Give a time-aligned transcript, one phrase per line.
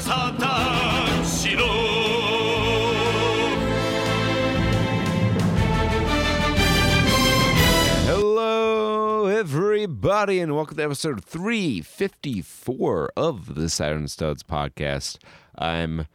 [0.00, 1.64] さたしろ
[8.06, 15.18] Hello, everybody, and welcome to episode 354 of the Saturn Studs podcast.
[15.56, 16.06] I'm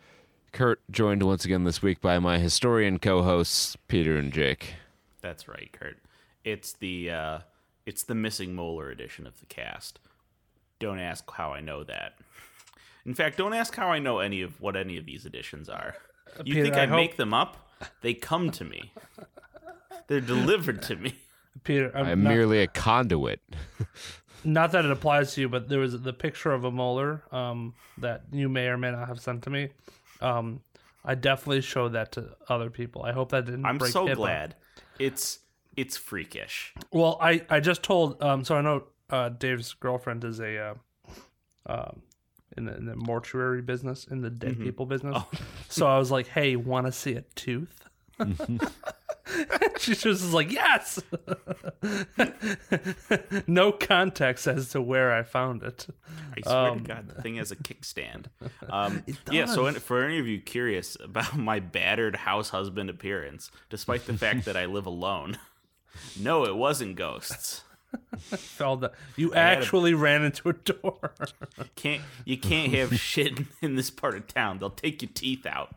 [0.54, 4.76] Kurt, joined once again this week by my historian co hosts, Peter and Jake.
[5.22, 5.98] That's right, Kurt.
[6.46, 7.40] It's the uh,
[7.86, 10.00] it's the missing molar edition of the cast.
[10.80, 12.14] Don't ask how I know that.
[13.07, 15.95] In fact, don't ask how I know any of what any of these editions are.
[16.45, 17.57] You Peter, think I I, hope- make them up?
[18.01, 18.93] They come to me.
[20.07, 21.15] They're delivered to me.
[21.65, 23.41] Peter, I'm, I'm not, merely a conduit.
[24.45, 27.75] not that it applies to you, but there was the picture of a molar um,
[27.99, 29.69] that you may or may not have sent to me.
[30.21, 30.61] Um,
[31.05, 33.03] I definitely showed that to other people.
[33.03, 33.65] I hope that didn't.
[33.67, 34.15] I'm break so HIPAA.
[34.17, 34.57] glad.
[34.99, 35.41] It's
[35.77, 36.73] it's freakish.
[36.93, 38.23] Well, I I just told.
[38.23, 40.75] Um, so I know uh, Dave's girlfriend is a uh,
[41.67, 42.03] um,
[42.57, 44.65] in the, in the mortuary business, in the dead Mm-hmm.
[44.65, 45.17] people business.
[45.19, 45.29] Oh.
[45.69, 47.89] So I was like, "Hey, want to see a tooth?"
[49.79, 51.01] she just was like, "Yes."
[53.47, 55.87] no context as to where I found it.
[56.37, 58.27] I swear Um, to God, the thing has a kickstand.
[58.69, 64.07] Um, yeah, so for any of you curious about my battered house husband appearance, despite
[64.07, 65.39] the fact that I live alone,
[66.19, 67.63] no, it wasn't ghosts.
[68.19, 68.91] Fell down.
[69.17, 71.15] You a- actually ran into a door.
[71.77, 74.59] Can't you can't have shit in this part of town?
[74.59, 75.75] They'll take your teeth out.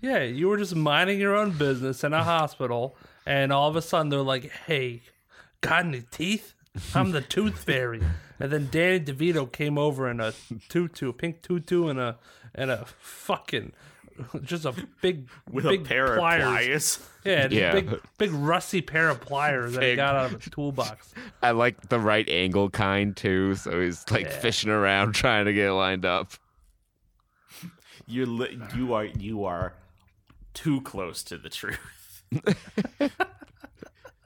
[0.00, 2.96] yeah, you were just minding your own business in a hospital,
[3.26, 5.02] and all of a sudden they're like, "Hey,
[5.60, 6.54] got any teeth?
[6.94, 8.02] I'm the tooth fairy."
[8.38, 10.32] And then Danny DeVito came over in a
[10.68, 12.18] tutu, a pink tutu, and a
[12.54, 13.72] and a fucking
[14.42, 16.42] just a big With big a pair pliers.
[16.42, 16.98] of pliers.
[17.24, 17.72] Yeah, Yeah.
[17.72, 21.12] big big rusty pair of pliers that he got out of his toolbox.
[21.42, 25.68] I like the right angle kind too, so he's like fishing around trying to get
[25.68, 26.32] it lined up.
[28.06, 29.74] You're li- you are you are
[30.54, 31.78] too close to the truth.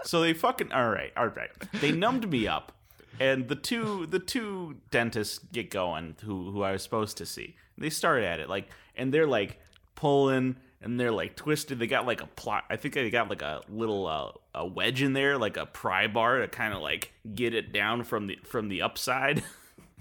[0.02, 1.50] so they fucking all right, all right.
[1.80, 2.72] They numbed me up,
[3.20, 7.56] and the two the two dentists get going who who I was supposed to see.
[7.78, 9.60] They start at it like, and they're like
[9.96, 11.78] pulling and they're like twisted.
[11.80, 12.64] They got like a plot.
[12.70, 16.06] I think they got like a little uh, a wedge in there, like a pry
[16.06, 19.42] bar to kind of like get it down from the from the upside.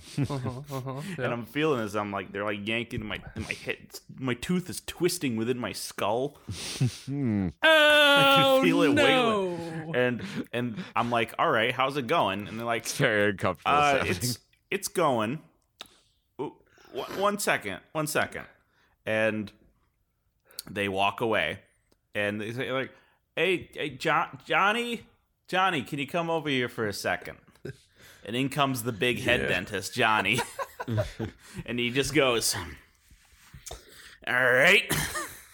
[0.18, 0.34] and
[1.20, 1.96] I'm feeling this.
[1.96, 3.78] I'm like they're like yanking my my head.
[4.20, 6.38] My tooth is twisting within my skull.
[7.10, 9.58] Oh I can feel it no!
[9.58, 9.96] wiggling.
[9.96, 10.22] And
[10.54, 12.48] and I'm like, all right, how's it going?
[12.48, 13.72] And they're like, It's very uncomfortable.
[13.76, 14.40] uh, it's
[14.70, 15.40] it's going.
[16.38, 16.52] One-
[17.18, 18.46] One second, one second,
[19.06, 19.52] and
[20.70, 21.60] they walk away,
[22.14, 22.92] and they say like,
[23.36, 25.06] "Hey, hey, John, Johnny,
[25.48, 27.38] Johnny, can you come over here for a second?
[28.28, 30.40] And in comes the big head dentist, Johnny,
[31.66, 32.56] and he just goes,
[34.28, 34.92] "All right."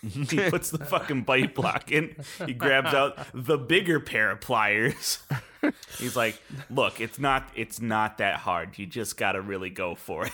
[0.29, 2.15] he puts the fucking bite block in.
[2.45, 5.19] He grabs out the bigger pair of pliers.
[5.99, 8.79] He's like, "Look, it's not it's not that hard.
[8.79, 10.33] You just got to really go for it."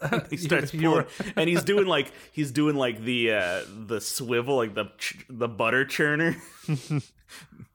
[0.30, 1.06] he starts you pulling,
[1.36, 5.48] and he's doing like he's doing like the uh the swivel, like the ch- the
[5.48, 6.36] butter churner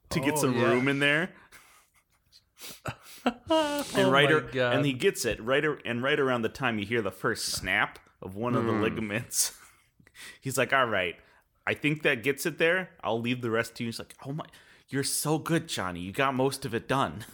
[0.09, 0.63] to get Oh, some yeah.
[0.63, 1.31] room in there.
[3.25, 6.79] And Oh right, ar- and he gets it right, ar- and right around the time
[6.79, 8.81] you hear the first snap of one of the Hmm.
[8.81, 9.53] ligaments,
[10.41, 11.15] he's like, "All right,
[11.67, 12.91] I think that gets it there.
[13.03, 14.45] I'll leave the rest to you." He's like, "Oh my,
[14.89, 15.99] you're so good, Johnny.
[16.01, 17.25] You got most of it done."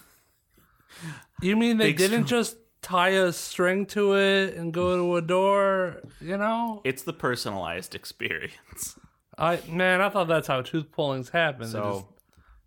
[1.41, 6.01] You mean they didn't just tie a string to it and go to a door?
[6.21, 8.97] You know, It's the personalized experience.
[9.37, 11.61] I man, I thought that's how tooth pullings happen.
[11.61, 12.07] they just, So,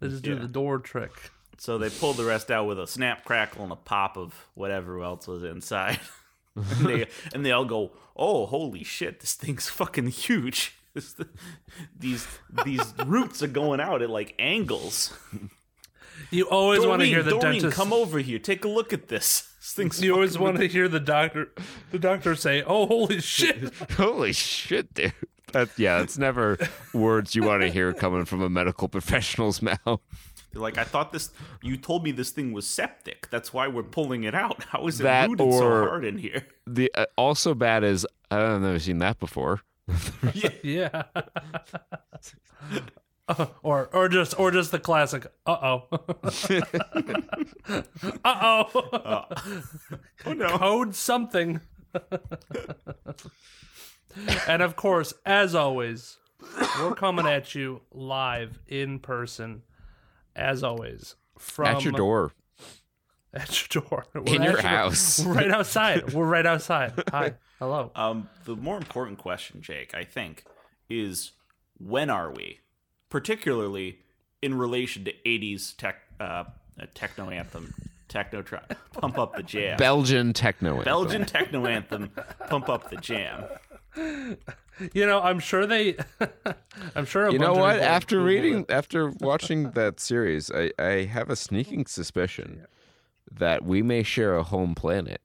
[0.00, 1.12] they just do the door trick.
[1.56, 5.00] so they pulled the rest out with a snap, crackle, and a pop of whatever
[5.02, 5.98] else was inside.
[6.56, 9.20] and, they, and they all go, "Oh, holy shit!
[9.20, 11.14] This thing's fucking huge." This-
[11.96, 12.26] these
[12.64, 15.12] these roots are going out at like angles.
[16.30, 17.76] You always want to hear the Doreen, dentist.
[17.76, 18.38] come over here.
[18.40, 19.47] Take a look at this.
[19.68, 21.50] This thing's You always want to hear the doctor,
[21.90, 25.12] the doctor say, "Oh, holy shit!" Holy shit, dude.
[25.52, 26.56] That, yeah, it's never
[26.94, 30.00] words you want to hear coming from a medical professional's mouth.
[30.52, 31.32] They're like, I thought this.
[31.62, 33.28] You told me this thing was septic.
[33.28, 34.64] That's why we're pulling it out.
[34.64, 36.46] How is it That rooted so hard in here?
[36.66, 39.60] The uh, also bad is I've never seen that before.
[40.62, 41.02] yeah.
[43.28, 45.26] Uh, or or just or just the classic.
[45.46, 45.84] Uh oh.
[48.24, 48.70] uh
[49.04, 49.24] oh.
[50.26, 50.58] Oh no!
[50.58, 51.60] Code something.
[54.48, 56.16] and of course, as always,
[56.78, 59.62] we're coming at you live in person.
[60.36, 62.32] As always, from At your door.
[63.34, 64.06] At your door.
[64.14, 65.24] We're In at your house.
[65.24, 66.12] We're right outside.
[66.12, 66.92] We're right outside.
[67.10, 67.34] Hi.
[67.58, 67.90] Hello.
[67.96, 70.44] Um, the more important question, Jake, I think,
[70.88, 71.32] is
[71.78, 72.60] when are we,
[73.10, 73.98] particularly
[74.42, 76.44] in relation to '80s tech, uh, uh,
[76.94, 77.74] techno anthem,
[78.08, 78.56] techno tr-
[78.92, 80.70] pump up the jam, Belgian techno.
[80.76, 80.84] anthem.
[80.84, 82.10] Belgian techno anthem,
[82.48, 83.44] pump up the jam.
[84.94, 85.96] You know, I'm sure they.
[86.94, 87.26] I'm sure.
[87.26, 87.72] A You know bunch of what?
[87.74, 88.70] people After reading, it.
[88.70, 92.64] after watching that series, I, I have a sneaking suspicion
[93.30, 95.20] that we may share a home planet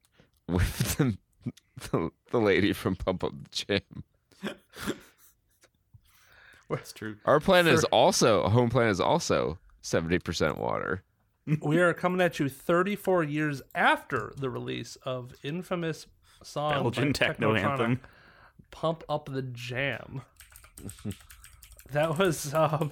[0.48, 1.16] with the,
[1.92, 4.02] the, the lady from Pump Up the Jam.
[6.74, 7.16] That's true.
[7.24, 11.02] Our planet is also home planet is also seventy percent water.
[11.62, 16.06] we are coming at you 34 years after the release of infamous
[16.42, 18.00] song Belgian techno anthem.
[18.70, 20.22] "Pump Up the Jam."
[21.92, 22.90] that was um,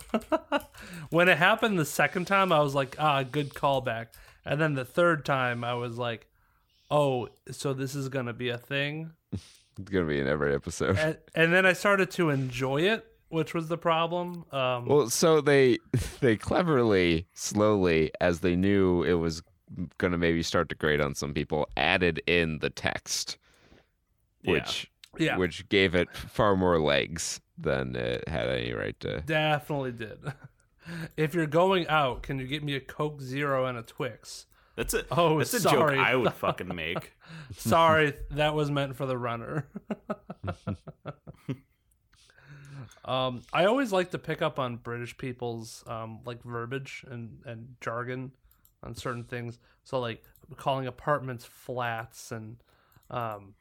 [1.10, 2.52] when it happened the second time.
[2.52, 4.08] I was like, "Ah, good callback,"
[4.44, 6.26] and then the third time, I was like,
[6.90, 10.98] "Oh, so this is gonna be a thing." It's gonna be in every episode.
[10.98, 14.44] And, and then I started to enjoy it, which was the problem.
[14.52, 15.78] Um, Well, so they
[16.20, 19.42] they cleverly, slowly, as they knew it was
[19.98, 23.38] gonna maybe start to grate on some people, added in the text,
[24.44, 29.20] which yeah, which gave it far more legs than it had any right to.
[29.22, 30.18] definitely did.
[31.16, 34.46] if you're going out, can you get me a Coke Zero and a Twix?
[34.76, 35.96] That's a Oh, that's a sorry.
[35.96, 37.12] joke I would fucking make.
[37.56, 39.66] Sorry, that was meant for the runner.
[43.04, 47.74] Um, I always like to pick up on British people's um, like verbiage and, and
[47.80, 48.32] jargon
[48.82, 49.58] on certain things.
[49.84, 50.22] So like
[50.56, 52.56] calling apartments flats and
[53.10, 53.54] um,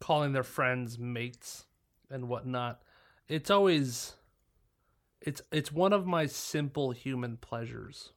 [0.00, 1.64] calling their friends mates
[2.10, 2.80] and whatnot.
[3.28, 4.14] It's always
[5.20, 8.12] it's it's one of my simple human pleasures.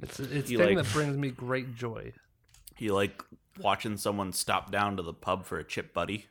[0.00, 2.12] It's it's You thing like- that brings me great joy.
[2.78, 3.22] You like
[3.60, 6.26] watching someone stop down to the pub for a chip buddy.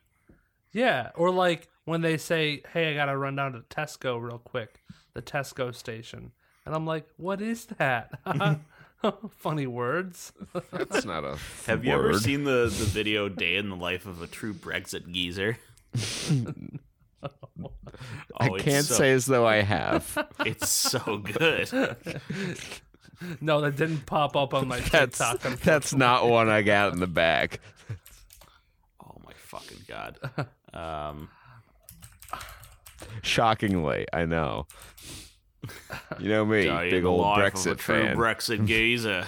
[0.74, 4.82] Yeah, or like when they say, "Hey, I gotta run down to Tesco real quick,"
[5.14, 6.32] the Tesco station,
[6.66, 8.20] and I'm like, "What is that?"
[9.38, 10.32] Funny words.
[10.72, 11.38] That's not a.
[11.68, 15.12] Have you ever seen the, the video "Day in the Life of a True Brexit
[15.12, 15.58] Geezer"?
[17.24, 17.30] I
[18.50, 20.18] Oh, it's can't so- say as though I have.
[20.46, 21.70] it's so good.
[23.42, 25.60] no, that didn't pop up on my That's TikTok.
[25.60, 27.60] that's not one I got in the back.
[29.04, 30.18] Oh my fucking god.
[30.74, 31.30] Um,
[33.24, 34.68] Shockingly, I know.
[36.20, 38.18] You know me, big old life of Brexit a true fan.
[38.18, 39.28] Brexit geezer.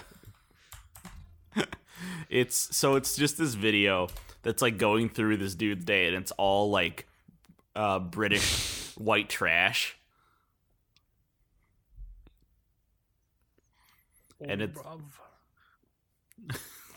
[2.30, 4.08] it's so it's just this video
[4.42, 7.08] that's like going through this dude's day, and it's all like
[7.76, 9.98] uh, British white trash.
[14.42, 15.02] and it's- Bruv.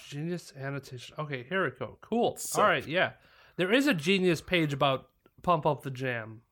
[0.08, 1.14] genius annotation.
[1.18, 1.96] Okay, here we go.
[2.00, 2.36] Cool.
[2.38, 3.12] So- All right, yeah.
[3.56, 5.08] There is a genius page about
[5.42, 6.42] pump up the jam.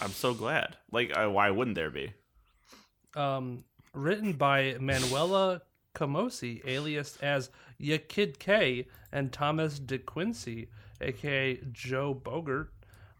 [0.00, 0.76] I'm so glad.
[0.92, 2.12] Like, uh, why wouldn't there be?
[3.16, 5.62] um, written by Manuela
[5.94, 10.66] Kamosi, alias as Ya Kid K, and Thomas DeQuincy,
[11.00, 12.68] aka Jo Bogaert.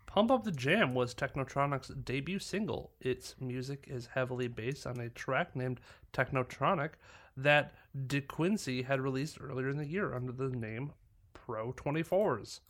[0.06, 2.92] Pump Up the Jam was Technotronic's debut single.
[3.00, 5.80] Its music is heavily based on a track named
[6.12, 6.90] Technotronic
[7.36, 10.92] that DeQuincy had released earlier in the year under the name
[11.34, 12.60] Pro 24s.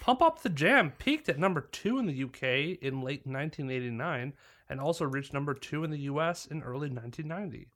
[0.00, 4.32] Pump Up the Jam peaked at number two in the UK in late 1989
[4.68, 7.68] and also reached number two in the US in early 1990.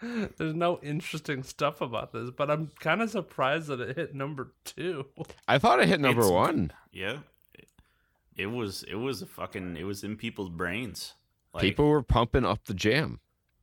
[0.36, 4.52] There's no interesting stuff about this, but I'm kind of surprised that it hit number
[4.64, 5.06] two.
[5.48, 6.70] I thought it hit number It's- one.
[6.92, 7.18] Yeah,
[7.54, 7.68] it,
[8.36, 8.82] it was.
[8.84, 9.76] It was a fucking.
[9.78, 11.14] It was in people's brains.
[11.54, 13.20] Like, People were pumping up the jam.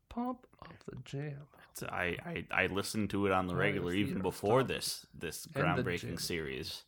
[0.10, 1.44] Pump up the jam.
[1.82, 2.18] It's- I,
[2.52, 4.68] I I listened to it on the Oh, regular it's even before Stop.
[4.68, 6.84] this this groundbreaking series.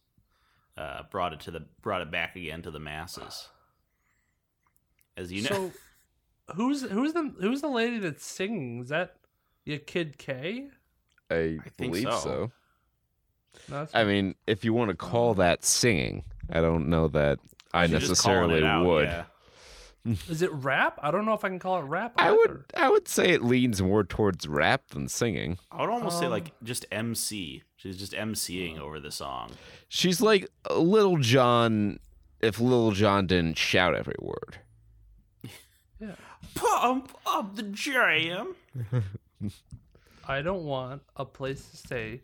[0.77, 3.48] Uh, brought it to the brought it back again to the masses.
[5.18, 5.72] As you know, So,
[6.56, 8.82] who's who's the who's the lady that's singing?
[8.82, 9.15] Is that
[9.63, 10.68] Ya Kid K?
[11.32, 12.20] I, I believe so.
[12.20, 12.51] so.
[13.70, 17.39] No, that's I mean, if you want to call that singing, I don't know that
[17.74, 19.06] I You're just calling necessarily it out, would.
[19.08, 19.24] yeah.
[20.30, 21.00] is it rap?
[21.02, 22.14] I don't know if I can call it rap.
[22.18, 25.58] I would I would say it leans more towards rap than singing.
[25.72, 27.64] I would almost say Um, like just MC.
[27.76, 29.52] She's just MCing over the song.
[29.90, 32.00] She's like Lil Jon
[32.42, 34.60] if Lil Jon didn't shout every word.
[36.00, 36.16] Yeah.
[36.54, 38.56] Pump up the jam.
[40.28, 42.22] I don't want a place to stay.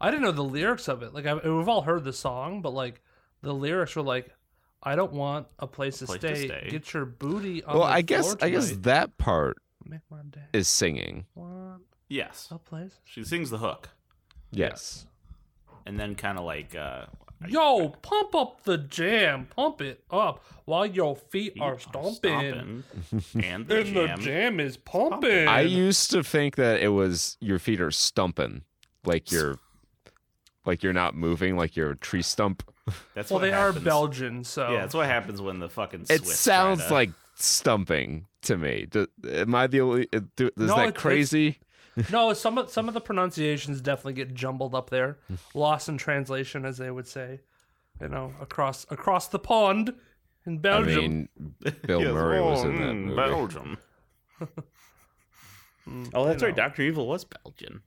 [0.00, 1.14] I didn't know the lyrics of it.
[1.14, 3.00] Like I, we've all heard the song, but like
[3.42, 4.30] the lyrics were like,
[4.86, 6.46] I don't want a place, to, place to stay.
[6.46, 6.68] stay.
[6.70, 10.18] Get your booty on Well, the I guess floor I guess that part Make my
[10.30, 10.40] day.
[10.52, 11.26] is singing.
[11.34, 12.92] Want Yes, a place?
[13.04, 13.88] she sings the hook,
[14.52, 15.06] Yes.
[15.84, 17.06] and then kind of like uh,
[17.48, 19.46] Yo, pump up the jam.
[19.54, 22.14] Pump it up while your feet are stomping.
[22.14, 22.84] stomping,
[23.44, 24.20] and the And the jam.
[24.20, 25.46] jam is pumping.
[25.48, 28.62] I used to think that it was your feet are stumping,
[29.04, 29.58] like you're,
[30.64, 32.62] like you're not moving, like you're a tree stump.
[33.14, 33.78] That's well, what they happens.
[33.78, 36.02] are Belgian, so Yeah, that's what happens when the fucking.
[36.08, 38.86] It Swiss sounds try to- like stumping to me.
[38.88, 40.08] Do, am I the only?
[40.12, 41.58] uh, do- Is No, that it's- crazy?
[42.12, 42.32] no.
[42.32, 45.18] Some of some of the pronunciations definitely get jumbled up there,
[45.54, 47.40] lost in translation, as they would say.
[48.00, 49.92] You know, across across the pond
[50.44, 50.88] in Belgium.
[50.88, 51.28] I Belgium.
[51.64, 53.16] mean, Bill Yes, Murray was oh, in that mm, movie.
[53.16, 53.78] Belgium.
[56.14, 56.54] oh, that's right.
[56.54, 57.82] Doctor Evil was Belgian.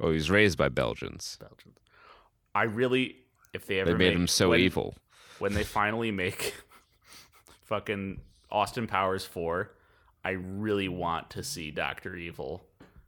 [0.00, 1.38] Oh, he was raised by Belgians.
[1.40, 1.78] Belgians.
[2.54, 3.16] I really,
[3.52, 4.94] if they ever They made make- him so when- evil.
[5.38, 6.54] when they finally make
[7.64, 9.70] fucking Austin Powers 4,
[10.24, 12.64] I really want to see Doctor Evil.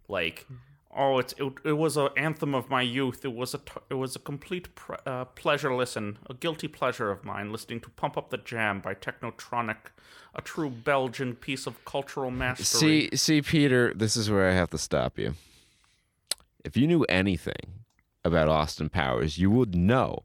[0.08, 0.46] Like,
[0.94, 3.24] oh, it's it, it was an anthem of my youth.
[3.24, 7.24] It was a it was a complete pr- uh, pleasure listen, a guilty pleasure of
[7.24, 9.76] mine listening to Pump Up the Jam by Technotronic,
[10.34, 13.08] a true Belgian piece of cultural mastery.
[13.10, 15.34] See, see, Peter, this is where I have to stop you.
[16.64, 17.84] If you knew anything
[18.24, 20.24] about Austin Powers, you would know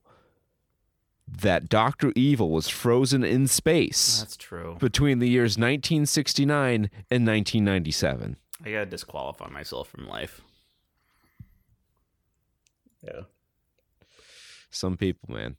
[1.27, 4.77] that Doctor Evil was frozen in space That's true.
[4.79, 8.38] between the years 1969 and 1997.
[8.63, 10.41] I gotta disqualify myself from life.
[13.03, 13.22] Yeah.
[14.70, 15.58] Some people, man.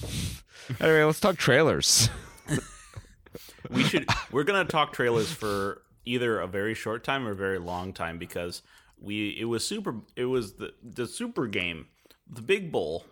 [0.80, 2.08] anyway, let's talk trailers.
[3.70, 7.58] we should we're gonna talk trailers for either a very short time or a very
[7.58, 8.62] long time because
[8.98, 11.86] we it was super it was the the super game
[12.28, 13.04] the big bowl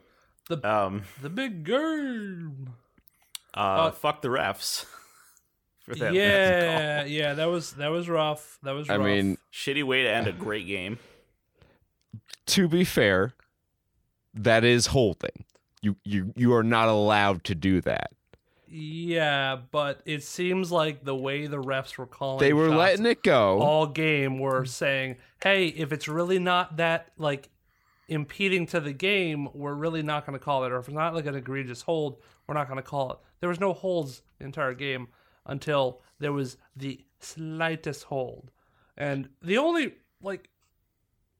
[0.48, 2.74] The- um the big game.
[3.54, 4.84] uh, fuck the refs
[5.84, 8.58] for that last Yeah, yeah, that was that was rough.
[8.62, 8.90] That was.
[8.90, 9.06] I rough.
[9.06, 10.98] mean, shitty way to end a great game
[12.46, 13.32] to be fair,
[14.34, 15.44] that is holding.
[15.80, 18.10] You you you are not allowed to do that.
[18.68, 23.06] yeah, but it seems like the way the refs were calling, They were shots letting
[23.06, 23.60] it go.
[23.60, 27.48] all game were saying, "Hey, if it's really not that like
[28.08, 30.72] impeding to the game, we're really not going to call it.
[30.72, 33.48] Or if it's not like an egregious hold, we're not going to call it." There
[33.48, 35.08] was no holds the entire game
[35.46, 38.50] until there was the slightest hold,
[38.96, 40.48] and the only like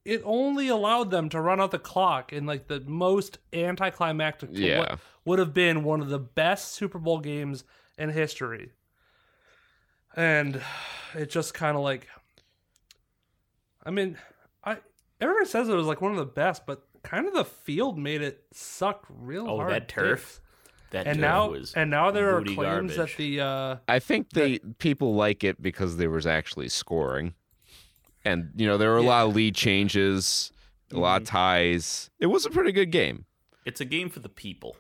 [0.05, 4.79] it only allowed them to run out the clock in like the most anticlimactic Yeah.
[4.79, 7.65] what would have been one of the best Super Bowl games
[7.97, 8.73] in history.
[10.15, 10.61] And
[11.15, 12.07] it just kind of like
[13.87, 14.17] I mean,
[15.21, 17.99] I everybody says it was like one of the best, but kind of the field
[17.99, 19.73] made it suck real Oh, hard.
[19.73, 20.21] that turf?
[20.21, 20.41] dicks.
[20.91, 22.97] that And turf now was and now there are claims garbage.
[22.97, 27.35] that the uh I think they people like it because there was actually scoring,
[28.25, 30.53] and you know there were a lot of lead changes,
[30.93, 31.23] a lot Mm-hmm.
[31.23, 32.11] of ties.
[32.21, 33.25] It was a pretty good game.
[33.65, 34.77] it's a game for the people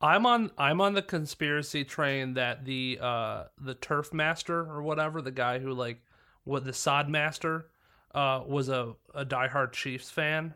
[0.00, 5.22] I'm on I'm on the conspiracy train that the uh the turf master or whatever,
[5.22, 5.98] the guy who like
[6.44, 7.66] what the sod master
[8.14, 10.54] uh was a, a diehard Chiefs fan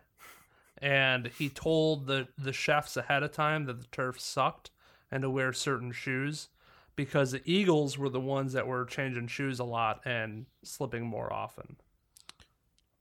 [0.79, 4.71] and he told the the chefs ahead of time that the turf sucked
[5.11, 6.49] and to wear certain shoes
[6.97, 11.33] because the Eagles were the ones that were changing shoes a lot and slipping more
[11.33, 11.77] often.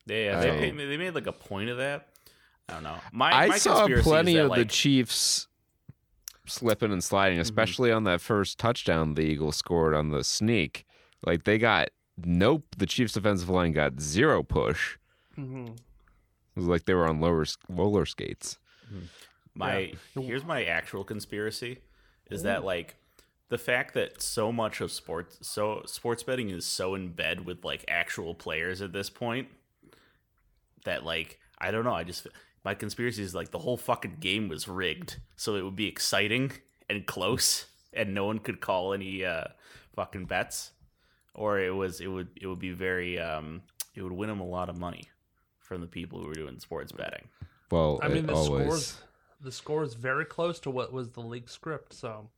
[0.05, 2.09] yeah they, I- made, they made like a point of that
[2.69, 5.47] I don't know my I my saw plenty that, of the Chiefs
[6.47, 10.85] slipping and sliding, especially on that first touchdown the Eagles scored on the sneak.
[11.25, 11.89] Like they got
[12.23, 12.63] nope.
[12.77, 14.97] The Chiefs defensive line got zero push.
[15.35, 18.57] hmm It was like they were on lower roller skates.
[19.53, 21.79] My here's my actual conspiracy
[22.29, 22.95] is that like
[23.49, 27.63] the fact that so much of sports so sports betting is so in bed with
[27.63, 29.47] like actual players at this point
[30.85, 32.27] that like I don't know I just
[32.63, 36.51] my conspiracy is like the whole fucking game was rigged so it would be exciting
[36.89, 39.45] and close and no one could call any uh
[39.95, 40.71] fucking bets
[41.35, 43.61] or it was it would it would be very um
[43.93, 45.03] it would win them a lot of money
[45.59, 47.27] from the people who were doing sports betting
[47.71, 48.63] Well, I mean the always.
[48.65, 48.97] scores
[49.41, 52.29] the score is very close to what was the league script, so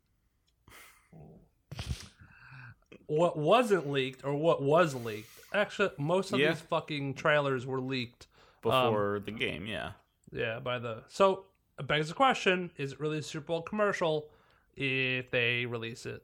[3.05, 5.29] what wasn't leaked or what was leaked.
[5.53, 6.51] Actually, most of Yeah.
[6.51, 8.27] these fucking trailers were leaked.
[8.63, 9.91] before the game yeah
[10.31, 11.45] Yeah, by the so
[11.79, 14.29] it begs the question: Is it really a Super Bowl commercial
[14.75, 16.23] if they release it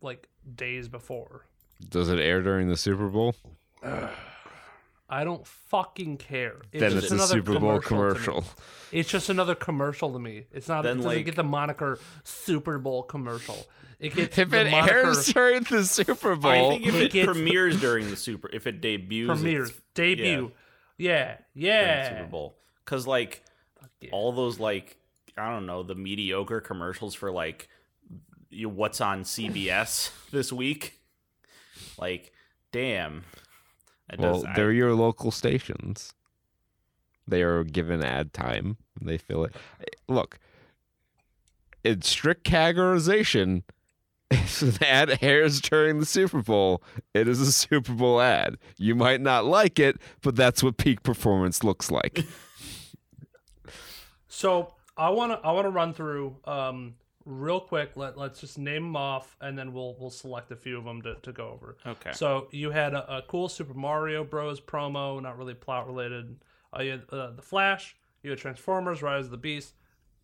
[0.00, 1.46] like days before?
[1.88, 3.34] Does it air during the Super Bowl?
[5.12, 6.56] I don't fucking care.
[6.72, 8.42] It's then just it's a Super Bowl commercial.
[8.42, 8.44] commercial.
[8.92, 10.44] It's just another commercial to me.
[10.52, 10.82] It's not.
[10.82, 13.66] Then, it doesn't like- get the moniker Super Bowl commercial.
[13.98, 16.50] It gets If the it moniker airs during the Super Bowl.
[16.50, 19.72] I Bowl, think if It it gets- premieres during the Super, if it debuts, premieres
[19.94, 20.52] debut.
[20.96, 22.02] Yeah, during yeah.
[22.10, 23.42] the Super Bowl, because like
[24.00, 24.10] yeah.
[24.12, 24.96] all those like
[25.36, 27.68] I don't know the mediocre commercials for like
[28.48, 30.99] you, what's on CBS this week,
[32.00, 32.32] like
[32.72, 33.24] damn.
[34.12, 36.14] It well, does- they're your local stations.
[37.28, 38.76] They are given ad time.
[38.98, 39.54] and They fill it.
[40.08, 40.38] Look,
[41.84, 43.62] in strict categorization,
[44.32, 46.82] if an ad airs during the Super Bowl,
[47.14, 48.56] it is a Super Bowl ad.
[48.76, 52.24] You might not like it, but that's what peak performance looks like.
[54.32, 56.94] So I want to I want to run through um
[57.30, 57.92] real quick.
[57.96, 61.02] Let let's just name them off, and then we'll we'll select a few of them
[61.02, 61.76] to, to go over.
[61.86, 62.12] okay.
[62.12, 64.60] So you had a, a cool Super Mario Bros.
[64.60, 66.36] promo, not really plot related.
[66.76, 67.96] Uh, you had uh, the Flash.
[68.22, 69.74] You had Transformers: Rise of the Beast,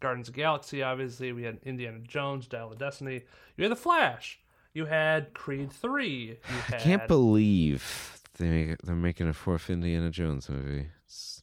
[0.01, 0.83] Guardians of Galaxy.
[0.83, 3.23] Obviously, we had Indiana Jones: Dial of Destiny.
[3.57, 4.41] You had the Flash.
[4.75, 6.39] You had Creed Three.
[6.49, 10.89] You had, I can't believe they make, they're making a fourth Indiana Jones movie.
[11.07, 11.43] It's,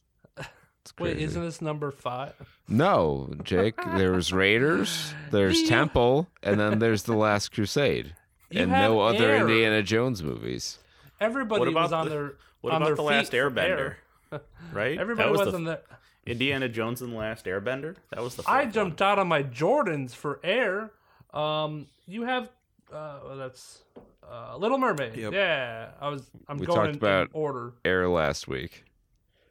[0.98, 2.34] Wait, isn't this number five?
[2.68, 3.74] No, Jake.
[3.96, 8.14] There's Raiders, there's You- Temple, and then there's The Last Crusade,
[8.50, 9.40] You and have no other Air.
[9.40, 10.78] Indiana Jones movies.
[11.20, 13.94] Everybody was on the- their what on about their the last feet for Airbender?
[14.32, 14.40] Air.
[14.72, 14.98] Right?
[14.98, 15.80] Everybody that was, was, the on the.
[16.26, 17.96] Indiana Jones and the Last Airbender.
[18.10, 18.42] That was the.
[18.46, 20.90] I fourth jumped out on my Jordans for air.
[21.34, 22.48] Um, you have
[22.92, 23.80] uh, well, that's
[24.28, 25.16] uh, Little Mermaid.
[25.16, 25.32] Yep.
[25.34, 26.22] Yeah, I was.
[26.48, 27.72] I'm We going talked in, about- in order.
[27.84, 28.84] Air last week.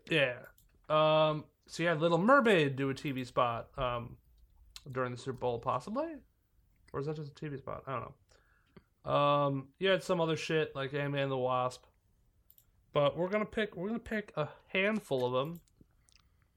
[0.10, 0.34] Yeah.
[0.90, 1.46] Um.
[1.68, 3.70] So you had Little Mermaid do a TV spot.
[3.78, 4.18] Um,
[4.92, 6.08] during the Super Bowl, possibly,
[6.92, 7.84] or is that just a TV spot?
[7.88, 8.02] I don't
[9.06, 9.12] know.
[9.12, 11.84] Um, you had some other shit like Ant Man the Wasp,
[12.94, 13.76] but we're gonna pick.
[13.76, 15.62] We're gonna pick a handful of them,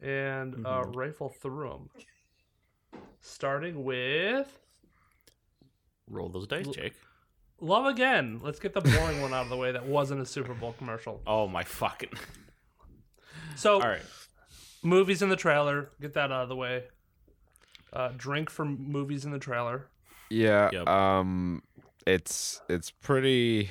[0.00, 1.90] and uh, rifle through them.
[3.20, 4.58] Starting with.
[6.08, 6.94] Roll those dice, Jake.
[7.60, 8.38] Love Again.
[8.42, 11.20] Let's get the boring one out of the way that wasn't a Super Bowl commercial.
[11.26, 12.10] Oh my fucking!
[13.56, 14.02] So, All right.
[14.86, 15.90] Movies in the trailer.
[16.00, 16.84] Get that out of the way.
[17.92, 19.88] Uh, drink from movies in the trailer.
[20.30, 20.70] Yeah.
[20.72, 20.88] Yep.
[20.88, 21.62] Um,
[22.06, 23.70] it's it's pretty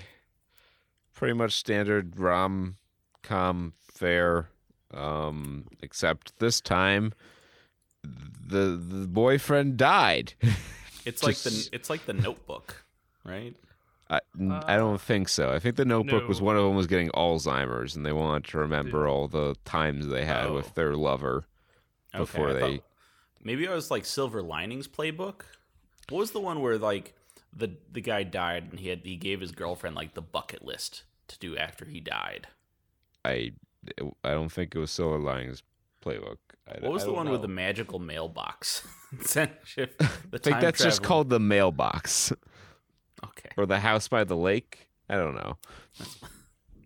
[1.14, 2.76] pretty much standard rom
[3.24, 4.50] com fare.
[4.94, 7.14] Um, except this time,
[8.04, 10.34] the the boyfriend died.
[11.06, 12.84] It's like the it's like the Notebook,
[13.24, 13.56] right?
[14.10, 14.78] I, n- I uh.
[14.78, 15.52] don't think so.
[15.52, 18.58] I think the Notebook was one of them was getting Alzheimer's, and they wanted to
[18.60, 20.54] remember all the times they had Oh.
[20.56, 21.46] with their lover
[22.16, 22.60] before I they.
[22.78, 22.84] thought-
[23.44, 25.42] maybe I was like Silver Linings Playbook.
[26.10, 27.16] What was the one where like
[27.56, 31.04] the the guy died and he had he gave his girlfriend like the bucket list
[31.30, 32.48] to do after he died?
[33.24, 33.54] I
[34.24, 35.64] I don't think it was Silver Linings
[36.06, 36.38] Playbook.
[36.68, 38.86] I, What was I the one with the magical mailbox?
[39.36, 39.48] I
[40.38, 42.32] think that's just called the mailbox
[43.30, 43.50] okay.
[43.58, 44.88] or the house by the lake.
[45.10, 45.58] I don't know.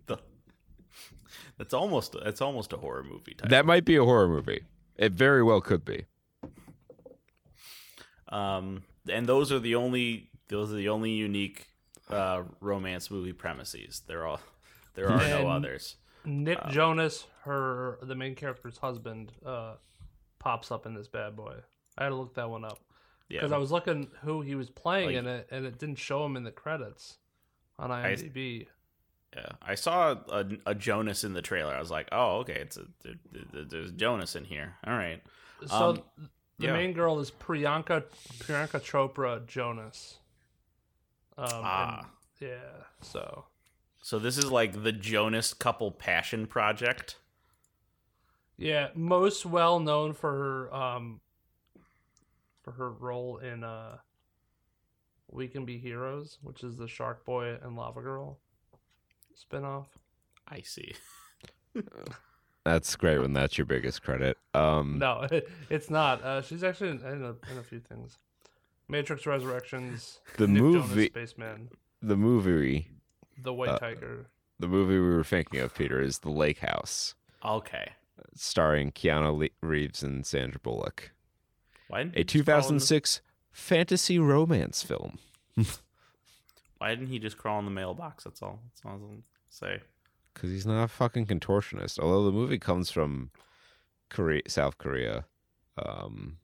[0.08, 0.18] The,
[1.58, 3.50] that's almost that's almost a horror movie type.
[3.50, 4.64] That might be a horror movie.
[4.98, 6.06] It very well could be.
[8.30, 11.68] Um, and those are the only those are the only unique
[12.10, 14.02] uh, romance movie premises.
[14.08, 14.40] There are
[14.96, 15.96] there are And- no others.
[16.26, 19.76] Nick Jonas, her the main character's husband, uh,
[20.38, 21.56] pops up in this bad boy.
[21.98, 22.80] I had to look that one up
[23.30, 25.98] Yeah, because I was looking who he was playing Like- in it, and it didn't
[26.00, 27.18] show him in the credits
[27.78, 28.68] on IMDb.
[29.36, 29.52] yeah.
[29.62, 31.74] I saw a, a Jonas in the trailer.
[31.76, 33.16] I was like, oh, okay, it's a there,
[33.54, 34.76] there- there's Jonas in here.
[34.86, 35.22] All right.
[35.68, 36.04] So Um,
[36.58, 36.74] the yeah.
[36.74, 38.04] main girl is Priyanka
[38.40, 40.18] Priyanka Chopra Jonas.
[41.38, 42.10] Um, and- Ah.
[42.40, 42.58] yeah.
[43.02, 43.46] So
[44.02, 47.18] So this is like the Jonas couple passion project.
[48.58, 51.22] yeah, most well known for her um
[52.64, 53.98] for her role in uh
[55.28, 58.40] We Can Be Heroes, which is the Shark Boy and Lava Girl
[59.36, 59.88] spinoff.
[60.48, 60.94] I see.
[62.66, 64.38] That's great when that's your biggest credit.
[64.54, 65.28] Um, No,
[65.70, 66.24] it's not.
[66.24, 68.18] Uh, she's actually in, in, a, in a few things.
[68.88, 71.70] Matrix Resurrections, The Nick Jonas, movie- Spaceman,
[72.02, 72.90] the movie,
[73.42, 74.28] The White Uh, Tiger.
[74.60, 77.94] the movie we were thinking of, Peter, is The Lake House, Okay.
[78.36, 81.12] starring Keanu Reeves and Sandra Bullock.
[81.90, 83.22] Why A he just crawl in the- 2006
[83.52, 85.20] fantasy romance film.
[86.78, 88.24] Why didn't he just crawl in the mailbox?
[88.24, 88.60] That's all.
[88.66, 89.82] That's all I was gonna say.
[90.34, 92.00] Because he's not a fucking contortionist.
[92.00, 93.32] Although the movie comes from
[94.10, 95.26] Korea, South Korea.
[95.78, 96.38] Um,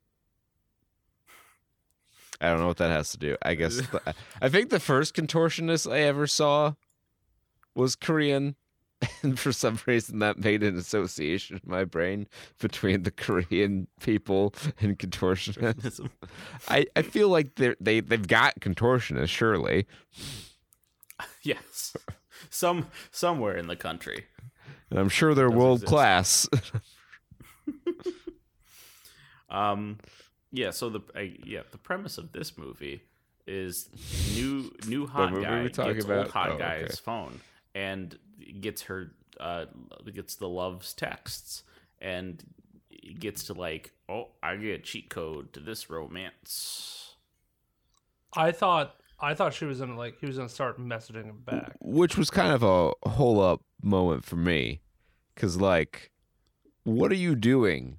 [2.41, 3.38] I don't know what that has to do.
[3.41, 6.73] I guess the, I think the first contortionist I ever saw
[7.73, 8.55] was Korean,
[9.23, 12.27] and for some reason that made an association in my brain
[12.60, 16.08] between the Korean people and contortionists.
[16.67, 19.88] I, I feel like they they they've got contortionists, surely.
[21.43, 21.95] yes,
[22.49, 24.25] some somewhere in the country.
[24.89, 25.89] And I'm sure they're world exist.
[25.89, 26.49] class.
[29.49, 29.99] Um,
[30.51, 30.71] yeah.
[30.71, 33.01] So the uh, yeah the premise of this movie
[33.47, 33.89] is
[34.36, 36.17] new new hot guy gets about?
[36.17, 36.95] old hot Oh, guy's okay.
[37.03, 37.41] phone
[37.75, 38.17] and
[38.62, 39.65] gets her uh
[40.13, 41.63] gets the love's texts
[41.99, 42.43] and
[43.19, 47.15] gets to like oh I get a cheat code to this romance.
[48.34, 51.73] I thought I thought she was gonna like he was gonna start messaging him back.
[51.81, 54.81] which was kind of a hold up moment for me
[55.34, 56.12] because like
[56.84, 57.97] what are you doing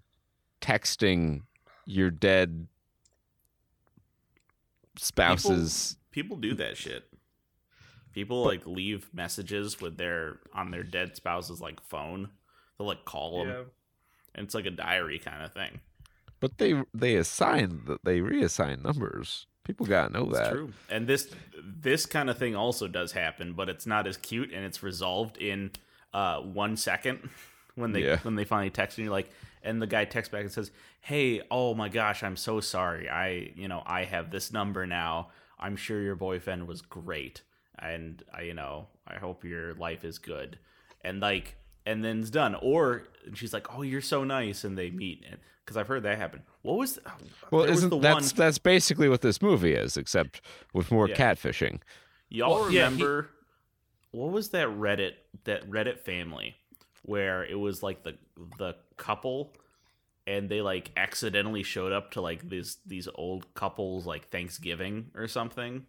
[0.61, 1.43] texting
[1.85, 2.67] your dead
[4.97, 7.05] spouses People do that shit.
[8.17, 12.31] People like leave messages with their on their dead spouse's like phone.
[12.79, 13.63] They'll like call them, Yeah.
[14.35, 15.81] and it's like a diary kind of thing.
[16.41, 20.73] but they they assign that they reassign numbers people gotta know It's that true.
[20.89, 21.29] And this
[21.63, 25.37] this kind of thing also does happen, but it's not as cute and it's resolved
[25.39, 25.73] in
[26.15, 27.29] uh, one second
[27.75, 28.19] when they Yeah.
[28.23, 29.29] when they finally text and you're like
[29.63, 33.11] and the guy texts back and says, Hey, oh my gosh, I'm so sorry.
[33.11, 35.29] I you know, I have this number now.
[35.59, 37.43] I'm sure your boyfriend was great.
[37.79, 40.59] And I you know, I hope your life is good.
[41.03, 42.55] And like and then it's done.
[42.57, 45.25] Or she's like, "Oh, you're so nice," and they meet.
[45.65, 46.43] Because I've heard that happen.
[46.63, 46.99] What was?
[47.07, 47.11] Oh,
[47.51, 50.41] well isn't the that's one- that's basically what this movie is except
[50.73, 51.17] with more Yeah.
[51.17, 51.81] catfishing
[52.29, 53.31] Y'all Well, yeah, he- remember
[54.13, 55.13] what was that Reddit
[55.45, 56.57] that Reddit family
[57.03, 58.17] where it was like the
[58.59, 59.53] the couple
[60.27, 65.29] and they like accidentally showed up to like these these old couples like Thanksgiving or
[65.29, 65.87] something.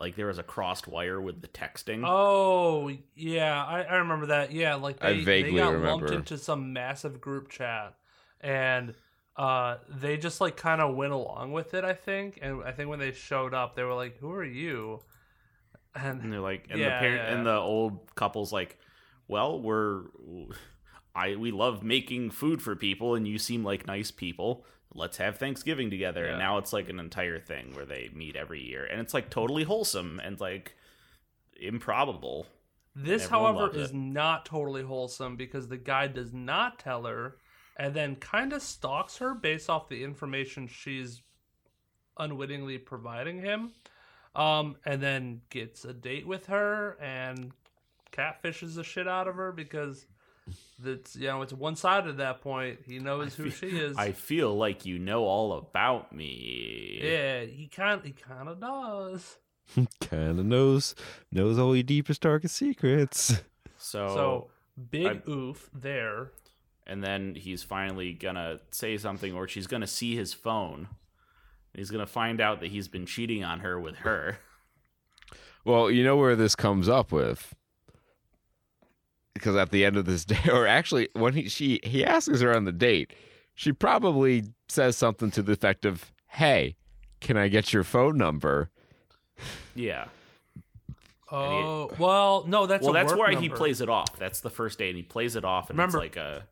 [0.00, 2.02] Like there was a crossed wire with the texting.
[2.06, 4.52] Oh yeah, I, I remember that.
[4.52, 5.90] Yeah, like I they, vaguely they got remember.
[6.08, 7.94] lumped into some massive group chat,
[8.40, 8.94] and
[9.36, 11.84] uh, they just like kind of went along with it.
[11.84, 15.00] I think, and I think when they showed up, they were like, "Who are you?"
[15.94, 17.36] and And they're like and Yeah, the parent yeah.
[17.36, 18.78] and the old couple's like,
[19.28, 20.04] "Well, we're
[21.14, 24.64] I we love making food for people and you seem like nice people.
[24.94, 28.62] Let's have Thanksgiving together." And now it's like an entire thing where they meet every
[28.62, 30.74] year and it's like totally wholesome and like
[31.60, 32.46] improbable.
[32.94, 33.96] this, however, is it.
[33.96, 37.36] not totally wholesome because the guy does not tell her,
[37.76, 41.22] and then kind of stalks her based off the information she's
[42.18, 43.72] unwittingly providing him,
[44.34, 47.52] um, and then gets a date with her and
[48.12, 50.06] catfishes the shit out of her because
[50.78, 52.80] that's you know it's one sided at that point.
[52.86, 53.96] He knows who she is.
[53.96, 57.00] I feel like you know all about me.
[57.02, 59.38] yeah, he kind he kind of does.
[60.00, 60.94] kind of knows
[61.30, 63.40] knows all your deepest darkest secrets
[63.78, 64.50] So, so
[64.90, 66.32] big I- oof there.
[66.86, 70.88] and then he's finally gonna say something or she's gonna see his phone.
[71.74, 74.38] He's gonna find out that he's been cheating on her with her.
[75.64, 77.54] Well, you know where this comes up with,
[79.34, 82.54] because at the end of this day, or actually when he she he asks her
[82.54, 83.12] on the date,
[83.54, 86.76] she probably says something to the effect of, "Hey,
[87.20, 88.70] can I get your phone number?"
[89.74, 90.06] Yeah.
[91.30, 94.18] Oh well, no, that's well, a that's work why he plays it off.
[94.18, 96.46] That's the first date, and he plays it off, and Remember- it's like a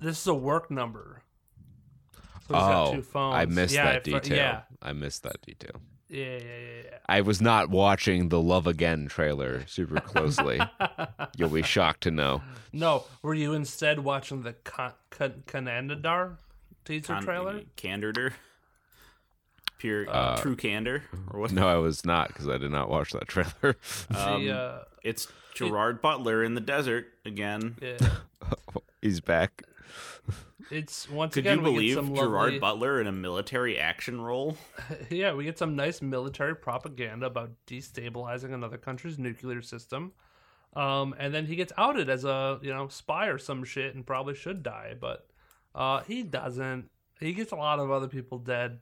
[0.00, 1.22] This is a work number.
[2.48, 3.34] So he's got oh, two phones.
[3.36, 4.36] I missed Yeah, that I fr- detail.
[4.36, 5.76] Yeah, I missed that detail.
[6.10, 6.82] Yeah, yeah, yeah.
[6.84, 6.98] yeah.
[7.08, 10.60] I was not watching the Love Again trailer super closely.
[11.36, 12.42] You'll be shocked to know.
[12.72, 16.36] No, were you instead watching the Con- Con- Kanandadar
[16.84, 17.62] teaser con- trailer?
[17.76, 18.32] candor,
[19.78, 21.52] pure Uh, true candor, or what?
[21.52, 23.76] No, I was not because I did not watch that trailer.
[24.14, 27.76] Um, the, uh, It's Gerard Butler in the desert again.
[27.82, 27.98] yeah.
[29.02, 29.62] He's back.
[30.70, 33.78] It's once Could again you we believe get some Gerard lovely, Butler in a military
[33.78, 34.56] action role?
[35.10, 40.12] yeah, we get some nice military propaganda about destabilizing another country's nuclear system.
[40.76, 44.06] Um, and then he gets outed as a you know spy or some shit and
[44.06, 45.26] probably should die, but
[45.74, 46.88] uh, he doesn't.
[47.18, 48.78] He gets a lot of other people dead,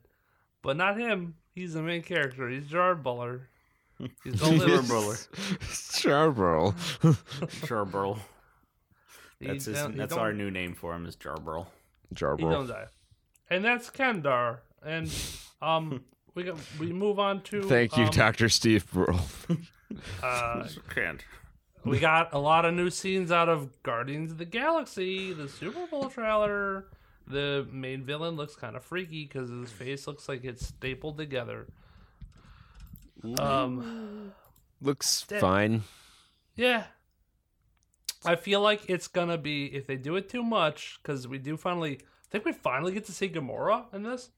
[0.63, 1.37] but not him.
[1.55, 2.49] He's the main character.
[2.49, 3.49] He's Gerard Butler.
[4.23, 5.15] He's the little Butler.
[5.63, 6.75] Charbroil.
[7.67, 8.19] Jarburl.
[9.41, 11.67] he That's his, that's our new name for him is Jarburl.
[12.15, 12.87] He don't die,
[13.51, 14.59] and that's Kendar.
[14.85, 15.11] And
[15.61, 18.49] um, we go, we move on to Thank you, um, Dr.
[18.49, 19.21] Steve Burrell.
[20.23, 21.25] Uh, Can't.
[21.83, 25.87] we got a lot of new scenes out of Guardians of the Galaxy, the Super
[25.87, 26.89] Bowl trailer.
[27.27, 31.69] The main villain looks kind of freaky because his face looks like it's stapled together.
[33.39, 34.33] Um,
[34.81, 35.41] Looks Dead.
[35.41, 35.83] fine.
[36.55, 36.85] yeah,
[38.25, 41.57] I feel like it's gonna be if they do it too much because we do
[41.57, 41.99] finally.
[42.03, 44.31] I think we finally get to see Gamora in this.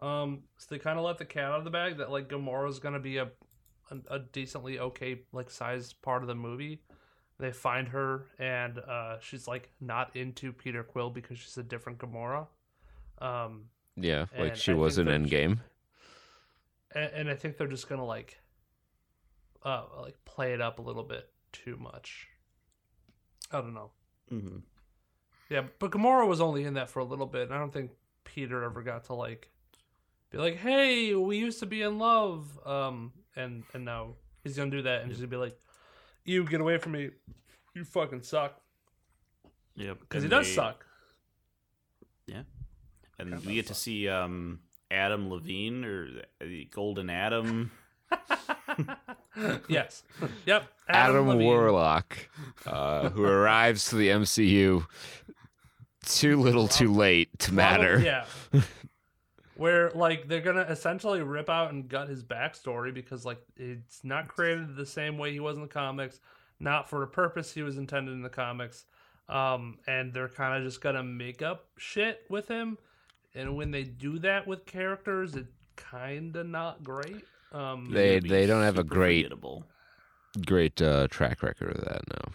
[0.00, 2.78] Um, so they kind of let the cat out of the bag that like Gamora's
[2.78, 3.28] gonna be a,
[3.90, 6.82] a a decently okay like sized part of the movie.
[7.38, 11.98] They find her and uh, she's like not into Peter Quill because she's a different
[11.98, 12.46] Gamora.
[13.18, 15.58] Um, Yeah, like she I was in Endgame.
[16.94, 18.38] and, and I think they're just gonna like,
[19.64, 22.28] uh, like play it up a little bit too much.
[23.54, 23.90] I don't know.
[24.32, 24.62] Mhm.
[25.48, 27.42] Yeah, but Gamora was only in that for a little bit.
[27.42, 27.92] And I don't think
[28.24, 29.50] Peter ever got to like
[30.30, 34.70] be like, "Hey, we used to be in love," um, and and now he's gonna
[34.70, 35.58] do that and he's gonna be like,
[36.24, 37.10] "You get away from me,
[37.74, 38.60] you fucking suck,"
[39.76, 40.00] Yep.
[40.00, 40.84] because he does they- suck.
[42.26, 42.42] Yeah,
[43.18, 46.08] and Kinda we get to see um, Adam Levine or
[46.40, 47.70] the Golden Adam.
[49.68, 50.02] yes,
[50.46, 50.66] yep.
[50.88, 51.46] Adam, Levine.
[51.46, 52.16] Warlock,
[52.66, 54.86] uh, who arrives to the MCU
[56.04, 57.98] too little, too late to matter.
[57.98, 58.24] Yeah.
[59.56, 64.28] Where like they're gonna essentially rip out and gut his backstory because like it's not
[64.28, 66.20] created the same way he was in the comics,
[66.58, 68.86] not for a purpose he was intended in the comics.
[69.28, 72.78] Um, and they're kind of just gonna make up shit with him.
[73.34, 77.24] And when they do that with characters, it kind of not great.
[77.54, 79.64] Um, They- they don't have a great- forgettable.
[80.44, 82.02] Great uh, track record of that.
[82.10, 82.32] No.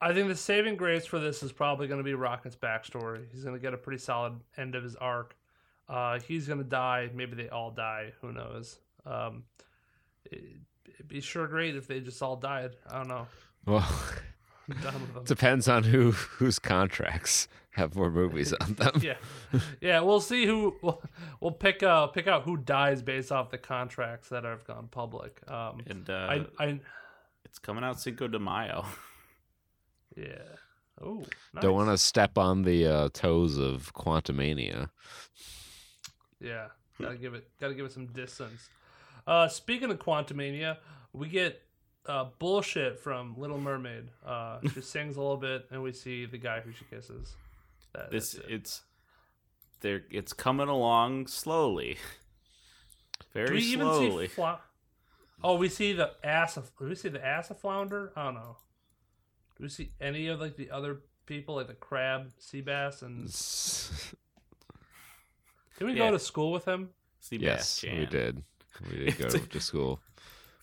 [0.00, 3.26] I think the saving grace for this is probably going to be Rocket's backstory.
[3.30, 5.36] He's going to get a pretty solid end of his arc.
[5.88, 7.10] Uh, he's going to die.
[7.14, 8.12] Maybe they all die.
[8.22, 8.78] Who knows?
[9.06, 9.44] Um,
[10.24, 10.42] it,
[10.94, 12.76] it'd be sure great if they just all died.
[12.90, 13.26] I don't know.
[13.66, 13.86] Well,
[14.68, 15.24] I'm done with them.
[15.24, 19.00] depends on who whose contracts have more movies on them.
[19.02, 19.16] yeah,
[19.80, 20.00] yeah.
[20.00, 21.02] We'll see who we'll,
[21.40, 25.40] we'll pick uh pick out who dies based off the contracts that have gone public.
[25.50, 26.80] Um, And uh, I I
[27.44, 28.84] it's coming out Cinco de Mayo.
[30.16, 30.38] yeah.
[31.02, 31.62] Oh, nice.
[31.62, 34.90] Don't want to step on the uh, toes of Quantumania.
[36.40, 36.68] Yeah,
[37.00, 38.68] gotta give it gotta give it some distance.
[39.26, 40.76] Uh, speaking of Quantumania,
[41.12, 41.62] we get
[42.06, 44.08] uh, bullshit from Little Mermaid.
[44.24, 47.34] Uh, she sings a little bit, and we see the guy who she kisses.
[47.94, 48.52] That, This that's it.
[48.52, 48.82] it's
[49.80, 50.02] there.
[50.10, 51.98] It's coming along slowly,
[53.20, 54.26] Do very we even slowly.
[54.28, 54.60] see Fla-
[55.42, 56.70] Oh, we see the ass of.
[56.78, 58.12] Do we see the ass of Flounder?
[58.16, 58.56] I don't know.
[59.58, 63.24] Do we see any of like the other people, like the crab, sea bass, and
[65.78, 65.98] did we Yeah.
[65.98, 66.90] go to school with him?
[67.20, 68.42] Sea yes, we did.
[68.90, 70.00] We did go to school.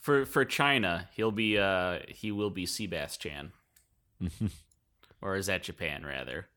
[0.02, 3.54] For for China, he'll be uh he will be Sebastian,
[5.22, 6.48] or is that Japan rather?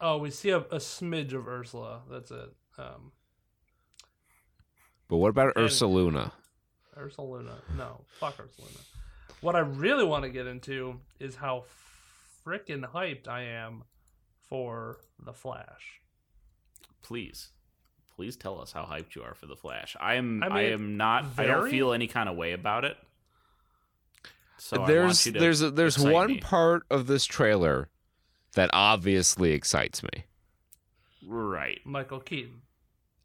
[0.00, 2.02] Oh, we see a, a smidge of Ursula.
[2.08, 2.50] That's it.
[2.78, 3.10] Um,
[5.08, 6.30] But what about And- Ursaluna?
[6.96, 7.54] Ursaluna.
[7.76, 8.80] No, fuck Ursaluna.
[9.40, 11.64] What I really want to get into is how
[12.46, 13.82] freaking hyped I am
[14.48, 16.00] for the Flash.
[17.02, 17.48] Please,
[18.18, 19.96] please tell us how hyped you are for the Flash.
[20.00, 20.42] I am.
[20.42, 21.24] I I, am not.
[21.38, 22.96] I don't feel any kind of way about it.
[24.56, 26.40] So I want there's you to there's a, there's one me.
[26.40, 27.88] part of this trailer
[28.54, 30.24] that obviously excites me.
[31.28, 31.78] right.
[31.84, 32.62] Michael Keaton.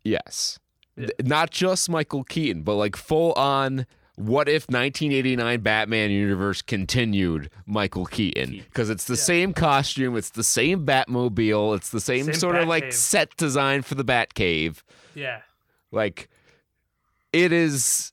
[0.03, 0.59] Yes.
[0.95, 1.07] Yeah.
[1.23, 8.05] Not just Michael Keaton, but like full on what if 1989 Batman universe continued Michael
[8.05, 8.65] Keaton Keaton.
[8.69, 9.21] because it's the Yeah.
[9.23, 12.93] same costume, it's the same Batmobile, it's the same, Same sort of like Batcave.
[12.93, 14.81] set design for the Batcave.
[15.15, 15.41] Yeah.
[15.91, 16.29] Like
[17.31, 18.11] it is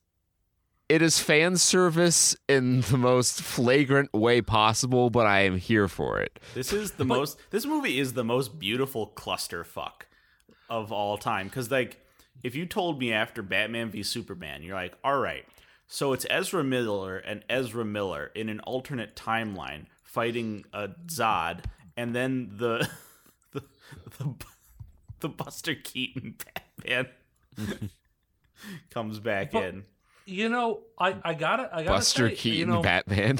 [0.89, 6.19] it is fan service in the most flagrant way possible, but I am here for
[6.19, 6.37] it.
[6.53, 7.37] This is the most.
[7.49, 10.01] This movie is the most beautiful clusterfuck
[10.69, 11.47] of all time.
[11.47, 11.97] Because like,
[12.43, 15.45] if you told me after Batman v Superman, you're like, all right,
[15.93, 21.65] so it's Ezra Miller and Ezra Miller in an alternate timeline fighting a Zod,
[21.97, 22.89] and then the
[23.51, 23.61] the
[24.17, 24.35] the,
[25.19, 26.35] the Buster Keaton
[26.85, 27.07] Batman
[28.89, 29.83] comes back But- in.
[30.25, 33.39] You know, I I got to I got to Buster say, Keaton you know, Batman.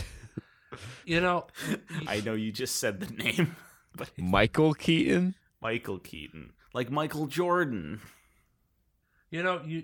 [1.06, 1.46] you know,
[2.08, 3.56] I know you just said the name,
[3.96, 5.36] but Michael Keaton?
[5.62, 8.02] Michael Keaton, like Michael Jordan.
[9.30, 9.84] you know, you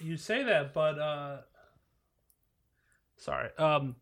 [0.00, 1.38] you say that, but uh
[3.16, 3.50] sorry.
[3.58, 3.96] Um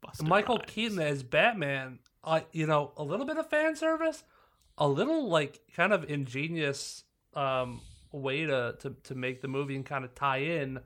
[0.00, 0.70] Buster Michael Rhymes.
[0.70, 4.24] Keaton as Batman, uh, you know, a little bit of fan service,
[4.78, 7.80] a little like kind of ingenious um,
[8.12, 10.80] way to, to to make the movie and kind of tie in.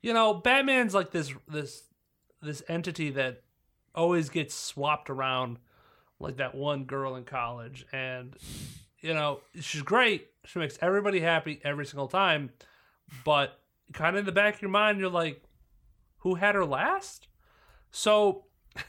[0.00, 1.84] You know, Batman's like this this
[2.40, 3.42] this entity that
[3.94, 5.58] always gets swapped around,
[6.18, 8.36] like that one girl in college, and
[9.00, 10.28] you know she's great.
[10.44, 12.50] She makes everybody happy every single time,
[13.24, 13.60] but
[13.92, 15.42] kind of in the back of your mind, you're like,
[16.18, 17.28] who had her last?
[17.90, 18.44] So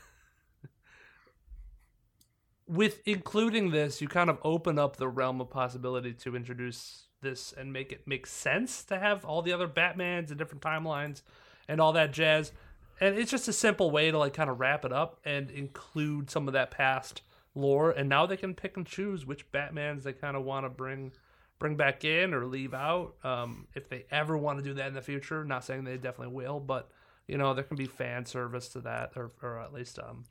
[2.67, 7.53] with including this, you kind of open up the realm of possibility to introduce this
[7.53, 11.21] and make it make sense to have all the other Batmans and different timelines
[11.67, 12.51] and all that jazz.
[12.99, 16.29] And it's just a simple way to like kind of wrap it up and include
[16.29, 17.21] some of that past
[17.55, 17.91] lore.
[17.91, 21.13] And now they can pick and choose which Batmans they kind of want to bring
[21.59, 23.15] bring back in or leave out.
[23.23, 26.33] Um, if they ever want to do that in the future, not saying they definitely
[26.33, 26.89] will, but
[27.27, 30.25] you know there can be fan service to that, or or at least um,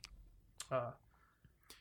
[0.71, 0.91] uh,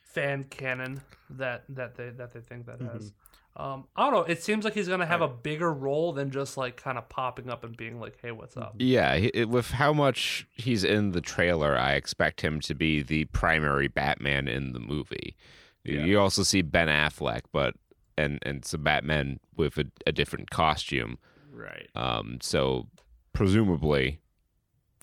[0.02, 3.12] fan canon that that they that they think that has.
[3.54, 4.22] Um, I don't know.
[4.22, 7.50] It seems like he's gonna have a bigger role than just like kind of popping
[7.50, 11.20] up and being like, "Hey, what's up?" Yeah, it, with how much he's in the
[11.20, 15.36] trailer, I expect him to be the primary Batman in the movie.
[15.84, 16.04] Yeah.
[16.04, 17.74] You also see Ben Affleck, but
[18.22, 21.18] and and some Batman with a, a different costume.
[21.52, 21.88] Right.
[21.94, 22.88] Um, so
[23.32, 24.20] presumably,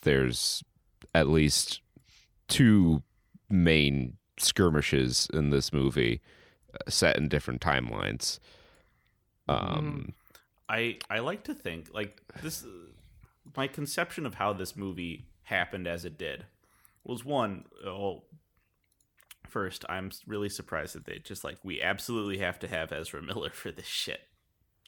[0.02, 0.64] there's
[1.14, 1.82] at least
[2.48, 3.04] two
[3.50, 6.22] main skirmishes in this movie,
[6.74, 8.40] uh, set in different timelines.
[9.48, 10.14] Um,
[10.68, 12.66] I I like to think like this.
[13.58, 16.46] My conception of how this movie happened as it did
[17.04, 17.66] was one.
[17.84, 18.24] Well,
[19.50, 23.50] first, I'm really surprised that they just like we absolutely have to have Ezra Miller
[23.54, 24.22] for this shit.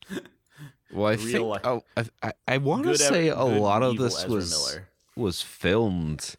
[0.91, 3.83] well, I real think life- oh, I, I, I want to Good, say a lot
[3.83, 4.87] of this Ezra was Miller.
[5.15, 6.35] was filmed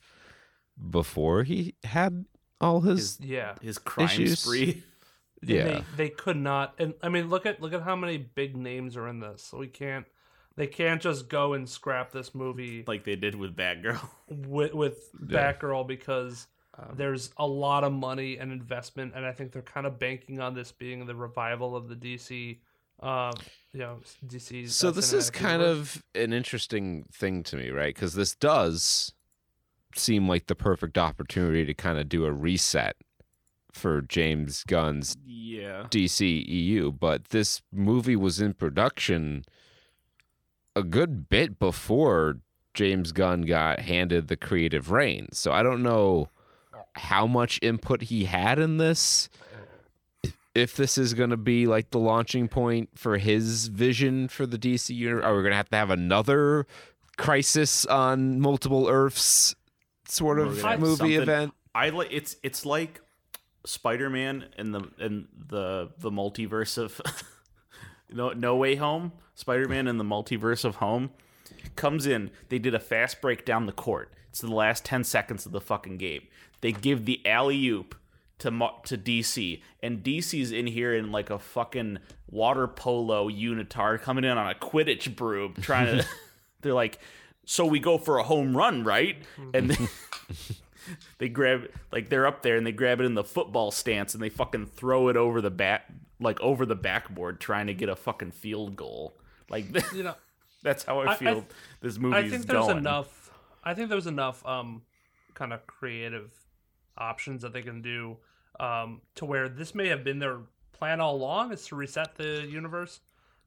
[0.91, 2.25] before he had
[2.61, 4.41] all his, Yeah, His crime Issues.
[4.41, 4.83] spree.
[5.45, 8.57] Yeah they, they could not and i mean look at look at how many big
[8.57, 10.07] names are in this so we can't
[10.55, 14.09] they can't just go and scrap this movie like they did with Batgirl.
[14.29, 15.53] with, with Yeah.
[15.53, 16.47] batgirl because
[16.79, 20.41] Um, there's a lot of money and investment and i think they're kind of banking
[20.41, 22.59] on this being the revival of the dc
[23.01, 23.33] um
[23.73, 28.15] you know dc so this is kind of an interesting thing to me right because
[28.15, 29.13] this does
[29.95, 32.97] seem like the perfect opportunity to kind of do a reset
[33.71, 35.87] for james gunn's Yeah.
[35.91, 39.45] DC EU, but this movie was in production
[40.75, 42.39] a good bit before
[42.75, 45.39] James Gunn got handed the creative reins.
[45.39, 46.29] So I don't know
[46.95, 49.29] how much input he had in this.
[50.55, 54.59] If this is going to be like the launching point for his vision for the
[54.59, 56.67] DC universe, are we going to have to have another
[57.17, 59.55] crisis on multiple Earths
[60.07, 61.55] sort of movie something- event?
[61.75, 63.01] I like it's it's like
[63.65, 67.01] Spider-Man in the in the the multiverse of
[68.13, 69.13] no No Way Home.
[69.35, 71.11] Spider-Man in the multiverse of home
[71.77, 72.31] comes in.
[72.51, 74.13] They did a fast break down the court.
[74.29, 76.25] It's the last ten seconds of the fucking game.
[76.63, 77.95] They give the alley oop
[78.39, 81.99] to to DC, and DC's in here in like a fucking
[82.31, 86.07] water polo unitard coming in on a Quidditch broom, trying to.
[86.63, 86.99] they're like,
[87.45, 89.17] so we go for a home run, right?
[89.53, 89.87] And they,
[91.19, 94.23] they grab like they're up there and they grab it in the football stance and
[94.23, 95.85] they fucking throw it over the bat
[96.21, 99.15] like over the backboard trying to get a fucking field goal.
[99.51, 100.15] Like you know
[100.63, 101.45] that's how I- I I feel th-
[101.81, 102.79] this movie I think there's going.
[102.79, 103.31] enough.
[103.65, 104.83] I think there's enough um,
[105.35, 106.33] kind of creative
[106.99, 108.17] options that they can do
[108.61, 110.41] um, to where this may have been their
[110.73, 113.01] plan all along is to reset the universe.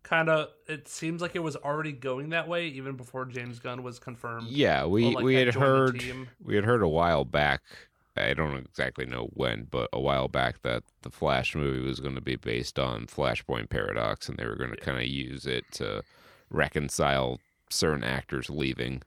[0.03, 3.81] Kind of, it seems like it was already going that way even before James Gunn
[3.81, 4.47] was confirmed.
[4.47, 7.25] Yeah, we or, like, we had had joined the heard we had heard a while
[7.25, 7.62] back.
[8.15, 12.15] I don't exactly know when, but a while back that the Flash movie was going
[12.15, 15.65] to be based on Flashpoint Paradox, and they were going to kind of use it
[15.73, 16.01] to
[16.49, 19.01] reconcile certain actors leaving.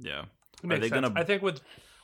[0.00, 0.24] yeah.
[0.62, 1.08] It makes they sense.
[1.08, 1.60] gonna- I think with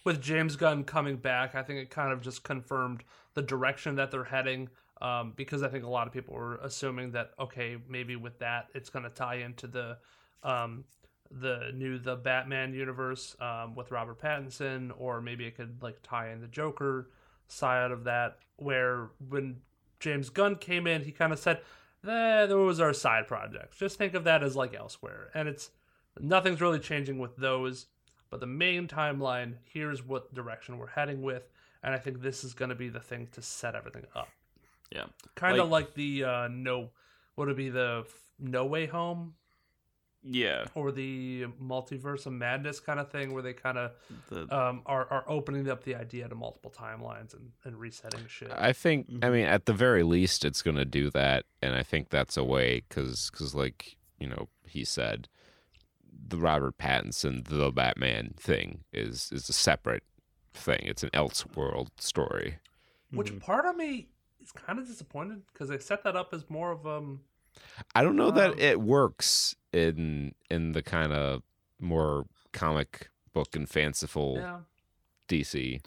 [0.07, 3.03] with James Gunn coming back, I think it kind of just confirmed
[3.35, 4.71] the direction that they're heading.
[5.03, 8.69] Um, because I think a lot of people were assuming that okay, maybe with that
[8.75, 9.99] it's going to tie into the
[10.43, 10.85] um,
[11.31, 16.31] the new the Batman universe um, with Robert Pattinson, or maybe it could like tie
[16.31, 17.11] in the Joker
[17.49, 18.39] side of that.
[18.57, 19.57] Where when
[20.01, 21.61] James Gunn came in, he kind of said,
[22.09, 23.77] eh, "Those are side projects.
[23.77, 25.73] Just think of that as like elsewhere." And it's
[26.19, 27.87] nothing's really changing with those.
[28.31, 31.49] But the main timeline, here's what direction we're heading with,
[31.83, 34.29] and I think this is going to be the thing to set everything up.
[34.91, 35.05] Yeah.
[35.35, 36.91] Kind of Like- like, the uh, no,
[37.37, 38.07] would it be the
[38.39, 39.35] No Way Home
[40.23, 40.65] Yeah.
[40.75, 43.93] or the Multiverse of Madness kind of thing, where they kind of
[44.29, 48.51] The, um, are are opening up the idea to multiple timelines and, and resetting shit.
[48.53, 49.25] I think, Mm-hmm.
[49.25, 52.37] I mean, at the very least, it's going to do that, and I think that's
[52.37, 55.29] a way because because, like you know, he said,
[56.29, 60.03] the Robert Pattinson the Batman thing is is a separate
[60.55, 60.81] thing.
[60.85, 62.59] It's an Elseworld story.
[63.11, 63.41] Which Mhm.
[63.41, 64.09] part of me
[64.41, 67.21] is kind of disappointed because they set that up as more of um
[67.95, 71.43] I don't know that Um, it works in in the kind of
[71.81, 74.61] more comic book and fanciful yeah
[75.29, 75.81] DC.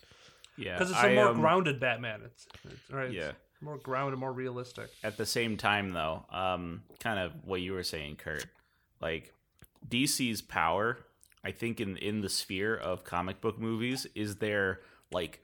[0.57, 2.21] Yeah, because it's I, a more um, grounded Batman.
[2.25, 3.11] It's, it's right.
[3.11, 3.29] Yeah.
[3.53, 4.89] It's more grounded, more realistic.
[5.03, 8.45] At the same time, though, um, kind of what you were saying, Kurt,
[8.99, 9.33] like
[9.87, 10.99] DC's power,
[11.43, 15.41] I think in in the sphere of comic book movies, is their like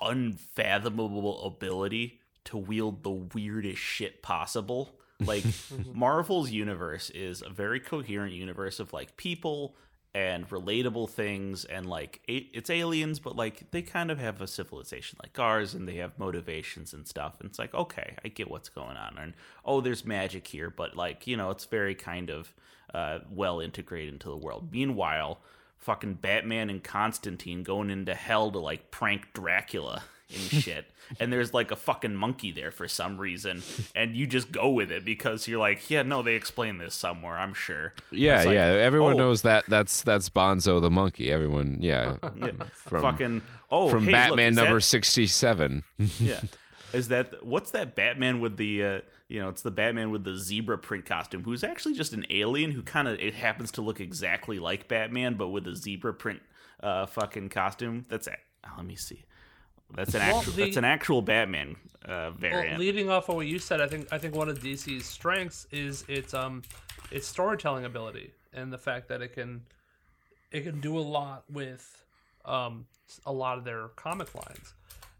[0.00, 4.96] unfathomable ability to wield the weirdest shit possible.
[5.20, 5.44] Like
[5.94, 9.76] Marvel's universe is a very coherent universe of like people
[10.12, 15.16] and relatable things and like it's aliens but like they kind of have a civilization
[15.22, 18.68] like ours and they have motivations and stuff and it's like okay i get what's
[18.68, 19.34] going on and
[19.64, 22.52] oh there's magic here but like you know it's very kind of
[22.94, 25.40] uh, well integrated into the world meanwhile
[25.78, 30.86] fucking batman and constantine going into hell to like prank dracula and shit
[31.18, 33.62] and there's like a fucking monkey there for some reason
[33.94, 37.36] and you just go with it because you're like yeah no they explain this somewhere
[37.38, 38.66] i'm sure Yeah, like, yeah.
[38.66, 41.32] Everyone oh, knows that that's that's Bonzo the monkey.
[41.32, 42.16] Everyone, yeah.
[42.36, 45.82] yeah, From fucking oh from hey, Batman is number that- sixty-seven.
[46.20, 46.40] yeah
[46.92, 49.00] is that what's that batman with the uh
[49.30, 52.70] you know it's the batman with the zebra print costume who's actually just an alien
[52.72, 56.40] who kind of it happens to look exactly like batman but with a zebra print
[56.82, 58.06] uh fucking costume.
[58.08, 59.24] That's a, oh, let me see.
[59.94, 62.78] That's an Well, actual the- that's an actual batman uh Well, variant.
[62.80, 66.04] leading off of what you said, I think I think one of DC's strengths is
[66.08, 66.62] its um
[67.10, 69.62] its storytelling ability and the fact that it can
[70.50, 72.02] it can do a lot with
[72.46, 72.86] um
[73.26, 74.72] a lot of their comic lines.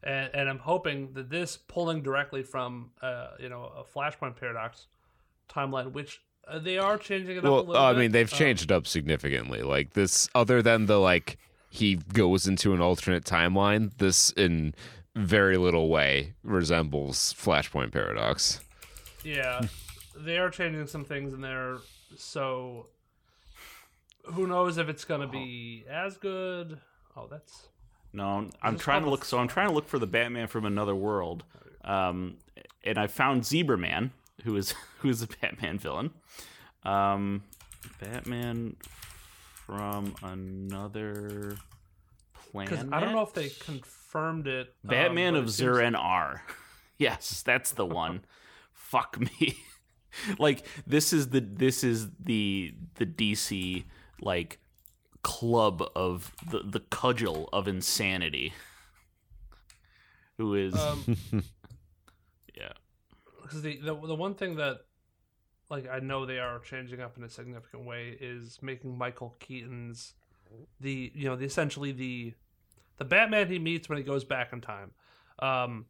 [0.02, 4.86] And, and I'm hoping that this pulling directly from uh you know a Flashpoint paradox
[5.48, 7.98] timeline, which uh, they are changing it up a Well, little I bit.
[7.98, 9.62] mean, they've Um, changed it up significantly.
[9.62, 11.38] Like this, other than the like
[11.68, 13.96] he goes into an alternate timeline.
[13.98, 14.74] This, in
[15.14, 18.60] very little way, resembles Flashpoint Paradox.
[19.22, 19.60] Yeah,
[20.16, 21.76] they are changing some things in there,
[22.16, 22.86] so
[24.24, 26.80] who knows if it's gonna be as good?
[27.16, 27.68] Oh, that's
[28.12, 29.24] No, I'm trying to look.
[29.24, 31.44] So I'm trying to look for the Batman from another world,
[31.84, 32.36] um,
[32.84, 34.10] and I found Zebra Man,
[34.44, 36.10] who is who is a Batman villain.
[36.82, 37.44] Um,
[38.00, 38.76] Batman
[39.66, 41.56] from another
[42.50, 42.70] planet.
[42.70, 44.74] because I don't know if they confirmed it.
[44.84, 46.42] um, Batman but of seems- R.
[46.98, 48.24] Yes, that's the one.
[48.74, 49.56] Fuck me.
[50.38, 53.84] like this is the this is the the DC
[54.20, 54.58] like
[55.22, 58.52] club of the the cudgel of insanity.
[60.38, 61.16] Who is Um,
[62.56, 62.72] yeah.
[63.42, 64.78] because the, the the one thing that
[65.68, 70.14] like I know they are changing up in a significant way is making Michael Keaton's
[70.80, 72.34] the you know the essentially the
[72.96, 74.90] the Batman he meets when he goes back in time
[75.38, 75.86] um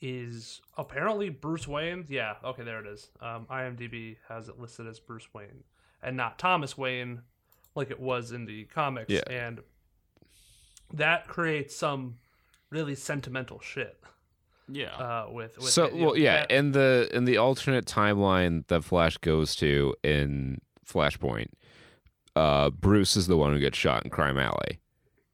[0.00, 2.04] is apparently Bruce Wayne.
[2.08, 3.10] Yeah, okay, there it is.
[3.20, 5.64] Um, IMDb has it listed as Bruce Wayne
[6.00, 7.22] and not Thomas Wayne
[7.78, 9.20] like it was in the comics Yeah.
[9.30, 9.60] and
[10.92, 12.16] that creates some
[12.70, 13.98] really sentimental shit
[14.68, 14.94] Yeah.
[14.94, 17.86] uh with, with so, it, you know, well, yeah, Bat- in the in the alternate
[17.86, 21.48] timeline that Flash goes to in Flashpoint,
[22.36, 24.80] uh, Bruce is the one who gets shot in Crime Alley,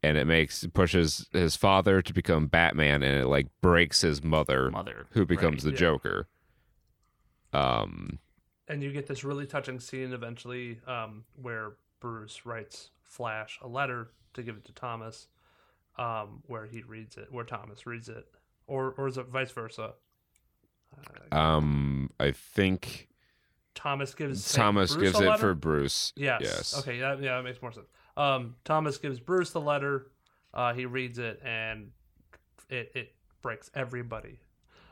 [0.03, 4.71] and it makes pushes his father to become Batman, and it like breaks his mother,
[4.71, 5.07] Mother.
[5.11, 5.71] who becomes right.
[5.71, 5.89] the Yeah.
[5.91, 6.29] Joker.
[7.53, 8.19] Um,
[8.67, 11.73] and you get this really touching scene eventually um, where
[12.05, 15.29] Bruce writes Flash a letter to give it to Thomas,
[15.97, 18.27] um, where he reads it, where Thomas reads it,
[18.67, 19.95] or or is it vice versa?
[21.33, 23.09] Uh, um, I think
[23.75, 26.13] Thomas gives Thomas Bruce gives it for Bruce.
[26.15, 26.41] Yes.
[26.43, 26.79] Yes.
[26.79, 27.01] Okay.
[27.01, 27.87] That, yeah, that makes more sense.
[28.19, 30.09] Um, Thomas gives Bruce the letter.
[30.53, 31.91] Uh, he reads it, and
[32.69, 34.41] it it breaks everybody.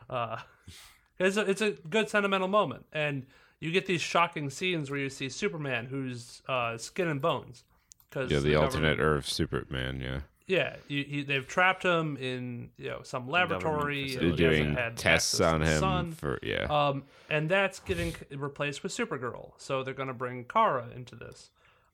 [0.09, 0.37] Uh,
[1.19, 3.27] it's a, it's a good sentimental moment, and
[3.63, 7.63] you get these shocking scenes where you see Superman, who's uh, skin and bones,
[8.09, 10.01] because Yeah, the alternate Earth Superman.
[10.01, 14.15] Yeah, Yeah, you, he, they've trapped him in you know some laboratory.
[14.15, 16.11] they're and he hasn't doing had tests on the him sun.
[16.11, 16.65] for yeah.
[16.65, 19.53] Um, and that's getting replaced with Supergirl.
[19.55, 21.49] So they're going to bring Kara into this,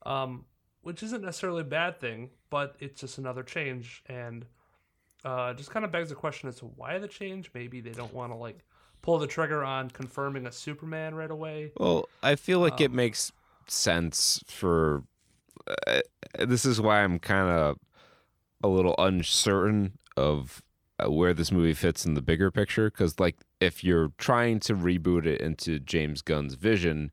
[0.08, 0.46] um,
[0.82, 4.44] which isn't necessarily a bad thing, but it's just another change, and
[5.24, 7.52] uh, just kind of begs the question as to why the change.
[7.54, 8.66] Maybe they don't want to like
[9.02, 11.72] pull the trigger on confirming a Superman right away.
[11.78, 13.32] Well, I feel like it Um, makes
[13.68, 15.04] sense for.
[15.88, 16.02] Uh,
[16.40, 17.78] this is why I'm kind of
[18.64, 20.62] a little uncertain of
[21.00, 22.90] uh, where this movie fits in the bigger picture.
[22.90, 27.12] Because, like, if you're trying to reboot it into James Gunn's vision,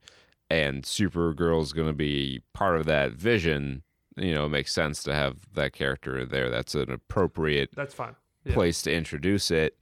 [0.48, 3.82] and Supergirl's going to be part of that vision,
[4.16, 6.48] you know, it makes sense to have that character there.
[6.50, 8.14] That's an appropriate That's fine.
[8.44, 8.54] Yeah.
[8.54, 9.76] place to introduce it,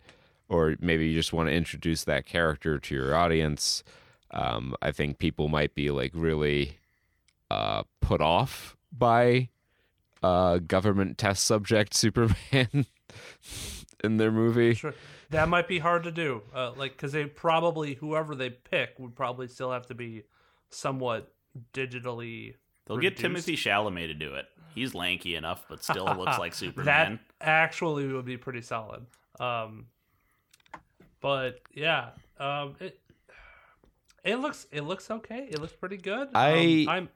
[0.49, 3.83] or maybe you just want to introduce that character to your audience.
[4.31, 6.79] Um, I think people might be like really
[7.51, 9.49] uh, put off by
[10.23, 12.87] uh, government test subject Superman.
[14.03, 14.75] in their movie.
[14.75, 14.95] Sure.
[15.31, 16.43] That might be hard to do.
[16.55, 20.23] Uh, like, because they probably, whoever they pick would probably still have to be
[20.71, 21.33] somewhat
[21.73, 22.55] digitally.
[22.87, 23.17] They'll get.
[23.17, 24.47] Timothée Chalamet to do it.
[24.75, 26.87] He's lanky enough, but still looks like Superman.
[26.87, 27.21] That Superman.
[27.41, 29.07] actually would be pretty solid.
[29.41, 29.87] Um,
[31.25, 33.01] but yeah, um, it
[34.23, 35.49] it looks it looks okay.
[35.51, 36.29] It looks pretty good.
[36.35, 37.09] I- um, I'm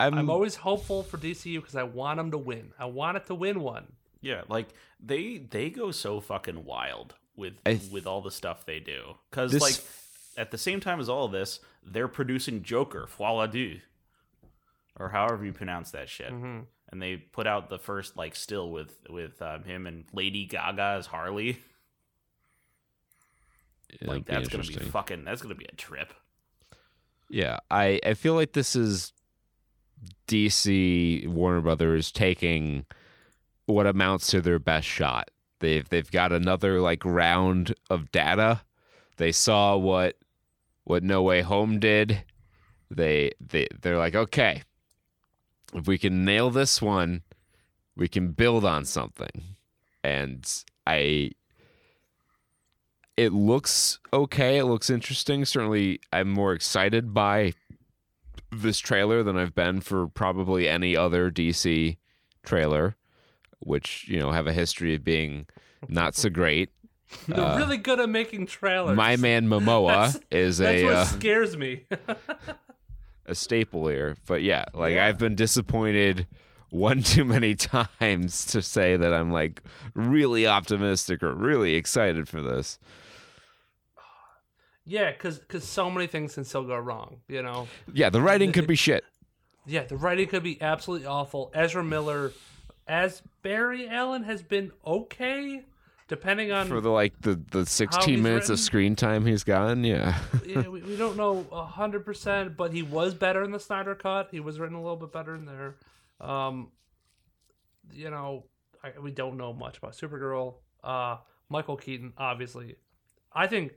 [0.00, 2.72] I'm, I'm always hopeful for DCU because I want them to win.
[2.78, 3.92] I want it to win one.
[4.22, 8.80] Yeah, like they they go so fucking wild with th- with all the stuff they
[8.80, 9.16] do.
[9.30, 9.78] Because This- like
[10.38, 13.78] at the same time as all of this, they're producing Joker, Foie du,
[14.98, 16.32] or however you pronounce that shit.
[16.32, 16.60] Mm-hmm.
[16.92, 20.96] And they put out the first like still with with um, him and Lady Gaga
[20.98, 21.58] as Harley.
[24.00, 25.24] It'll Like that's gonna be fucking.
[25.24, 26.12] That's gonna be a trip.
[27.28, 29.12] Yeah, I I feel like this is
[30.26, 32.86] DC Warner Brothers taking
[33.66, 35.30] what amounts to their best shot.
[35.60, 38.62] They've they've got another like round of data.
[39.16, 40.16] They saw what
[40.84, 42.24] what No Way Home did.
[42.90, 44.62] They they they're like, okay,
[45.74, 47.22] if we can nail this one,
[47.96, 49.56] we can build on something.
[50.02, 50.44] And
[50.86, 51.32] I
[53.24, 54.58] it looks okay.
[54.58, 55.44] It looks interesting.
[55.44, 57.52] Certainly, I'm more excited by
[58.52, 61.96] this trailer than I've been for probably any other DC
[62.42, 62.96] trailer,
[63.60, 65.46] which you know have a history of being
[65.88, 66.70] not so great.
[67.28, 68.96] They're Uh, really good at making trailers.
[68.96, 71.84] My man Momoa That's- is That's a what uh, scares me.
[73.26, 75.06] a staple here, but yeah, like Yeah.
[75.06, 76.26] I've been disappointed
[76.70, 79.60] one too many times to say that I'm like
[79.94, 82.78] really optimistic or really excited for this.
[84.90, 87.20] Yeah, because cause so many things can still go wrong.
[87.28, 87.68] You know.
[87.92, 89.04] Yeah, the writing could be shit.
[89.64, 91.52] Yeah, the writing could be absolutely awful.
[91.54, 92.32] Ezra Miller
[92.88, 95.62] as Barry Allen has been okay,
[96.08, 99.84] depending on for the like the the 16 he's minutes of screen time he's gotten
[99.84, 103.94] yeah yeah, we, we don't know hundred percent, but he was better in the Snyder
[103.94, 104.28] cut.
[104.32, 105.76] He was written a little bit better in there.
[106.20, 106.72] Um,
[107.92, 108.44] you know,
[108.82, 110.54] I, we don't know much about Supergirl.
[110.82, 111.18] Uh,
[111.48, 112.74] Michael Keaton, obviously,
[113.32, 113.72] I think,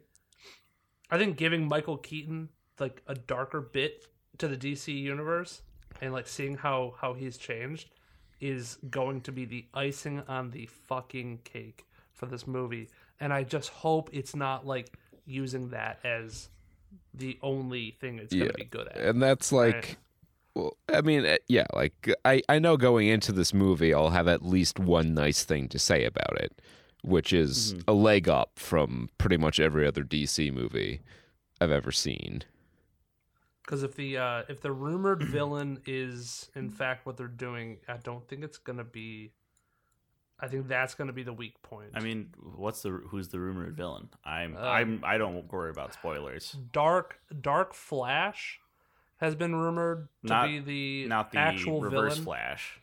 [1.09, 2.49] I think giving Michael Keaton
[2.79, 4.07] like a darker bit
[4.39, 5.61] to the DC universe
[6.01, 7.89] and like seeing how how he's changed
[8.41, 12.89] is going to be the icing on the fucking cake for this movie.
[13.19, 16.49] And I just hope it's not like using that as
[17.13, 18.51] the only thing it's going Yeah.
[18.51, 18.97] to be good at.
[18.97, 19.97] and that's like Right.
[20.55, 24.27] well i mean uh, yeah like i i know going into this movie i'll have
[24.27, 26.61] at least one nice thing to say about it
[27.03, 31.01] which is a leg up from pretty much every other dc movie
[31.61, 32.43] i've ever seen
[33.63, 37.97] Because if the uh, if the rumored villain is in fact what they're doing, I
[37.97, 39.31] don't think it's going to be.
[40.39, 41.91] I think that's going to be the weak point.
[41.95, 44.09] I mean, what's the who's the rumored villain?
[44.25, 46.57] I'm Uh, I'm I don't worry about spoilers.
[46.73, 48.59] Dark Dark Flash
[49.17, 52.25] has been rumored to Not- be the Not the actual Reverse villain.
[52.25, 52.79] Flash.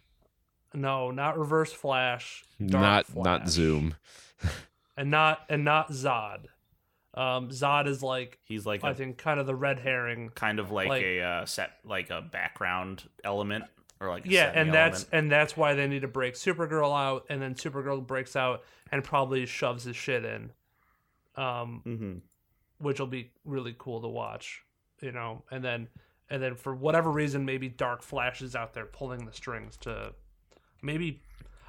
[0.75, 2.45] No, not Reverse Flash.
[2.64, 3.95] Dark not not zoom
[4.97, 6.47] and not and not Zod.
[7.14, 10.31] Um, Zod is like He's like I a think kind of the red herring.
[10.35, 13.64] kind of like, like- a uh, set like a background element
[14.01, 15.09] or like a Yeah, and that's element.
[15.12, 18.62] and that's why they need to break Supergirl out, and then Supergirl breaks out
[18.93, 20.53] and probably shoves his shit in,
[21.37, 22.21] um, Mhm.
[22.79, 24.62] which will be really cool to watch,
[25.01, 25.43] you know.
[25.51, 25.89] And then
[26.31, 30.14] and then for whatever reason, maybe Dark Flash is out there pulling the strings to
[30.83, 31.20] maybe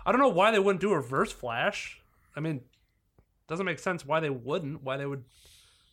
[0.05, 2.01] I don't know why they wouldn't do a reverse Flash.
[2.35, 2.61] I mean,
[3.47, 4.83] doesn't make sense why they wouldn't.
[4.83, 5.23] Why they would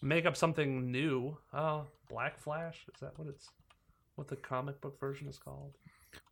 [0.00, 1.36] make up something new?
[1.52, 3.48] Uh, Black Flash is that what it's
[4.14, 5.74] what the comic book version is called?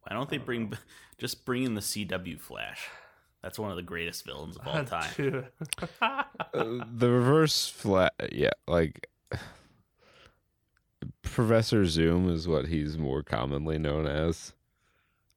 [0.02, 0.72] Why don't they bring
[1.18, 2.88] just bring in the CW Flash?
[3.42, 5.46] That's one of the greatest villains of all time.
[6.02, 9.08] Uh, the reverse flat yeah like
[11.22, 14.52] professor zoom is what he's more commonly known as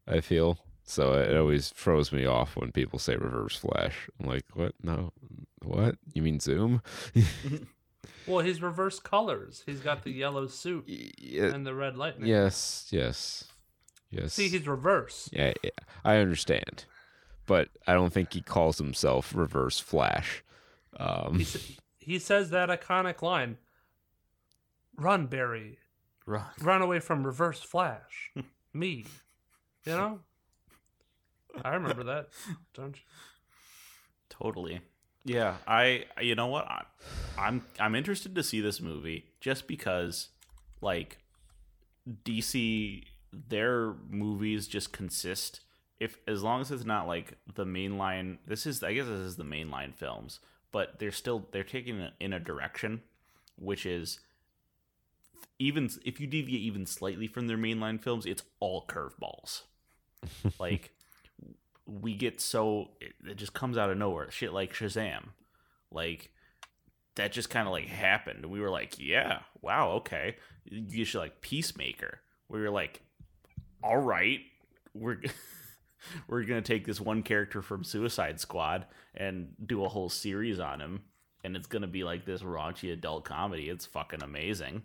[0.07, 0.57] i feel
[0.89, 5.11] so it always throws me off when people say reverse flash i'm like what no
[5.63, 6.81] what you mean zoom
[8.27, 9.63] well, he's reverse colors.
[9.65, 12.27] He's got the yellow suit yeah, and the red lightning.
[12.27, 13.45] yes yes
[14.11, 15.29] yes See, he's reverse.
[15.31, 15.69] yeah, yeah
[16.03, 16.85] i understand
[17.45, 20.43] but i don't think he calls himself reverse flash
[20.99, 21.59] um He, sa-
[21.99, 23.57] he says that iconic line
[24.97, 25.77] Run, Barry.
[26.25, 26.43] Run.
[26.61, 28.31] Run away from Reverse Flash.
[28.73, 29.05] Me.
[29.85, 30.19] You know?
[31.63, 32.29] I remember that.
[32.73, 33.01] Don't you?
[34.29, 34.81] Totally.
[35.25, 36.05] Yeah, I.
[36.21, 36.65] You know what?
[36.65, 36.83] I,
[37.37, 40.29] I'm I'm interested to see this movie just because,
[40.81, 41.17] like,
[42.23, 45.61] DC their movies just consist
[45.99, 48.37] if as long as it's not like the mainline.
[48.47, 50.39] This is I guess this is the mainline films,
[50.71, 53.01] but they're still they're taking it in a direction,
[53.57, 54.19] which is
[55.59, 59.63] even if you deviate even slightly from their mainline films, it's all curveballs.
[60.59, 60.91] like
[61.89, 64.29] we get so it, it just comes out of nowhere.
[64.31, 65.29] Shit like Shazam,
[65.91, 66.31] like
[67.15, 68.45] that just kind of like happened.
[68.45, 70.37] We were like, yeah, wow, okay.
[70.65, 72.19] You should like Peacemaker.
[72.47, 73.01] We were like,
[73.83, 74.39] all right,
[74.93, 75.21] we're
[76.27, 78.85] we're gonna take this one character from Suicide Squad
[79.15, 81.01] and do a whole series on him,
[81.43, 83.69] and it's gonna be like this raunchy adult comedy.
[83.69, 84.83] It's fucking amazing.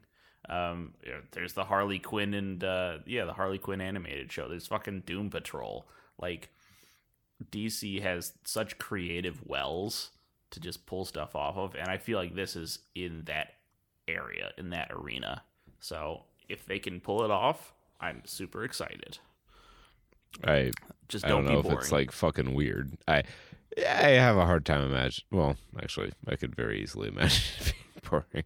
[0.49, 0.95] Um,
[1.33, 4.49] there's the Harley Quinn and uh, yeah, the Harley Quinn animated show.
[4.49, 5.87] There's fucking Doom Patrol.
[6.21, 6.51] Like
[7.51, 10.11] DC has such creative wells
[10.51, 13.55] to just pull stuff off of, and I feel like this is in that
[14.07, 15.43] area, in that arena.
[15.81, 19.19] So if they can pull it off, I'm super excited.
[20.43, 20.73] I
[21.09, 22.97] Just don't, don't know be if it's like fucking weird.
[23.07, 23.23] I
[23.79, 25.25] I have a hard time imagine.
[25.31, 28.45] Well, actually, I could very easily imagine it being boring.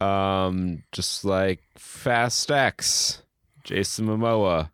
[0.00, 3.22] Um, just like Fast X,
[3.64, 4.70] Jason Momoa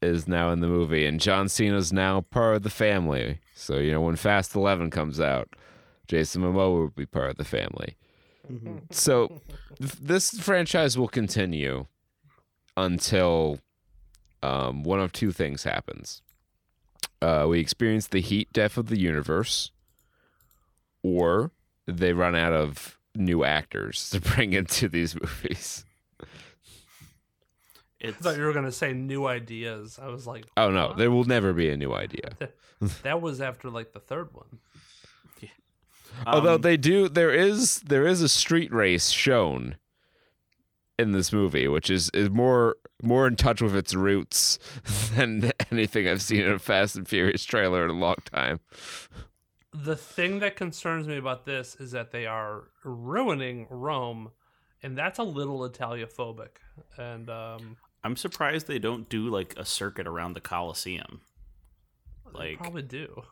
[0.00, 3.40] is now in the movie, and John Cena's now part of the family.
[3.54, 5.48] So you know when Fast Eleven comes out,
[6.06, 7.96] Jason Momoa will be part of the family.
[8.90, 9.40] So
[9.78, 11.86] th- this franchise will continue
[12.76, 13.58] until
[14.42, 16.22] um, one of two things happens.
[17.20, 19.70] Uh, we experience the heat death of the universe,
[21.02, 21.50] or
[21.86, 25.84] they run out of new actors to bring into these movies.
[28.02, 29.98] I it's thought you were gonna say new ideas.
[30.00, 32.30] I was like, Oh no, there will never be a new idea.
[33.02, 34.60] that was after like the third one.
[36.26, 39.76] Although um, they do, there is there is a street race shown
[40.98, 44.58] in this movie, which is is more more in touch with its roots
[45.14, 48.60] than anything I've seen in a Fast and Furious trailer in a long time.
[49.72, 54.30] The thing that concerns me about this is that they are ruining Rome,
[54.82, 56.56] and that's a little Italiophobic.
[56.96, 61.20] And um, I'm surprised they don't do like a circuit around the Coliseum.
[62.32, 63.22] they Like, probably do.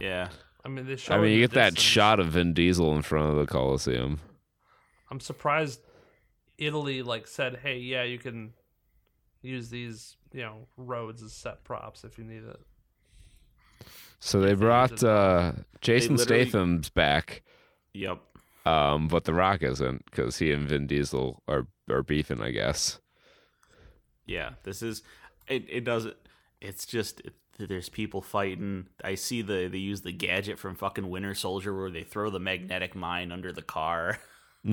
[0.00, 0.28] yeah,
[0.64, 1.14] I mean, they show.
[1.14, 4.20] I mean, you get that shot of Vin Diesel in front of the Coliseum.
[5.10, 5.80] I'm surprised
[6.58, 8.52] Italy like said, "Hey, yeah, you can
[9.42, 12.60] use these, you know, roads as set props if you need it."
[14.20, 17.42] So they brought uh, Jason literally- Statham's back,
[17.92, 18.20] yep.
[18.64, 23.00] um, but The Rock isn't because he and Vin Diesel are are beefing, I guess.
[24.26, 25.02] Yeah, this is
[25.48, 25.64] it.
[25.68, 26.16] It doesn't.
[26.60, 28.86] It's just it, there's people fighting.
[29.04, 32.40] I see the they use the gadget from fucking Winter Soldier where they throw the
[32.40, 34.18] magnetic mine under the car.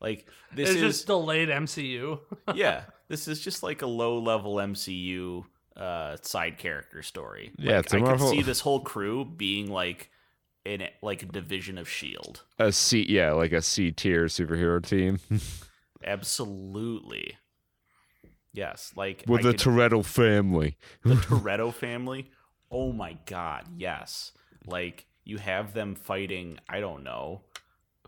[0.00, 2.18] like this it's is just delayed MCU.
[2.54, 5.44] yeah, this is just like a low level MCU
[5.76, 7.52] uh, side character story.
[7.58, 10.10] Yeah, Like, it's a I Marvel- could see this whole crew being like
[10.64, 12.42] in like a division of Shield.
[12.58, 15.20] A C, yeah, like a C tier superhero team
[16.04, 17.36] Absolutely.
[18.56, 20.76] Yes, like with I the could- Toretto family.
[21.04, 22.30] the Toretto family.
[22.70, 24.32] Oh my god, yes.
[24.66, 26.58] Like you have them fighting.
[26.68, 27.42] I don't know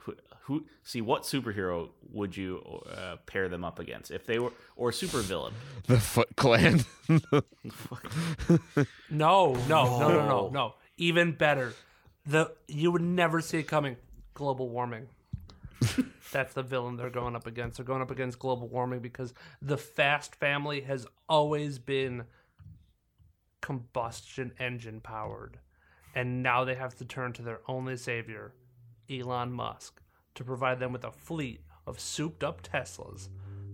[0.00, 0.14] who.
[0.42, 4.90] who see what superhero would you uh, pair them up against if they were or
[4.90, 5.52] supervillain?
[5.86, 6.84] The Foot Clan.
[9.10, 10.48] No, no, no, no, no, No.
[10.52, 10.74] no.
[10.96, 11.74] Even better.
[12.26, 13.96] The you would never see it coming.
[14.34, 15.06] Global warming.
[16.32, 17.76] That's the villain they're going up against.
[17.76, 22.24] They're going up against global warming because the Fast family has always been
[23.60, 25.58] combustion engine powered.
[26.14, 28.54] And now they have to turn to their only savior,
[29.10, 30.00] Elon Musk,
[30.34, 33.28] to provide them with a fleet of souped up Teslas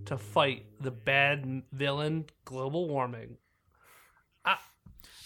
[0.06, 3.38] to fight the bad villain global warming.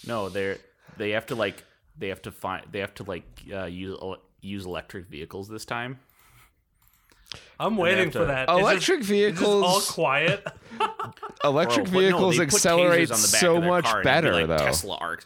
[0.07, 0.57] No, they're
[0.97, 1.63] they have to like
[1.97, 3.99] they have to find they have to like uh, use
[4.41, 5.99] use electric vehicles this time.
[7.59, 8.49] I'm waiting have for that.
[8.49, 10.45] It's just- Electric it's just all quiet.
[11.43, 14.07] Electric Bro, but no, vehicles they accelerate tasers on the back so much car and
[14.07, 14.65] it'd be better, like though.
[14.65, 15.25] Tesla arc.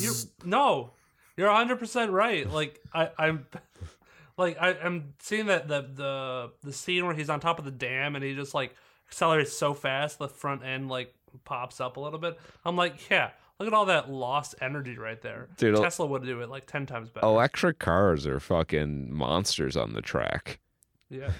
[0.00, 0.12] You,
[0.44, 0.90] no,
[1.36, 2.48] you're 100 percent right.
[2.50, 3.46] Like I, I'm,
[4.36, 7.70] like I, I'm seeing that the the the scene where he's on top of the
[7.70, 8.74] dam and he just like
[9.08, 11.14] accelerates so fast the front end like
[11.44, 12.38] pops up a little bit.
[12.64, 15.48] I'm like, yeah, look at all that lost energy right there.
[15.56, 17.26] Dude, Tesla would do it like 10 times better.
[17.26, 20.58] Electric cars are fucking monsters on the track.
[21.10, 21.32] Yeah,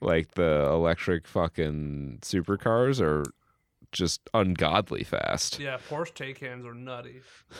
[0.00, 3.24] Like the electric fucking supercars are
[3.92, 5.58] just ungodly fast.
[5.58, 5.78] yeah.
[5.88, 7.20] Porsche Taycans are nutty.
[7.50, 7.58] It's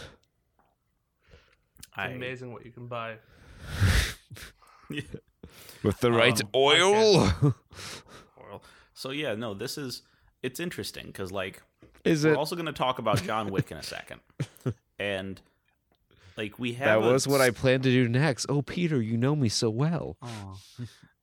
[1.96, 3.16] I, amazing what you can buy.
[5.82, 7.32] With the right Um, oil.
[8.36, 8.62] Well,
[8.94, 10.02] so yeah, no, this is
[10.42, 11.62] it's interesting because like
[12.04, 12.36] Is we're it?
[12.36, 14.20] also going to talk about John Wick in a second,
[14.98, 15.40] and
[16.40, 18.46] like we have That a what I planned to do next.
[18.48, 20.16] Oh, Peter, you know me so well.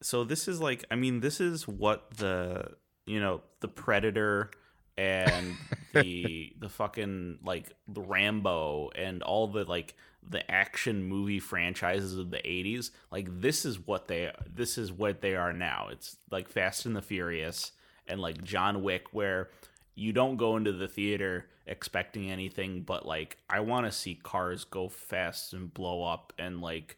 [0.01, 2.71] so this is like i mean this is what the
[3.05, 4.51] you know the predator
[4.97, 5.55] and
[5.93, 9.95] the the fucking like the rambo and all the like
[10.29, 15.21] the action movie franchises of the 80s like this is what they this is what
[15.21, 17.71] they are now it's like fast and the furious
[18.07, 19.49] and like john wick where
[19.97, 24.63] you don't go into the theater expecting anything but like i want to see cars
[24.63, 26.97] go fast and blow up and like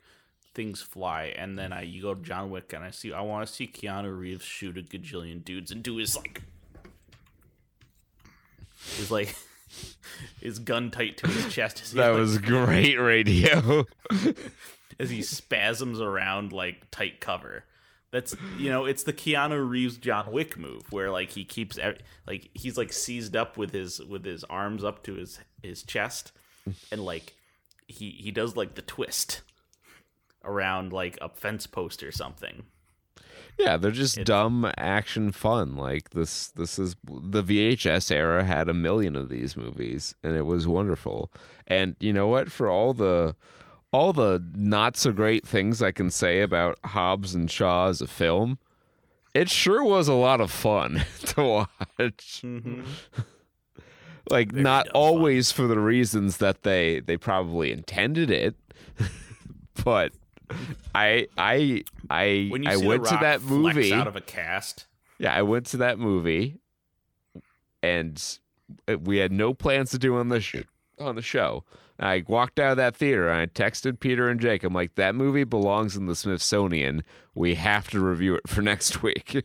[0.53, 3.47] things fly and then I you go to John Wick and I see I want
[3.47, 6.41] to see Keanu Reeves shoot a gajillion dudes and do his like
[8.97, 9.35] his like
[10.41, 13.85] his gun tight to his chest as That was great radio.
[14.99, 17.63] as he spasms around like tight cover.
[18.12, 21.78] That's you know it's the Keanu Reeves John Wick move where like he keeps
[22.26, 26.32] like he's like seized up with his with his arms up to his his chest
[26.91, 27.36] and like
[27.88, 29.41] he he does like the twist
[30.43, 32.64] around like a fence post or something.
[33.60, 35.76] yeah, they're just dumb action fun.
[35.76, 40.45] Like this this is the VHS era had a million of these movies and it
[40.45, 41.32] was wonderful.
[41.68, 42.51] And you know what?
[42.51, 43.36] For all the
[43.91, 48.07] all the not so great things I can say about Hobbs and Shaw as a
[48.07, 48.59] film,
[49.33, 52.43] it sure was a lot of fun to watch.
[54.29, 55.01] like not dumb fun.
[55.01, 58.55] always for the reasons that they they probably intended it,
[59.83, 60.11] but
[60.93, 63.93] I I I When you I went to that movie.
[63.93, 64.85] out of a cast,
[65.17, 66.57] Yeah, I went to that movie,
[67.81, 68.21] and
[68.87, 70.63] uh, we had no plans to do on the sh-
[70.99, 71.63] on the show.
[71.99, 74.63] I walked out of that theater and I texted Peter and Jake.
[74.63, 77.03] I'm like, that movie belongs in the Smithsonian.
[77.35, 79.43] We have to review it for next week.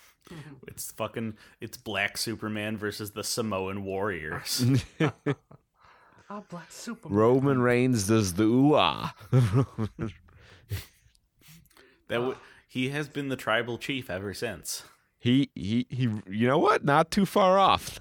[0.68, 4.64] it's fucking it's Black Superman versus the Samoan Warriors.
[6.30, 7.18] Ah, Black Superman.
[7.18, 9.12] Roman Reigns does the ooh ah.
[9.30, 10.08] that
[12.08, 14.84] w- he has been the tribal chief ever since.
[15.18, 16.08] he he he.
[16.30, 16.86] You know what?
[16.86, 17.98] Not too far off.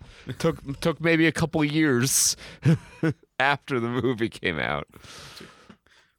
[0.38, 2.36] took took maybe a couple years
[3.38, 4.86] after the movie came out.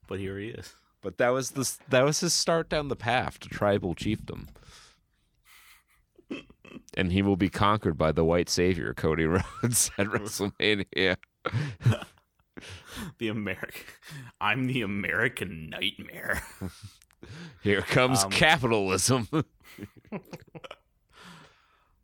[0.07, 0.73] But here he is.
[1.01, 4.47] But that was the that was his start down the path to tribal chiefdom.
[6.95, 11.17] And he will be conquered by the white savior, Cody Rhodes, at WrestleMania.
[13.17, 13.85] The American
[14.41, 16.41] I'm the American nightmare.
[17.61, 19.27] Here comes Um, capitalism.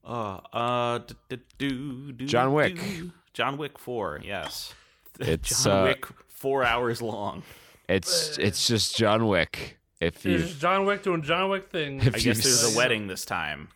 [0.09, 2.75] Uh, uh, d- d- do, do, John Wick.
[2.75, 3.11] do.
[3.33, 4.73] John Wick 4, yes.
[5.19, 7.43] It's, John uh, Wick, four hours long.
[7.89, 9.77] it's it's just John Wick.
[9.99, 12.07] If you There's John Wick doing John Wick things.
[12.07, 13.67] If I you guess there's s- a wedding this time.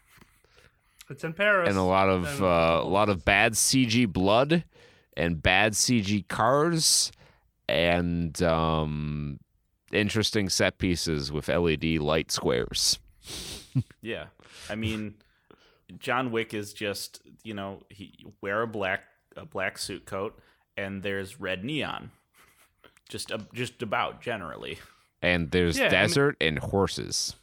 [1.10, 1.68] It's in Paris.
[1.68, 4.64] and a lot of And- uh, a lot of bad CG blood
[5.18, 7.12] and bad CG cars
[7.68, 9.40] and um,
[9.92, 13.00] interesting set pieces with LED light squares.
[14.02, 14.26] Yeah.
[14.70, 15.16] I mean,
[16.00, 19.02] John Wick is just, you know, he wear a black
[19.36, 20.40] a black suit coat
[20.78, 22.12] and there's red neon.
[23.10, 24.80] Just uh, just about generally.
[25.22, 27.36] And there's Yeah, I mean- desert and horses.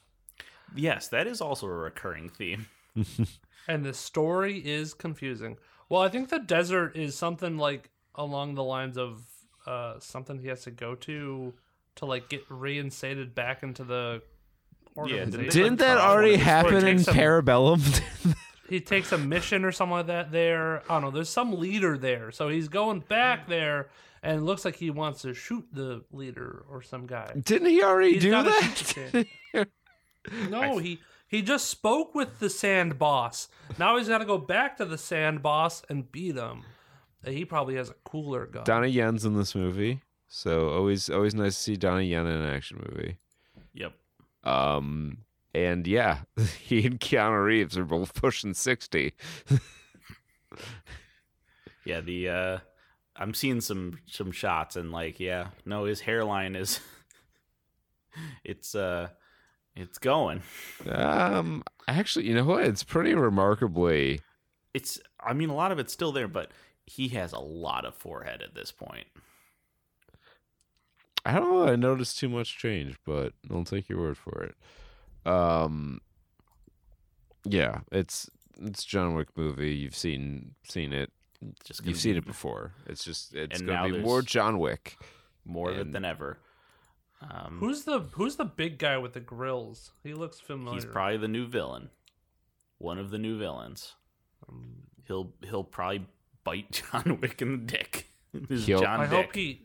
[0.74, 2.66] Yes, that is also a recurring theme.
[3.68, 5.58] and the story is confusing.
[5.88, 9.22] Well, I think the desert is something like along the lines of
[9.66, 11.52] uh, something he has to go to
[11.96, 14.22] to like get reinstated back into the
[14.96, 15.30] organization.
[15.40, 18.34] didn't Didn't that already happen in some- Parabellum?
[18.68, 20.82] he takes a mission or something like that there.
[20.90, 21.10] I don't know.
[21.10, 23.88] There's some leader there, so he's going back there,
[24.22, 27.32] and it looks like he wants to shoot the leader or some guy.
[27.42, 28.62] Didn't he already He's do that?
[28.76, 29.68] shoot the kid.
[30.50, 33.48] No, he he just spoke with the sand boss.
[33.78, 36.62] Now he's got to go back to the sand boss and beat him.
[37.24, 38.64] He probably has a cooler gun.
[38.64, 42.46] Donnie Yen's in this movie, so always always nice to see Donnie Yen in an
[42.54, 43.16] action movie.
[43.74, 43.92] Yep.
[44.44, 45.18] Um,
[45.54, 46.18] and yeah,
[46.60, 49.14] he and Keanu Reeves are both pushing sixty.
[51.84, 52.58] Yeah, the uh
[53.16, 56.80] I'm seeing some some shots and like, yeah, no, his hairline is
[58.44, 59.08] it's uh
[59.76, 60.42] it's going.
[60.88, 62.64] Um, actually, you know what?
[62.64, 64.20] It's pretty remarkably.
[64.74, 66.50] It's I mean a lot of it's still there, but
[66.86, 69.06] he has a lot of forehead at this point.
[71.36, 71.68] I don't know.
[71.72, 75.30] I noticed too much change, but I'll take your word for it.
[75.30, 76.00] Um,
[77.44, 78.28] yeah, it's
[78.60, 79.74] it's John Wick movie.
[79.74, 81.10] You've seen seen it.
[81.64, 82.72] Just You've seen it before.
[82.86, 84.98] It's just it's going to be more John Wick.
[85.44, 86.38] more of it than ever.
[87.22, 89.92] Um, Who's the Who's the big guy with the grills?
[90.02, 90.74] He looks familiar.
[90.76, 91.90] he's probably the new villain.
[92.78, 93.94] One of the new villains.
[94.48, 96.06] Um, he'll he'll probably
[96.44, 98.06] bite John Wick in the dick.
[98.32, 99.24] This is He'll- John I Dick.
[99.26, 99.62] hope he.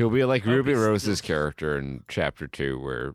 [0.00, 3.12] He'll be like Ruby Rose's character in chapter two, where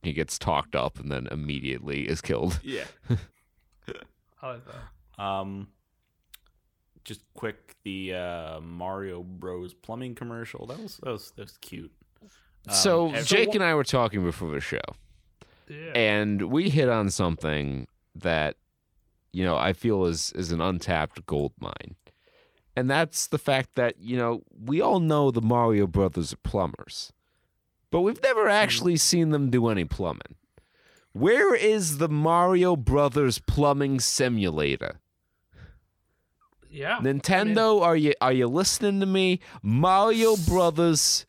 [0.00, 2.60] he gets talked up and then immediately is killed.
[2.62, 2.84] Yeah.
[4.40, 5.20] I like that.
[5.20, 5.66] Um,
[7.04, 9.74] just quick, the uh, Mario Bros.
[9.74, 10.66] plumbing commercial.
[10.66, 11.90] That was that was that was cute.
[12.68, 14.78] Um, so and- Jake and I were talking before the show,
[15.68, 15.90] Yeah.
[15.96, 18.54] and we hit on something that
[19.32, 21.96] you know I feel is is an untapped gold mine,
[22.80, 27.12] and that's the fact that you know we all know the Mario Brothers are plumbers,
[27.90, 30.36] but we've never actually seen them do any plumbing.
[31.12, 34.98] Where is the Mario Brothers plumbing simulator?
[36.70, 37.00] yeah.
[37.02, 39.40] Nintendo, are you are you listening to me?
[39.62, 41.26] Mario Brothers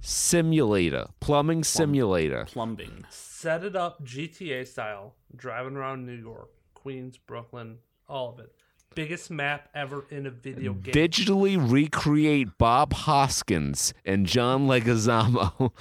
[0.00, 2.44] simulator, plumbing simulator.
[2.44, 3.04] plumbing.
[3.10, 7.78] set it up GTA style, driving around New York, Queens, Brooklyn,
[8.08, 8.54] all of it.
[8.94, 10.94] Biggest map ever in a video game.
[10.94, 15.72] digitally recreate Bob Hoskins and John Leguizamo.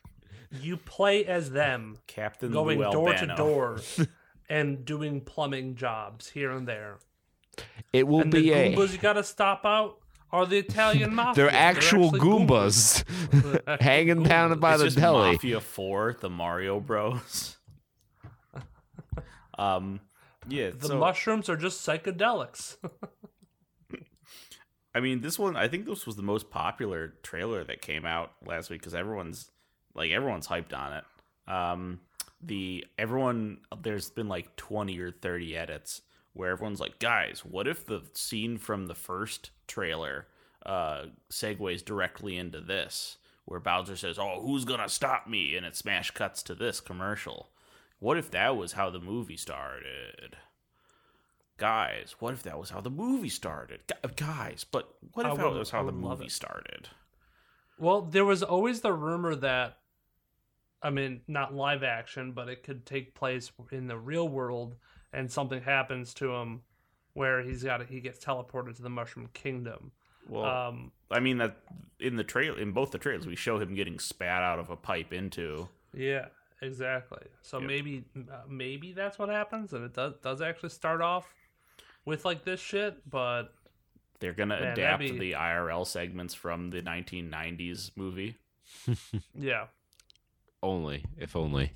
[0.60, 3.80] you play as them, Captain going Lou door to door
[4.48, 6.98] and doing plumbing jobs here and there.
[7.92, 8.74] It will And the be a.
[8.74, 9.98] Goombas you gotta stop out
[10.30, 11.44] are the Italian mafia.
[11.44, 13.04] They're actual actually Goombas,
[13.64, 14.28] They're hanging Goombas.
[14.28, 15.32] down by It's the just deli.
[15.32, 17.56] Mafia Four, the Mario Bros.
[19.58, 20.00] um,
[20.48, 20.70] yeah.
[20.70, 22.76] The so mushrooms are just psychedelics.
[24.94, 25.56] I mean, this one.
[25.56, 29.50] I think this was the most popular trailer that came out last week because everyone's
[29.94, 31.04] like everyone's hyped on it.
[31.46, 32.00] Um,
[32.42, 37.84] the everyone there's been like twenty or thirty edits where everyone's like, guys, what if
[37.84, 40.26] the scene from the first trailer
[40.66, 45.76] uh segues directly into this, where Bowser says, "Oh, who's gonna stop me?" and it
[45.76, 47.50] smash cuts to this commercial.
[48.00, 50.36] What if that was how the movie started?
[51.56, 53.80] Guys, what if that was how the movie started?
[54.16, 56.88] Guys, but what if that was how the movie started?
[57.78, 59.78] Well, there was always the rumor that,
[60.80, 64.76] I mean, not live action, but it could take place in the real world,
[65.12, 66.62] and something happens to him,
[67.14, 69.90] where he's got he gets teleported to the Mushroom Kingdom.
[70.28, 71.56] Well, Um, I mean that
[71.98, 74.76] in the trail in both the trailers we show him getting spat out of a
[74.76, 75.68] pipe into.
[75.92, 76.26] yeah,
[76.62, 77.26] exactly.
[77.42, 77.66] So Yep.
[77.66, 81.26] maybe uh, maybe that's what happens, and it does does actually start off
[82.04, 83.54] with like this shit, but
[84.20, 88.36] They're gonna Man, adapt be- the IRL segments from the 1990s movie.
[89.38, 89.66] yeah.
[90.62, 91.72] Only, if only.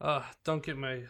[0.00, 1.02] Uh, don't get my.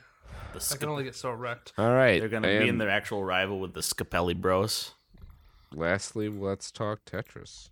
[0.52, 1.72] The I can only get so wrecked.
[1.78, 2.18] All right.
[2.20, 4.92] they're gonna be in their actual rival with the Scapelli Bros.
[5.74, 7.68] Lastly, let's talk Tetris.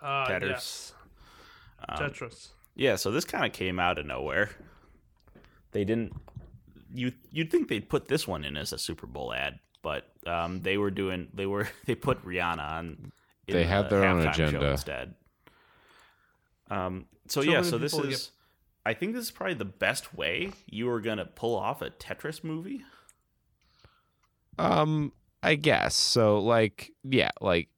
[0.00, 0.48] Uh, Tetris.
[0.48, 0.92] yes.
[1.88, 2.48] Um, Tetris.
[2.78, 4.50] Yeah, so this kind of came out of nowhere.
[5.72, 6.14] They didn't.
[6.94, 10.62] You you'd think they'd put this one in as a Super Bowl ad, but um,
[10.62, 13.12] they were doing they were they put Rihanna on.
[13.48, 14.70] in They had the their own agenda.
[14.70, 15.16] instead.
[16.70, 17.06] Um.
[17.26, 17.62] So, So yeah.
[17.62, 18.30] So this people is.
[18.86, 22.44] I think this is probably the best way you are gonna pull off a Tetris
[22.44, 22.84] movie.
[24.56, 25.12] Um,
[25.42, 26.38] I guess so.
[26.38, 27.68] Like, yeah, like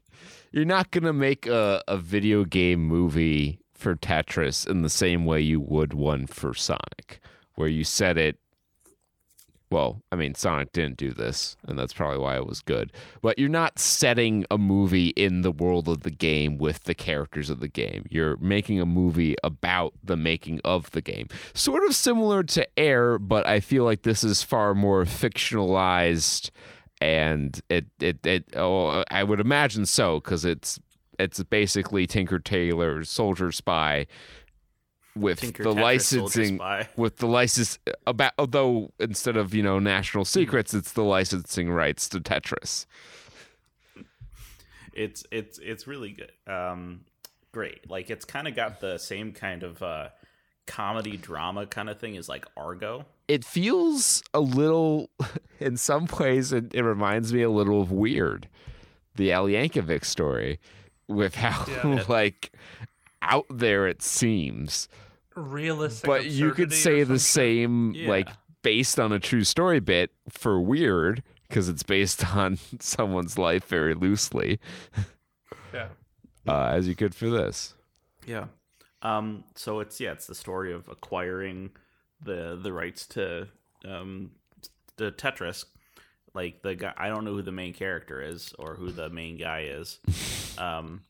[0.52, 5.40] you're not gonna make a, a video game movie for Tetris in the same way
[5.40, 7.20] you would one for Sonic,
[7.54, 8.38] where you set it.
[9.68, 12.92] Well, I mean, Sonic didn't do this, and that's probably why it was good.
[13.20, 17.50] But you're not setting a movie in the world of the game with the characters
[17.50, 18.06] of the game.
[18.08, 21.26] You're making a movie about the making of the game.
[21.52, 26.50] Sort of similar to Air, but I feel like this is far more fictionalized
[27.00, 30.80] and it it it oh I would imagine so cuz it's
[31.18, 34.06] it's basically Tinker Tailor Soldier Spy
[35.16, 36.60] with Tinker the licensing
[36.96, 42.08] with the license about although instead of you know national secrets it's the licensing rights
[42.10, 42.86] to Tetris.
[44.92, 46.32] It's it's it's really good.
[46.50, 47.00] Um,
[47.52, 47.88] great.
[47.90, 50.08] Like it's kind of got the same kind of uh,
[50.66, 53.04] comedy drama kind of thing as like Argo.
[53.28, 55.10] It feels a little
[55.60, 58.48] in some ways it, it reminds me a little of Weird,
[59.16, 60.58] the Al Yankovic story
[61.08, 62.04] with how Yeah.
[62.08, 62.52] like
[63.22, 64.88] out there it seems.
[65.34, 66.06] Realistic.
[66.06, 68.08] but you could say the same Yeah.
[68.08, 68.28] like
[68.62, 73.94] based on a true story bit for weird because it's based on someone's life very
[73.94, 74.58] loosely.
[75.74, 75.88] Yeah.
[76.48, 77.74] uh, as you could for this
[78.26, 78.46] Yeah.
[79.02, 79.44] Um.
[79.54, 81.70] So it's yeah, it's the story of acquiring
[82.24, 83.48] the the rights to
[83.84, 84.30] um
[84.96, 85.64] the Tetris.
[86.36, 89.38] Like the guy, I don't know who the main character is or who the main
[89.38, 89.98] guy is.
[90.58, 91.02] Um,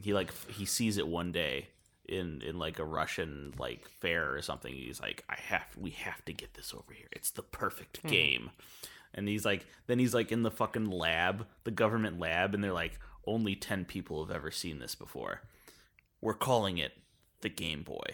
[0.00, 1.66] he like he sees it one day
[2.08, 4.72] in in like a Russian like fair or something.
[4.72, 7.08] He's like, I have we have to get this over here.
[7.10, 8.50] It's the perfect game.
[9.12, 12.72] And he's like, then he's like in the fucking lab, the government lab, and they're
[12.72, 15.42] like, only 10 people have ever seen this before.
[16.20, 16.92] We're calling it
[17.40, 18.06] the Game Boy.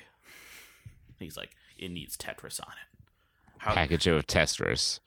[1.18, 3.05] He's like, it needs Tetris on it.
[3.59, 5.00] How, Package of Tetris.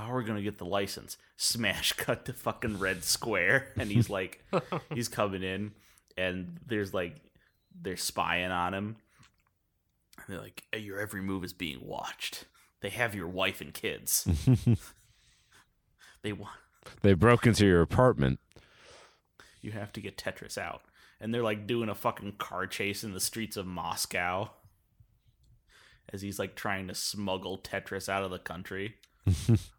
[0.00, 1.18] How are we gonna get the license?
[1.36, 4.44] Smash cut to fucking Red Square, and he's like,
[4.94, 5.72] he's coming in,
[6.16, 7.16] and there's like,
[7.78, 8.96] they're spying on him.
[10.18, 12.44] And they're like, "Hey, your every move is being watched.
[12.80, 14.26] They have your wife and kids.
[16.22, 16.52] they want
[17.02, 18.38] They broke into your apartment.
[19.60, 20.82] you have to get Tetris out,
[21.20, 24.50] and they're like doing a fucking car chase in the streets of Moscow.
[26.12, 28.96] As he's like trying to smuggle Tetris out of the country.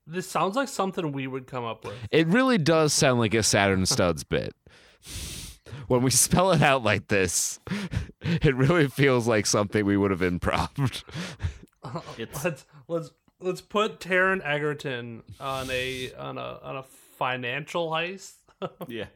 [0.05, 1.95] This sounds like something we would come up with.
[2.11, 4.53] It really does sound like a Saturn Studs bit.
[5.87, 7.59] When we spell it out like this,
[8.21, 11.03] it really feels like something we would have improved.
[12.17, 18.35] It's Let's let's let's put Taron Egerton on a on a on a financial heist.
[18.87, 19.07] yeah.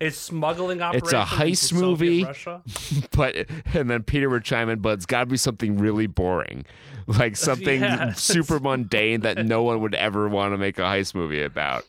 [0.00, 1.04] A smuggling operation.
[1.04, 2.26] It's a heist movie.
[3.16, 6.64] But and then Peter would chime in, but it's got to be something really boring,
[7.06, 8.12] like something Yeah.
[8.12, 11.84] super mundane that no one would ever want to make a heist movie about.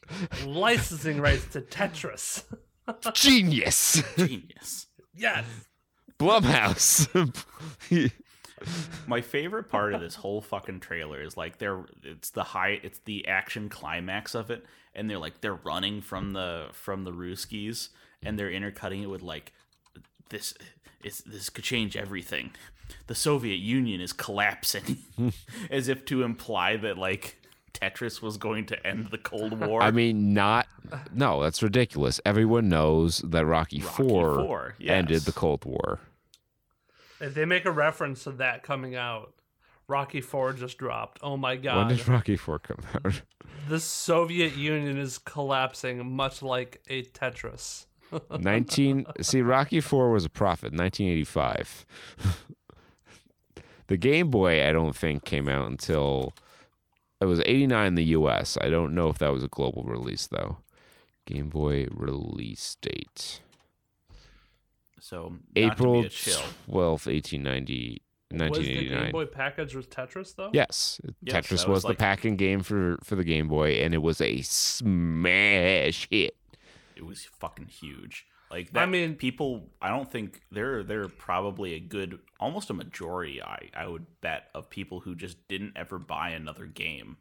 [0.46, 2.44] Licensing rights to Tetris.
[3.14, 4.88] Genius, Genius.
[5.16, 5.46] yes.
[6.20, 7.08] Blumhouse.
[9.08, 13.00] My favorite part of this whole fucking trailer is like they're it's the high it's
[13.00, 17.90] the action climax of it and they're like they're running from the from the Ruskies
[18.24, 19.54] and they're intercutting it with like
[20.30, 20.54] this
[21.04, 22.52] is this could change everything.
[23.08, 24.98] The Soviet Union is collapsing
[25.70, 27.38] as if to imply that like
[27.74, 29.82] Tetris was going to end the Cold War.
[29.82, 30.68] I mean, not
[31.14, 32.20] no, that's ridiculous.
[32.26, 36.00] Everyone knows that Rocky, Rocky Four IV, ended the Cold War.
[37.22, 39.34] If they make a reference to that coming out,
[39.88, 41.20] Rocky Four just dropped.
[41.22, 41.88] Oh my god!
[41.88, 43.22] When did Rocky Four come out?
[43.70, 47.86] the Soviet Union is collapsing much like a Tetris.
[48.40, 49.06] Nineteen.
[49.22, 50.74] see, Rocky Four was a prophet.
[50.74, 51.86] Nineteen eighty-five.
[53.88, 56.34] the Game Boy, I don't think, came out until
[57.20, 58.58] it was eighty-nine in the U.S.
[58.60, 60.58] I don't know if that was a global release though.
[61.28, 63.42] Game Boy release date
[65.12, 66.42] so not April to be a chill.
[66.68, 68.02] twelfth, eighteen ninety.
[68.32, 69.04] Was the 1989.
[69.04, 70.52] Game Boy package was Tetris though?
[70.54, 73.94] Yes, Yes, Tetris that was, was the packing game for for the Game Boy, and
[73.94, 76.36] it was a smash hit.
[76.96, 78.26] it was fucking huge.
[78.50, 79.70] Like that, I mean- people.
[79.82, 83.42] I don't think they're they're probably a good, almost a majority.
[83.42, 87.18] I I would bet of people who just didn't ever buy another game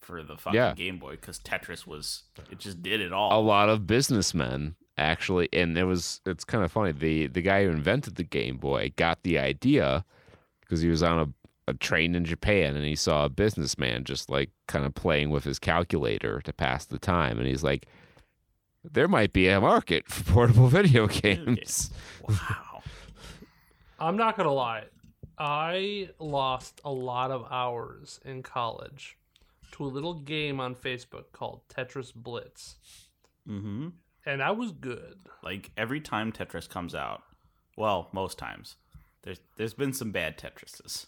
[0.00, 0.74] for the fucking Yeah.
[0.74, 3.38] Game Boy because Tetris was it just did it all.
[3.38, 6.92] A lot of businessmen actually, and it was it's kind of funny.
[6.92, 10.04] the The guy who invented the Game Boy got the idea
[10.60, 11.28] because he was on a
[11.66, 15.44] a train in Japan and he saw a businessman just like kind of playing with
[15.44, 17.86] his calculator to pass the time, and he's like.
[18.92, 21.90] There might be a market for portable video games.
[22.28, 22.82] wow.
[23.98, 24.84] I'm not gonna lie.
[25.38, 29.16] I lost a lot of hours in college
[29.72, 32.76] to a little game on Facebook called Tetris Blitz.
[33.48, 33.88] Mm-hmm.
[34.26, 35.18] And I was good.
[35.42, 37.22] Like every time Tetris comes out,
[37.76, 38.76] well, most times
[39.22, 41.06] there's there's been some bad Tetrises.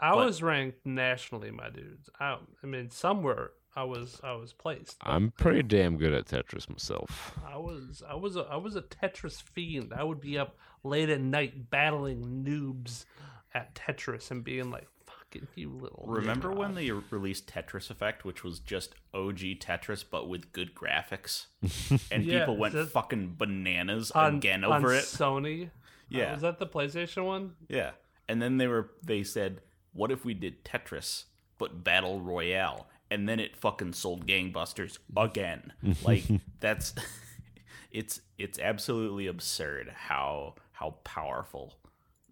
[0.00, 2.08] I But- was ranked nationally, my dudes.
[2.18, 4.96] I, I mean, somewhere I was I was placed.
[5.02, 7.38] I'm pretty damn good at Tetris myself.
[7.46, 9.92] I was I was a I was a Tetris fiend.
[9.94, 13.04] I would be up late at night battling noobs
[13.52, 14.88] at Tetris and being like,
[15.32, 20.04] "Fucking you little." Remember nigga." when they released Tetris Effect, which was just OG Tetris
[20.08, 21.46] but with good graphics,
[22.10, 25.04] and Yeah, people went fucking bananas on, again on over it?
[25.04, 25.66] Sony?
[25.66, 25.70] Uh,
[26.08, 26.32] Yeah.
[26.32, 27.54] was that the PlayStation one?
[27.68, 27.92] Yeah,
[28.28, 29.60] and then they were they said,
[29.92, 31.24] "What if we did Tetris
[31.58, 35.72] but Battle Royale?" And then it fucking sold gangbusters again.
[36.04, 36.24] like
[36.60, 36.94] that's
[37.90, 41.74] it's it's absolutely absurd how how powerful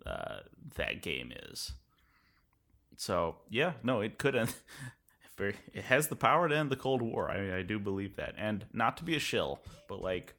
[0.07, 0.39] uh,
[0.77, 1.73] that game is.
[3.01, 4.53] So yeah, no, it could end.
[5.39, 7.31] very- It has the power to end the Cold War.
[7.31, 10.35] I, I do believe that, and not to be a shill, but like,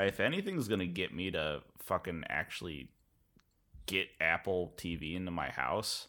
[0.00, 2.90] if anything's gonna get me to fucking actually
[3.86, 6.08] get Apple TV into my house,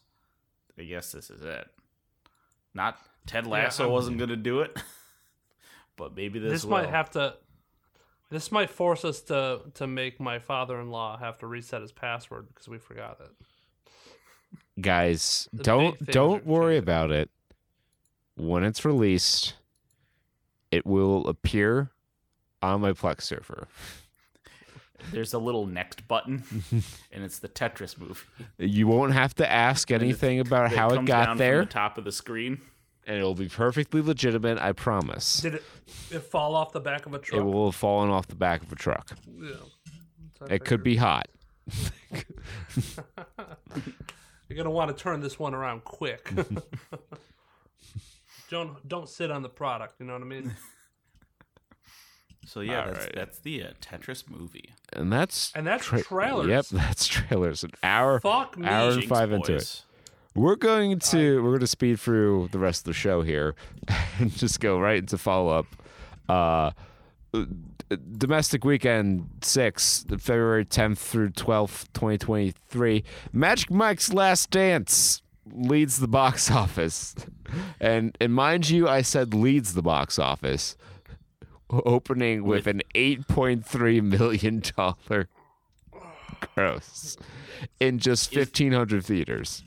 [0.79, 1.67] I guess this is it.
[2.73, 2.97] Not
[3.27, 4.75] Ted Lasso I'm- wasn't gonna do it,
[5.95, 6.71] but maybe this, This, will.
[6.71, 7.35] might have to.
[8.31, 12.67] This might force us to to make my father-in-law have to reset his password because
[12.67, 13.29] we forgot it.
[14.79, 16.83] Guys The don't don't worry changing.
[16.83, 17.29] about it
[18.35, 19.55] when it's released
[20.71, 21.89] it will appear
[22.61, 23.67] on my plex server
[25.11, 26.43] There's a little next button,
[27.11, 28.19] and it's the Tetris movie.
[28.57, 31.71] you won't have to ask anything about That how it got down there from the
[31.71, 32.59] top of the screen.
[33.05, 34.57] and it'll be perfectly legitimate.
[34.57, 35.41] I promise.
[35.41, 35.63] Did it,
[36.09, 37.39] it fall off the back of a truck?
[37.39, 39.11] It will have fallen off the back of a truck.
[39.39, 39.49] Yeah.
[39.51, 41.27] That's what I It could be hot.
[44.49, 46.31] You're gonna want to turn this one around quick.
[48.49, 49.99] don't don't sit on the product.
[49.99, 50.55] You know what I mean?
[52.45, 53.15] So yeah, that's Alright.
[53.15, 54.69] that's the uh, Tetris movie.
[54.93, 56.47] And that's And that's trailers.
[56.47, 57.65] Yep, that's trailers.
[57.65, 58.65] An hour, Fuck me.
[58.67, 59.83] hour and Jinx five into it.
[60.33, 63.53] We're going to we're going to speed through the rest of the show here
[64.19, 65.65] and just go right into follow up.
[66.29, 66.71] Uh,
[68.17, 73.03] domestic weekend six, February tenth through twelfth, twenty twenty three.
[73.31, 75.21] Magic Mike's Last Dance
[75.53, 77.15] leads the box office,
[77.79, 80.75] and and mind you, I said leads the box office,
[81.69, 85.27] opening with an eight point three million dollar
[86.55, 87.17] gross
[87.79, 89.63] in just fifteen hundred theaters.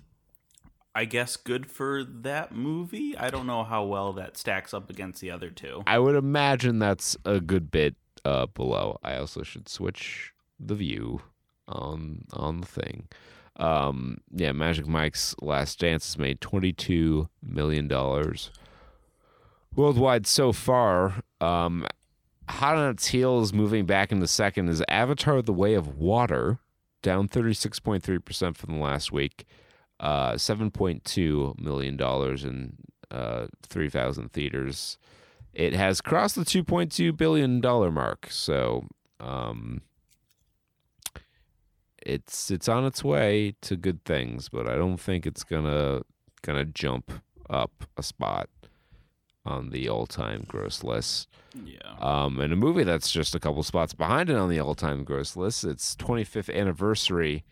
[0.95, 3.17] I guess good for that movie.
[3.17, 5.83] I don't know how well that stacks up against the other two.
[5.87, 8.99] I would imagine that's a good bit uh, below.
[9.03, 11.23] I also should switch the view
[11.69, 13.09] on on the thing.
[13.57, 18.51] Um, yeah, Magic Mike's Last Dance has made twenty two million dollars
[19.75, 21.23] worldwide so far.
[21.41, 21.87] Um,
[22.49, 26.59] hot on its heels, moving back into second is Avatar: The Way of Water,
[27.03, 29.47] down thirty six point three percent from the last week.
[30.01, 32.75] Uh, seven point two million dollars in
[33.11, 34.97] uh, three thousand theaters.
[35.53, 38.87] It has crossed the two point two billion dollar mark, so
[39.21, 39.83] um,
[41.99, 46.01] it's it's on its way to good things, but I don't think it's gonna
[46.41, 47.13] gonna jump
[47.51, 48.49] up a spot
[49.45, 51.29] on the all time gross list.
[51.63, 51.79] Yeah.
[51.99, 55.05] Um, and a movie that's just a couple spots behind it on the all time
[55.05, 55.65] gross list.
[55.65, 57.45] Its 25th anniversary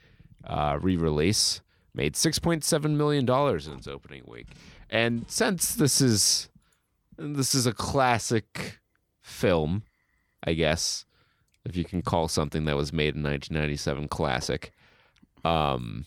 [0.44, 1.60] uh, re release
[1.94, 4.48] made $6.7 million in its opening week.
[4.90, 6.48] And since this is
[7.16, 8.78] this is a classic
[9.22, 9.82] film,
[10.44, 11.04] I guess,
[11.64, 14.72] if you can call something that was made in 1997 classic,
[15.44, 16.06] um,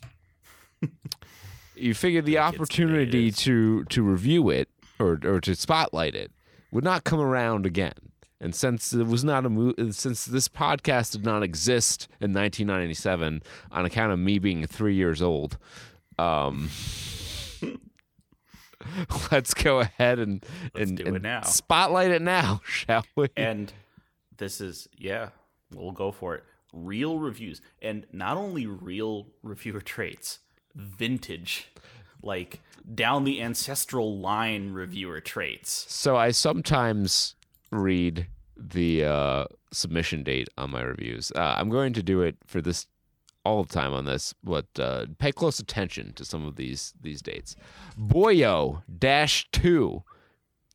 [1.76, 4.70] you figure the opportunity to to review it
[5.00, 6.32] or or to spotlight it
[6.72, 8.11] would not come around again.
[8.42, 13.44] And since it was not a mo- since this podcast did not exist in 1997
[13.72, 15.60] on account of me being three years old,
[16.18, 16.72] um,
[19.32, 21.44] let's go ahead and and, do it now.
[21.44, 23.28] spotlight it now, shall we?
[23.38, 23.72] and
[24.38, 25.30] this is yeah,
[25.76, 26.44] we'll go for it.
[26.74, 30.40] Real reviews, and not only real reviewer traits,
[30.74, 31.68] vintage,
[32.24, 32.62] like
[32.96, 35.86] down the ancestral line reviewer traits.
[35.90, 37.36] So I sometimes
[37.72, 41.32] read the uh, submission date on my reviews.
[41.36, 42.88] Uh, I'm going to do it for this
[43.44, 47.22] all the time on this, but uh, pay close attention to some of these these
[47.22, 47.56] dates.
[47.98, 50.04] Boyo dash two.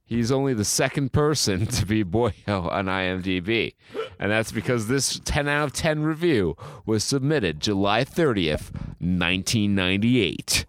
[0.04, 3.74] He's only the second person to be Boyo on IMDb,
[4.18, 10.64] and that's because this 10 out of 10 review was submitted July 30th, 1998.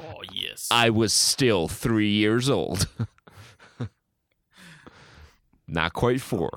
[0.00, 2.86] Oh yes, I was still three years old.
[5.72, 6.50] Not quite four.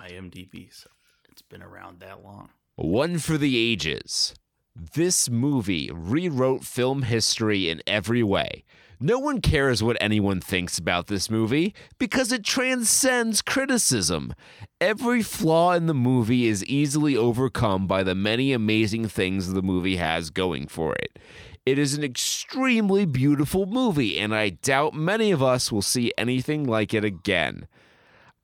[0.00, 0.72] IMDb.
[0.72, 0.88] So
[1.28, 2.50] it's been around that long.
[2.76, 4.32] One for the ages.
[4.76, 8.62] This movie rewrote film history in every way.
[9.00, 14.32] No one cares what anyone thinks about this movie because it transcends criticism.
[14.80, 19.96] Every flaw in the movie is easily overcome by the many amazing things the movie
[19.96, 21.18] has going for it.
[21.66, 26.62] It is an extremely beautiful movie, and I doubt many of us will see anything
[26.64, 27.66] like it again.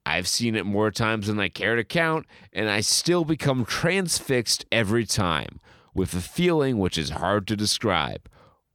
[0.04, 4.64] I've seen it more times than I care to count, and I still become transfixed
[4.72, 5.60] every time,
[5.94, 8.28] with a feeling which is hard to describe.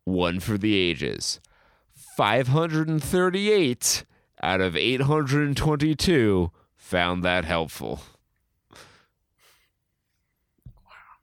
[0.05, 1.41] One for the ages.
[2.15, 4.05] 538
[4.41, 8.01] out of 822 found that helpful.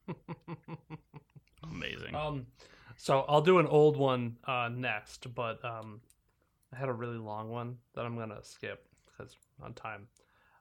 [1.62, 2.14] Amazing.
[2.14, 2.46] Um,
[2.96, 6.00] so I'll do an old one uh, next, but um,
[6.72, 10.08] I had a really long one that I'm gonna skip because on time.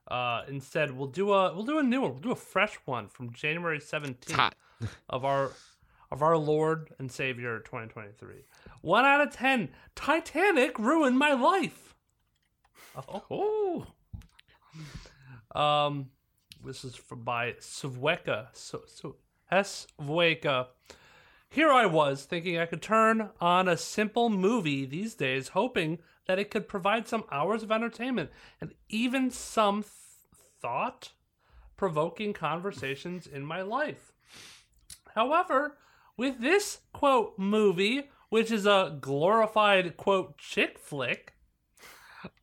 [0.06, 2.12] Uh, instead, we'll do a we'll do a new one.
[2.12, 4.54] We'll do a fresh one from January seventeenth
[5.08, 5.52] of our
[6.10, 8.44] of our Lord and Savior 2023.
[8.82, 9.70] One out of ten.
[9.94, 11.94] Titanic ruined my life.
[13.30, 13.86] Oh.
[15.54, 16.10] Um,
[16.64, 18.48] this is from by Sveka.
[18.52, 19.16] So, so
[19.50, 20.66] Sveka.
[21.54, 26.40] Here I was thinking I could turn on a simple movie these days, hoping that
[26.40, 29.92] it could provide some hours of entertainment and even some th-
[30.60, 31.12] thought
[31.76, 34.12] provoking conversations in my life.
[35.14, 35.78] However,
[36.16, 41.34] with this quote movie, which is a glorified quote chick flick,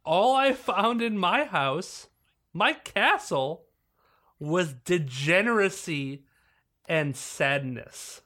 [0.05, 2.07] all I found in my house,
[2.53, 3.65] my castle,
[4.39, 6.23] was degeneracy
[6.87, 8.21] and sadness.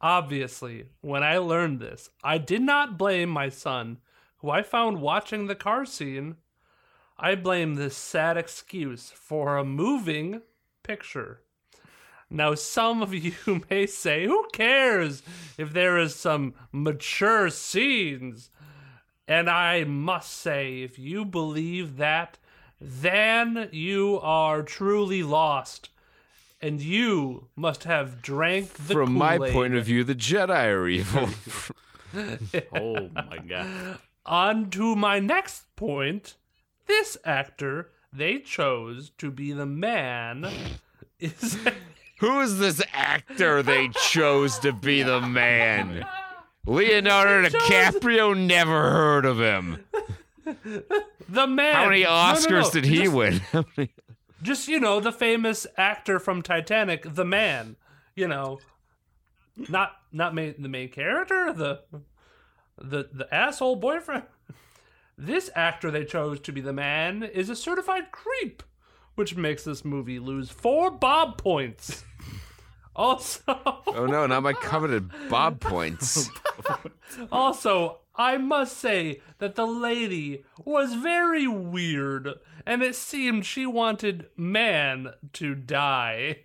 [0.00, 3.98] Obviously, when I learned this, I did not blame my son,
[4.38, 6.36] who I found watching the car scene.
[7.18, 10.42] I blame this sad excuse for a moving
[10.82, 11.42] picture.
[12.30, 13.34] Now, some of you
[13.68, 15.22] may say, who cares
[15.58, 18.50] if there is some mature scenes?
[19.26, 22.38] And I must say, if you believe that,
[22.80, 25.90] then you are truly lost.
[26.62, 29.52] And you must have drank the From my Kool-Aid.
[29.52, 31.28] point of view, the Jedi are evil.
[32.74, 33.98] Oh my god.
[34.26, 36.34] On to my next point.
[36.88, 40.50] This actor they chose to be the man
[41.20, 41.56] is
[42.18, 46.04] Who is this actor they chose to be the man?
[46.66, 49.84] Leonardo chose- DiCaprio never heard of him.
[51.28, 51.74] the man.
[51.76, 52.70] How many No, no, Oscars no.
[52.72, 53.40] did he Just- win?
[54.42, 57.76] Just you know, the famous actor from Titanic, the man.
[58.14, 58.60] You know,
[59.68, 61.82] not not main, the main character, the
[62.78, 64.24] the the asshole boyfriend.
[65.16, 68.62] This actor they chose to be the man is a certified creep,
[69.14, 72.04] which makes this movie lose four Bob points.
[72.96, 76.28] Also, oh no, not my coveted Bob points.
[77.32, 82.28] Also, I must say that the lady was very weird,
[82.66, 86.40] and it seemed she wanted man to die.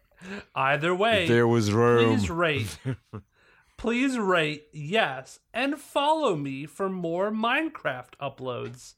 [0.54, 2.14] Either way, There was room.
[2.16, 2.78] please rate.
[3.76, 8.94] please rate yes, and follow me for more Minecraft uploads.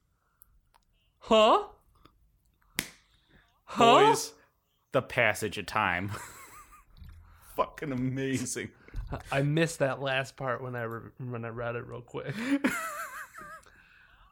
[1.21, 1.65] Huh?
[3.65, 4.09] Huh?
[4.09, 4.35] Boys,
[4.93, 6.11] the passage of time.
[7.57, 8.69] Fucking amazing.
[9.33, 12.35] I missed that last part when I re- when I read it real quick.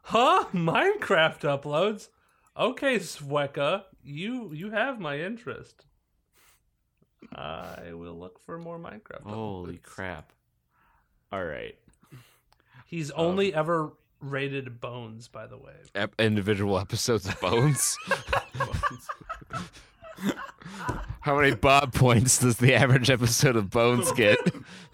[0.02, 0.46] huh?
[0.52, 2.08] Minecraft uploads.
[2.56, 5.84] Okay, Sweka, you you have my interest.
[7.34, 9.22] I will look for more Minecraft.
[9.22, 9.82] Holy uploads.
[9.82, 10.32] crap.
[11.32, 11.76] All right.
[12.86, 15.72] He's only um, ever rated Bones, by the way.
[15.94, 17.96] Ep- individual episodes of Bones.
[21.20, 24.38] How many Bob points does the average episode of Bones get?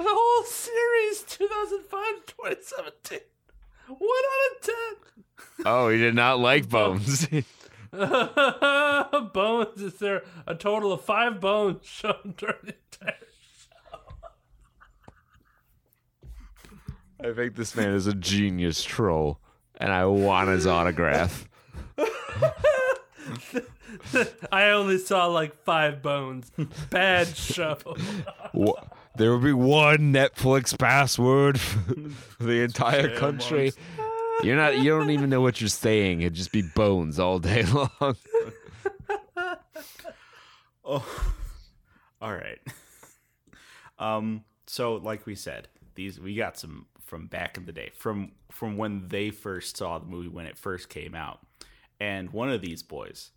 [0.02, 3.20] The whole series, 2005 2017.
[3.86, 4.96] One out of ten.
[5.64, 7.26] Oh, he did not like Bones.
[9.32, 9.80] bones.
[9.80, 13.14] Is there a total of five bones shown during the entire?
[17.22, 19.38] I think this man is a genius troll,
[19.76, 21.48] and I want his autograph.
[24.50, 26.50] I only saw like five bones.
[26.90, 27.78] Bad show.
[28.52, 28.82] Wha-
[29.16, 31.94] There will be one Netflix password for
[32.40, 33.72] the entire country.
[34.42, 34.78] You're not.
[34.78, 36.22] You don't even know what you're saying.
[36.22, 38.16] It'd just be bones all day long.
[40.84, 41.06] Oh,
[42.20, 42.58] all right.
[44.00, 44.42] Um.
[44.66, 48.76] So, like we said, these we got some from back in the day, from from
[48.76, 51.40] when they first saw the movie when it first came out,
[52.00, 53.30] and one of these boys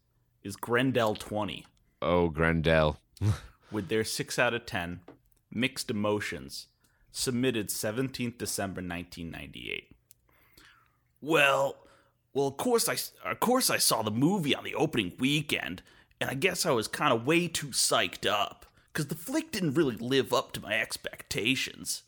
[0.44, 1.68] is Grendel Twenty.
[2.02, 2.98] Oh, Grendel.
[3.72, 5.02] with their six out of ten
[5.56, 6.68] mixed emotions,
[7.12, 9.96] submitted seventeenth December nineteen ninety eight.
[11.22, 11.78] Well,
[12.34, 12.98] well, of course I,
[13.30, 15.82] of course I saw the movie on the opening weekend,
[16.20, 19.74] and I guess I was kind of way too psyched up because the flick didn't
[19.74, 22.04] really live up to my expectations.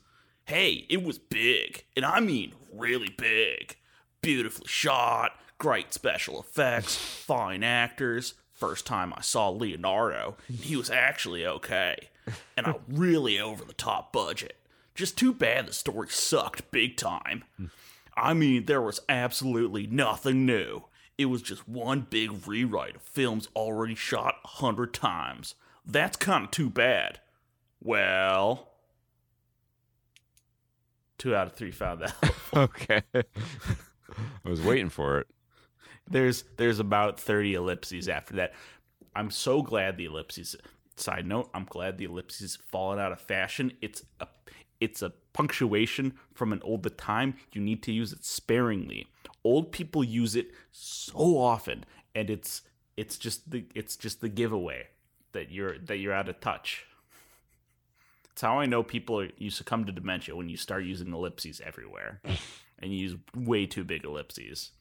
[0.45, 3.77] Hey, it was big, and I mean really big.
[4.21, 8.33] Beautifully shot, great special effects, fine actors.
[8.57, 12.09] First time I saw Leonardo, he was actually okay,
[12.57, 14.55] and a really over the top budget.
[14.95, 17.43] Just too bad the story sucked big time.
[18.15, 20.85] I mean, there was absolutely nothing new.
[21.19, 25.53] It was just one big rewrite of films already shot a hundred times.
[25.85, 27.19] That's kind of too bad.
[27.79, 28.69] Well,
[31.19, 32.15] two out of three found that.
[32.55, 33.03] Okay.
[33.13, 35.27] I was waiting for it.
[36.09, 38.53] There's there's about 30 ellipses after that.
[39.15, 40.55] I'm so glad the ellipses.
[40.95, 43.73] Side note: I'm glad the ellipses fallen out of fashion.
[43.81, 44.27] It's a
[44.79, 47.35] it's a punctuation from an older time.
[47.51, 49.07] You need to use it sparingly.
[49.43, 51.85] Old people use it so often,
[52.15, 52.61] and it's
[52.95, 54.87] it's just the it's just the giveaway
[55.33, 56.85] that you're that you're out of touch.
[58.31, 61.59] It's how I know people are, you succumb to dementia when you start using ellipses
[61.65, 62.21] everywhere,
[62.79, 64.71] and you use way too big ellipses.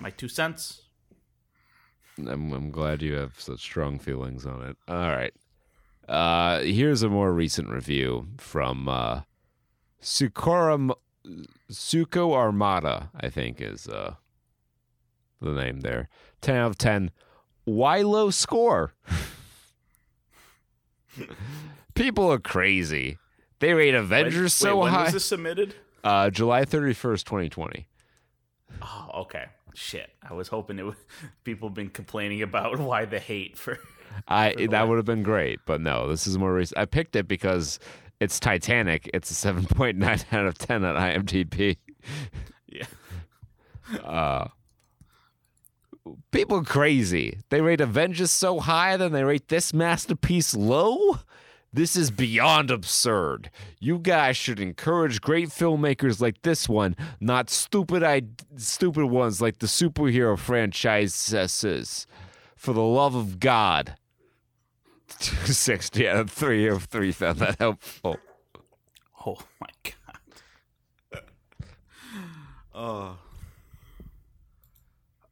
[0.00, 0.82] My two cents.
[2.18, 4.76] I'm, I'm glad you have such strong feelings on it.
[4.88, 5.32] All right.
[6.08, 9.22] Uh, here's a more recent review from uh,
[10.02, 10.92] Sucora
[11.70, 14.14] Suco Armada, I think is uh,
[15.40, 16.08] the name there.
[16.40, 17.10] 10 out of 10.
[17.64, 18.94] Why low score?
[21.94, 23.18] People are crazy.
[23.58, 25.04] They rate Avengers so when high.
[25.04, 25.74] was this submitted?
[26.02, 27.86] Uh, July 31st, 2020.
[28.82, 29.46] Oh, okay.
[29.74, 30.10] Shit.
[30.28, 30.96] I was hoping it was
[31.44, 33.78] people have been complaining about why the hate for
[34.26, 36.78] I the that would have been great, but no, this is more recent.
[36.78, 37.78] I picked it because
[38.18, 39.08] it's Titanic.
[39.14, 41.76] It's a 7.9 out of 10 on IMDb.
[42.66, 42.86] Yeah.
[44.04, 44.48] Uh,
[46.30, 47.38] people crazy.
[47.50, 51.18] They rate Avengers so high, then they rate this masterpiece low.
[51.72, 53.50] This is beyond absurd.
[53.78, 58.22] You guys should encourage great filmmakers like this one, not stupid I-
[58.56, 62.06] stupid ones like the superhero franchises.
[62.56, 63.94] For the love of God.
[65.20, 68.16] 260 out of 3 of 3 found that helpful.
[69.26, 69.68] Oh my
[71.12, 71.22] god.
[72.74, 73.18] oh.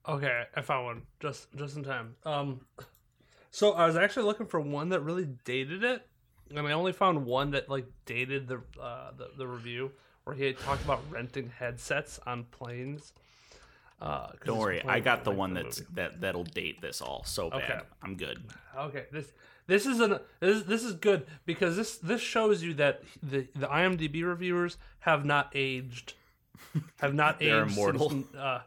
[0.08, 2.14] Okay, I found one just just in time.
[2.24, 2.60] Um,
[3.50, 6.06] so I was actually looking for one that really dated it,
[6.50, 9.92] and I only found one that like dated the uh, the, the review
[10.24, 13.12] where he had talked about renting headsets on planes.
[14.00, 15.92] Uh, Don't worry, I got the one that's movie.
[15.94, 17.62] that that'll date this all so bad.
[17.62, 17.80] Okay.
[18.02, 18.44] I'm good.
[18.78, 19.32] Okay, this
[19.66, 23.66] this is an this this is good because this this shows you that the the
[23.66, 26.14] IMDb reviewers have not aged,
[27.00, 27.72] have not They're aged.
[27.72, 28.10] immortal.
[28.10, 28.60] Since, uh,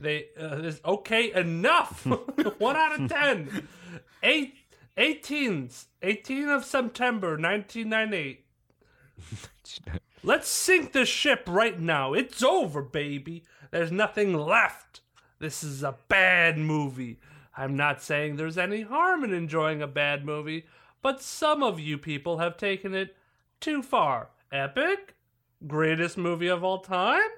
[0.00, 2.06] they uh, this, okay enough.
[2.58, 3.68] One out of ten.
[4.22, 4.54] Eight.
[4.96, 8.44] 18th, 18 of September 1998.
[10.22, 12.12] Let's sink the ship right now.
[12.12, 13.44] It's over, baby.
[13.70, 15.00] There's nothing left.
[15.38, 17.18] This is a bad movie.
[17.56, 20.66] I'm not saying there's any harm in enjoying a bad movie,
[21.02, 23.16] but some of you people have taken it
[23.60, 24.28] too far.
[24.52, 25.14] Epic?
[25.66, 27.28] Greatest movie of all time?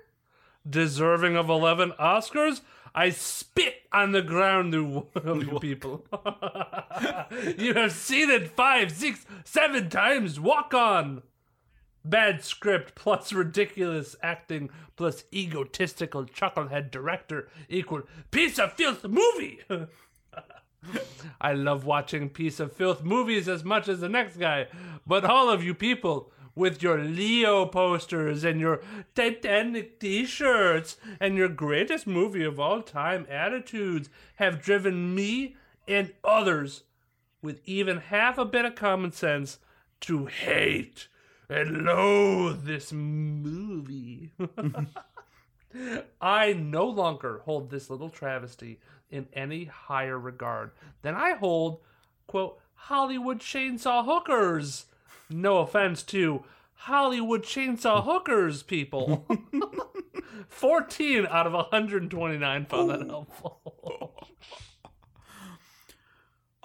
[0.68, 2.60] Deserving of 11 Oscars?
[2.94, 6.04] I spit on the ground, you, you people.
[7.56, 10.40] you have seen it five, six, seven times.
[10.40, 11.22] Walk on.
[12.04, 19.60] Bad script plus ridiculous acting plus egotistical chucklehead director equal piece of filth movie.
[21.40, 24.66] I love watching piece of filth movies as much as the next guy,
[25.06, 28.80] but all of you people with your Leo posters and your
[29.14, 35.56] Titanic t-shirts and your greatest movie of all time attitudes have driven me
[35.88, 36.84] and others
[37.42, 39.58] with even half a bit of common sense
[40.00, 41.08] to hate
[41.48, 44.32] and loathe this movie.
[46.20, 50.70] I no longer hold this little travesty in any higher regard
[51.02, 51.80] than I hold,
[52.26, 54.86] quote, Hollywood chainsaw hookers.
[55.30, 56.44] No offense to
[56.74, 59.26] Hollywood chainsaw hookers, people.
[60.48, 63.60] 14 out of 129 found that helpful.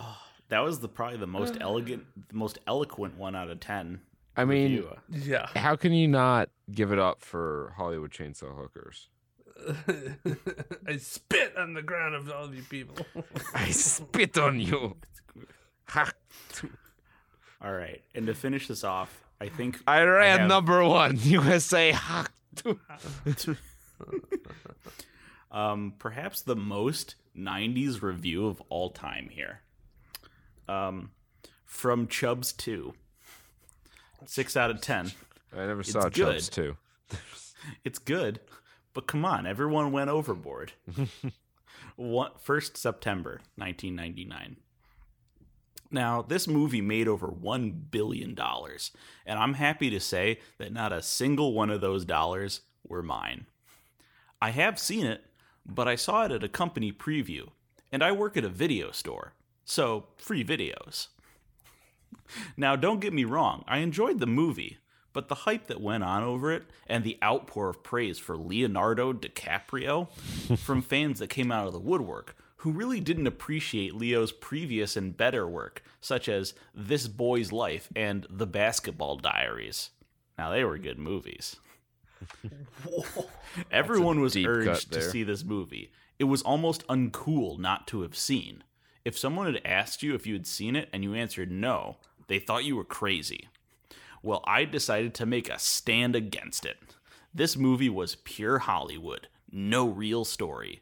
[0.02, 4.00] Ah, that was the probably the most elegant, the most eloquent one out of ten.
[4.38, 4.96] I mean, review.
[5.10, 5.48] yeah.
[5.56, 9.10] how can you not give it up for Hollywood Chainsaw Hookers?
[10.88, 13.06] I spit on the ground of all of you people.
[13.54, 14.96] I spit on you.
[17.62, 21.18] All right, and to finish this off, I think I ran have- number one.
[21.24, 21.94] USA.
[25.52, 29.62] Um, perhaps the most '90s review of all time here.
[30.68, 31.10] Um,
[31.66, 32.94] from Chubbs Two,
[34.26, 35.12] six out of ten.
[35.52, 36.14] I never saw good.
[36.14, 36.78] Chubbs too.
[37.84, 38.40] It's good,
[38.94, 40.72] but come on, everyone went overboard.
[41.98, 44.56] One, 1st September 1999.
[45.92, 48.38] Now, this movie made over $1 billion,
[49.26, 53.48] and I'm happy to say that not a single one of those dollars were mine.
[54.42, 55.26] I have seen it,
[55.66, 57.50] but I saw it at a company preview,
[57.92, 59.34] and I work at a video store,
[59.66, 61.08] so free videos.
[62.56, 64.78] Now, don't get me wrong, I enjoyed the movie,
[65.14, 69.14] but the hype that went on over it and the outpour of praise for Leonardo
[69.14, 70.10] DiCaprio
[70.60, 75.16] from fans that came out of the woodwork who really didn't appreciate Leo's previous and
[75.16, 79.92] better work, such as This Boy's Life and The Basketball Diaries.
[80.38, 81.56] Now, they were good movies.
[83.72, 85.92] Everyone was urged to see this movie.
[86.18, 88.64] It was almost uncool not to have seen.
[89.06, 91.96] If someone had asked you if you had seen it and you answered no,
[92.28, 93.48] they thought you were crazy.
[94.22, 96.78] Well, I decided to make a stand against it.
[97.34, 100.82] This movie was pure Hollywood, no real story.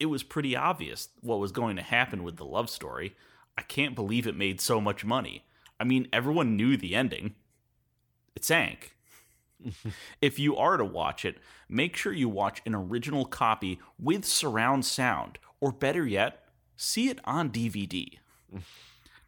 [0.00, 3.16] It was pretty obvious what was going to happen with the love story.
[3.56, 5.44] I can't believe it made so much money.
[5.80, 7.34] I mean, everyone knew the ending.
[8.34, 8.96] It sank.
[10.20, 11.38] if you are to watch it,
[11.68, 16.44] make sure you watch an original copy with surround sound, or better yet,
[16.76, 18.18] see it on DVD.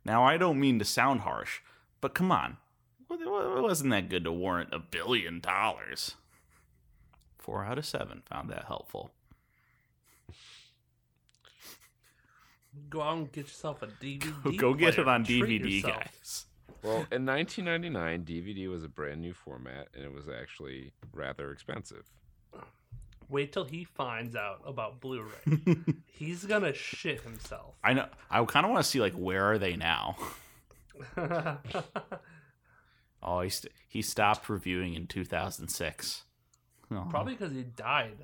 [0.05, 1.61] now, I don't mean to sound harsh,
[2.01, 2.57] but come on.
[3.11, 6.15] It wasn't that good to warrant a billion dollars.
[7.39, 9.11] Four out of seven found that helpful.
[12.89, 14.57] Go out and get yourself a DVD.
[14.57, 16.47] Go get it on DVD, guys.
[16.83, 22.05] Well, in 1999, DVD was a brand new format, and it was actually rather expensive.
[23.29, 25.77] Wait till he finds out about Blu-ray.
[26.07, 27.75] He's gonna shit himself.
[27.85, 28.07] I know.
[28.31, 30.17] I kind of want to see like where are they now?
[33.23, 36.23] Oh, he st- he stopped reviewing in 2006.
[36.91, 37.07] Oh.
[37.11, 38.17] Probably because he died.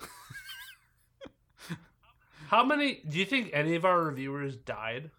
[2.48, 3.02] How many?
[3.08, 5.10] Do you think any of our reviewers died?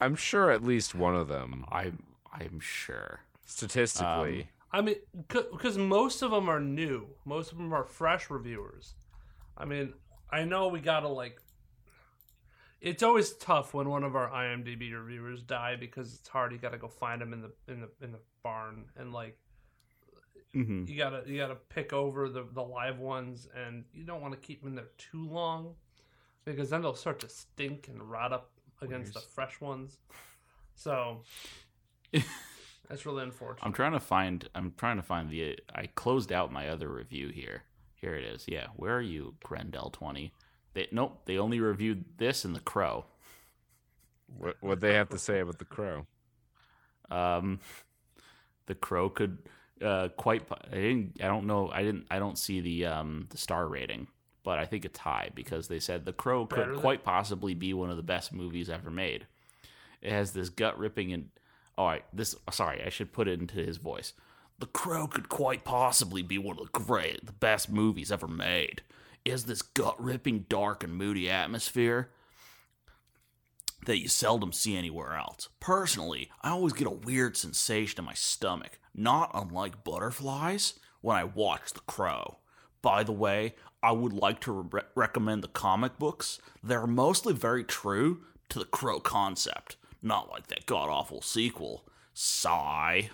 [0.00, 2.02] I'm sure at least one of them, I'm
[2.32, 3.20] I'm sure.
[3.44, 4.50] statistically.
[4.70, 4.96] I mean,
[5.28, 7.08] because most of them are new.
[7.24, 8.94] Most of them are fresh reviewers.
[9.56, 9.94] I mean,
[10.30, 11.40] I know we gotta like.
[12.80, 16.52] It's always tough when one of our IMDb reviewers die because it's hard.
[16.52, 19.38] You gotta go find them in the in the in the barn and like
[20.52, 24.32] hmm you gotta you gotta pick over the the live ones and you don't want
[24.34, 25.74] to keep them in there too long
[26.52, 28.50] because then they'll start to stink and rot up
[28.80, 29.98] against the fresh ones.
[30.74, 31.22] So
[32.12, 33.64] that's really unfortunate.
[33.66, 34.48] I'm trying to find.
[34.54, 35.58] I'm trying to find the.
[35.74, 37.62] I closed out my other review here.
[37.94, 38.44] Here it is.
[38.46, 40.32] Yeah, where are you, Grendel 20?
[40.74, 41.22] They nope.
[41.24, 43.04] They only reviewed this and The Crow.
[44.36, 46.06] What what they have to say about the crow?
[47.10, 47.60] Um,
[48.66, 49.38] the Crow could
[49.82, 50.42] uh, quite.
[50.70, 51.18] I didn't.
[51.20, 51.70] I don't know.
[51.72, 52.06] I didn't.
[52.10, 54.06] I don't see the um the star rating,
[54.48, 57.52] but I think it's high because they said The Crow Better could than- quite possibly
[57.52, 59.26] be one of the best movies ever made.
[60.00, 61.28] It has this gut ripping and.
[61.76, 62.34] All right, this.
[62.50, 64.14] Sorry, I should put it into his voice.
[64.58, 68.80] The Crow could quite possibly be one of the great, the best movies ever made.
[69.22, 72.08] It has this gut ripping, dark, and moody atmosphere
[73.84, 75.50] that you seldom see anywhere else.
[75.60, 81.24] Personally, I always get a weird sensation in my stomach, not unlike butterflies, when I
[81.24, 82.38] watch The Crow.
[82.82, 86.40] By the way, I would like to re- recommend the comic books.
[86.62, 91.84] They're mostly very true to the Crow concept, not like that god awful sequel.
[92.14, 93.10] Sigh.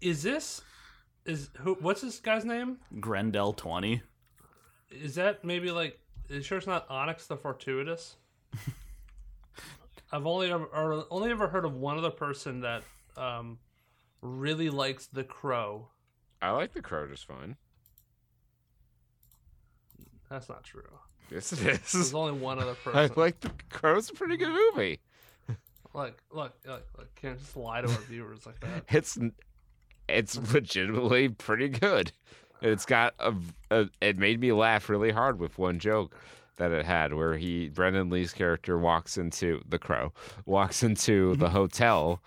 [0.00, 0.60] Is this
[1.24, 1.74] is who?
[1.80, 2.78] What's this guy's name?
[3.00, 4.02] Grendel 20.
[4.90, 5.98] Is that maybe like?
[6.28, 8.16] Is sure it's not Onyx the Fortuitous?
[10.12, 12.82] I've only ever or only ever heard of one other person that
[13.16, 13.58] um,
[14.22, 15.88] really likes The Crow.
[16.40, 17.56] I like the crow just fine.
[20.28, 20.82] That's not true.
[21.30, 22.14] Yes, it There's is.
[22.14, 22.98] only one other person.
[22.98, 25.00] I like the crow's a pretty good movie.
[25.94, 27.14] Look, look, look, look!
[27.14, 28.84] Can't just lie to our viewers like that.
[28.90, 29.18] It's
[30.08, 32.12] it's legitimately pretty good.
[32.60, 33.32] It's got a,
[33.70, 36.14] a it made me laugh really hard with one joke
[36.56, 40.12] that it had where he Brandon Lee's character walks into the crow
[40.44, 41.40] walks into mm-hmm.
[41.40, 42.20] the hotel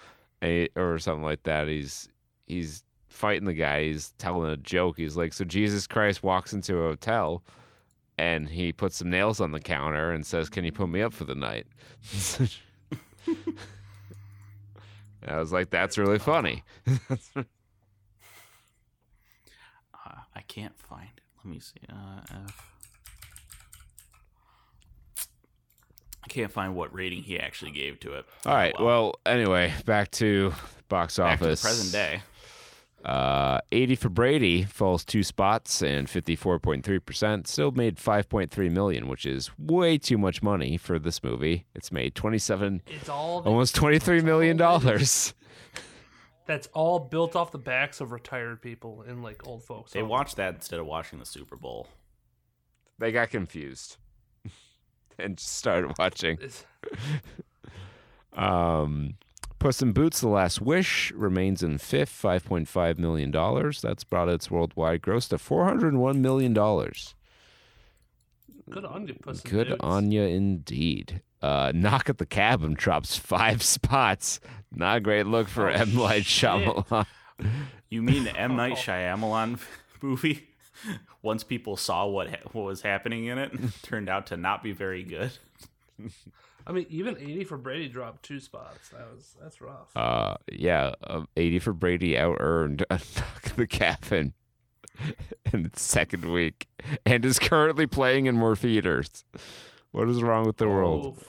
[0.75, 1.67] or something like that.
[1.67, 2.09] He's
[2.47, 3.83] he's fighting the guy.
[3.83, 4.97] He's telling a joke.
[4.97, 7.43] He's like, so Jesus Christ walks into a hotel.
[8.19, 11.13] And he puts some nails on the counter and says, "Can you put me up
[11.13, 11.67] for the night?"
[15.25, 16.63] I was like, "That's really funny."
[19.93, 21.23] Uh, I can't find it.
[21.43, 21.79] Let me see.
[21.89, 22.65] Uh, F.
[26.23, 28.25] I can't find what rating he actually gave to it.
[28.45, 28.73] All right.
[28.77, 30.53] Oh, Well, anyway, back to
[30.87, 31.61] box back to the office.
[31.61, 32.21] present day.
[33.05, 37.47] Uh, 80 for Brady falls two spots and 54.3%.
[37.47, 41.65] Still made 5.3 million, which is way too much money for this movie.
[41.73, 45.33] It's made 27, It's all the, almost 23 million dollars.
[46.45, 49.93] that's all built off the backs of retired people and like old folks.
[49.93, 50.09] They homes.
[50.09, 51.87] watched that instead of watching the Super Bowl.
[52.97, 53.95] They got confused
[55.17, 56.37] and just started watching.
[58.33, 59.15] Um,
[59.59, 63.81] Puss in Boots: The Last Wish remains in fifth, five point five million dollars.
[63.81, 67.13] That's brought its worldwide gross to four hundred one million dollars.
[68.69, 69.79] Good on you, Puss in Good Boots.
[69.81, 71.21] on you, indeed.
[71.41, 74.39] Uh, Knock at the Cabin drops five spots.
[74.71, 76.23] Not a great look for Oh, M Night.
[76.23, 77.05] Shyamalan.
[77.89, 79.59] You mean the M Night Shyamalan
[80.01, 80.49] movie?
[81.23, 84.71] Once people saw what ha- what was happening in it, turned out to not be
[84.73, 85.31] very good.
[86.67, 88.89] I mean, even eighty for Brady dropped two spots.
[88.89, 89.95] That was that's rough.
[89.95, 92.85] Uh, yeah, uh, eighty for Brady out earned
[93.55, 94.33] the Cabin
[95.53, 96.67] in its second week,
[97.05, 99.23] and is currently playing in more theaters.
[99.91, 101.23] What is wrong with the world?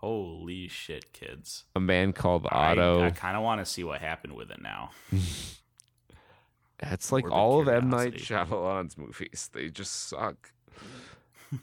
[0.00, 1.64] Holy shit, kids!
[1.76, 3.04] A man called Otto.
[3.04, 4.90] I, kind of want to see what happened with it now.
[6.90, 8.14] It's like Morbid all of M Night.
[8.14, 9.48] Shyamalan's movies.
[9.52, 10.52] They just suck.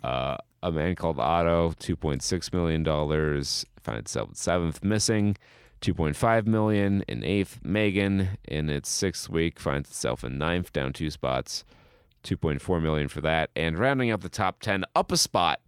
[0.04, 5.38] Uh, a man called Otto, two point six million dollars, found itself seventh, missing.
[5.80, 7.60] Two point five million in eighth.
[7.66, 11.64] M3GAN in its sixth week finds itself in ninth, down two spots.
[12.22, 15.60] Two point four million for that, and rounding out the top ten, up a spot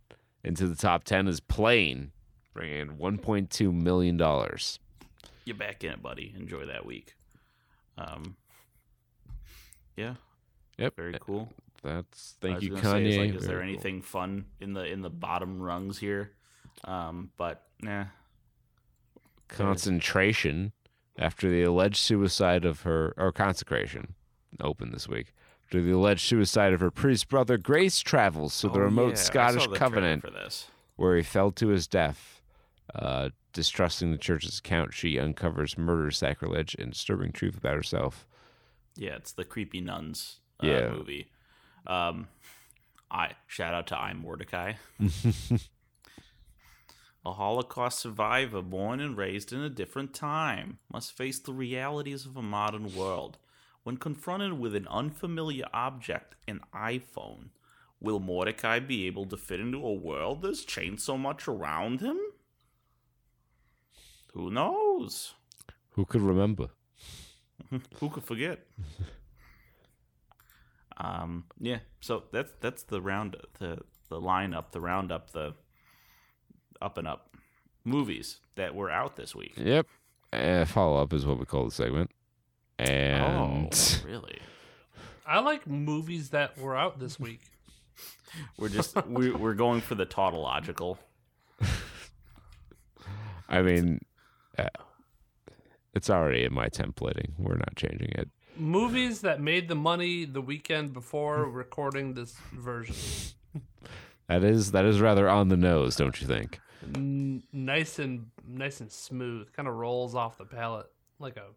[0.43, 2.11] into the top ten is Plane,
[2.53, 4.79] bringing in one point two million dollars.
[5.45, 6.33] You're back in it, buddy.
[6.37, 7.15] Enjoy that week.
[7.97, 8.37] Um,
[9.97, 10.15] yeah,
[10.77, 11.49] Yep, very cool.
[11.83, 12.81] That's thank you, Kanye.
[12.81, 13.73] Say, is, like, is there Very cool.
[13.73, 16.31] anything fun in the in the bottom rungs here?
[16.85, 18.05] Um, but nah.
[19.47, 20.71] concentration
[21.17, 24.15] after the alleged suicide of her or consecration
[24.59, 25.33] opened this week
[25.65, 29.15] after the alleged suicide of her priest brother grace travels to the Oh, remote yeah,
[29.15, 30.67] scottish covenant for this.
[30.95, 32.41] where he fell to his death
[32.95, 38.25] uh, distrusting the church's account she uncovers murder sacrilege and disturbing truth about herself
[38.95, 40.89] Yeah, it's the creepy nuns uh, Yeah.
[40.89, 41.27] movie.
[41.85, 42.27] Um,
[43.11, 44.73] I shout out to I Mordecai.
[47.25, 52.37] a Holocaust survivor born and raised in a different time must face the realities of
[52.37, 53.37] a modern world.
[53.83, 57.49] When confronted with an unfamiliar object, an iPhone,
[57.99, 62.17] will Mordecai be able to fit into a world that's changed so much around him?
[64.33, 65.33] Who knows?
[65.91, 66.69] who could remember
[67.99, 68.65] Who could forget?
[71.03, 71.79] um, yeah.
[71.99, 75.53] So that's that's the round the the lineup, the roundup, the
[76.81, 77.35] up and up
[77.83, 79.53] movies that were out this week.
[79.57, 79.87] yep
[80.31, 82.09] uh, follow up is what we call the segment
[82.79, 84.39] and oh, really?
[85.25, 87.41] I like movies that were out this week.
[88.57, 90.97] We're just we, we're going for the tautological.
[93.47, 93.99] i mean
[94.57, 94.67] uh,
[95.93, 100.41] it's already in my templating we're not changing it Movies that made the money the
[100.41, 102.95] weekend before recording this version.
[104.27, 106.59] That is that is rather on the nose, don't you think?
[106.95, 109.51] N- nice and nice and smooth.
[109.53, 110.89] Kind of rolls off the palate
[111.19, 111.47] like a,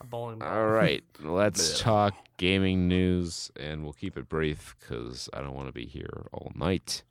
[0.00, 0.48] a bowling ball.
[0.48, 5.68] All right, let's talk gaming news, and we'll keep it brief because I don't want
[5.68, 7.02] to be here all night.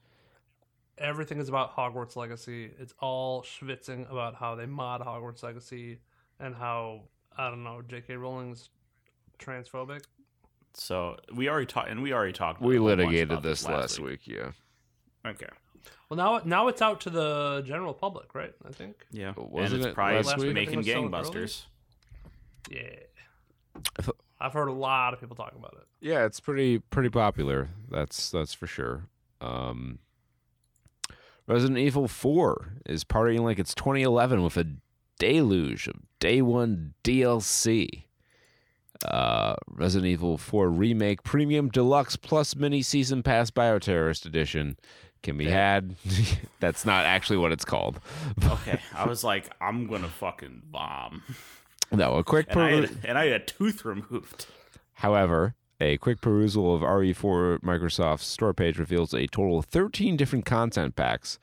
[0.97, 2.71] Everything is about Hogwarts Legacy.
[2.79, 5.99] It's all schwitzing about how they mod Hogwarts Legacy
[6.39, 7.01] and how
[7.37, 8.15] I don't know J.K.
[8.15, 8.69] Rowling's
[9.39, 10.03] transphobic.
[10.75, 12.61] So we already talked, and we already talked.
[12.61, 14.21] We a whole bunch litigated this last week.
[14.25, 14.51] yeah.
[15.25, 15.47] Okay.
[16.09, 18.53] Well, now now it's out to the general public, right?
[18.67, 19.05] I think.
[19.11, 19.33] Yeah.
[19.37, 20.53] Wasn't and it's it probably last week?
[20.53, 21.63] Making it gangbusters.
[22.69, 22.81] Yeah.
[24.39, 25.87] I've heard a lot of people talking about it.
[26.01, 27.69] Yeah, it's pretty pretty popular.
[27.89, 29.07] That's that's for sure.
[29.39, 29.99] Um,
[31.47, 34.65] Resident Evil Four is partying like it's 2011 with a
[35.19, 38.03] deluge of day one DLC.
[39.05, 44.77] Uh, Resident Evil 4 Remake Premium Deluxe Plus Mini Season Pass Bioterrorist Edition
[45.23, 45.95] can be had.
[46.59, 47.99] That's not actually what it's called.
[48.45, 48.79] Okay.
[48.95, 51.23] I was like, I'm gonna fucking bomb,
[51.91, 54.45] No, a quick and I had, and I had a tooth removed.
[54.93, 60.45] However, a quick perusal of RE4 Microsoft's store page reveals a total of 13 different
[60.45, 61.39] content packs,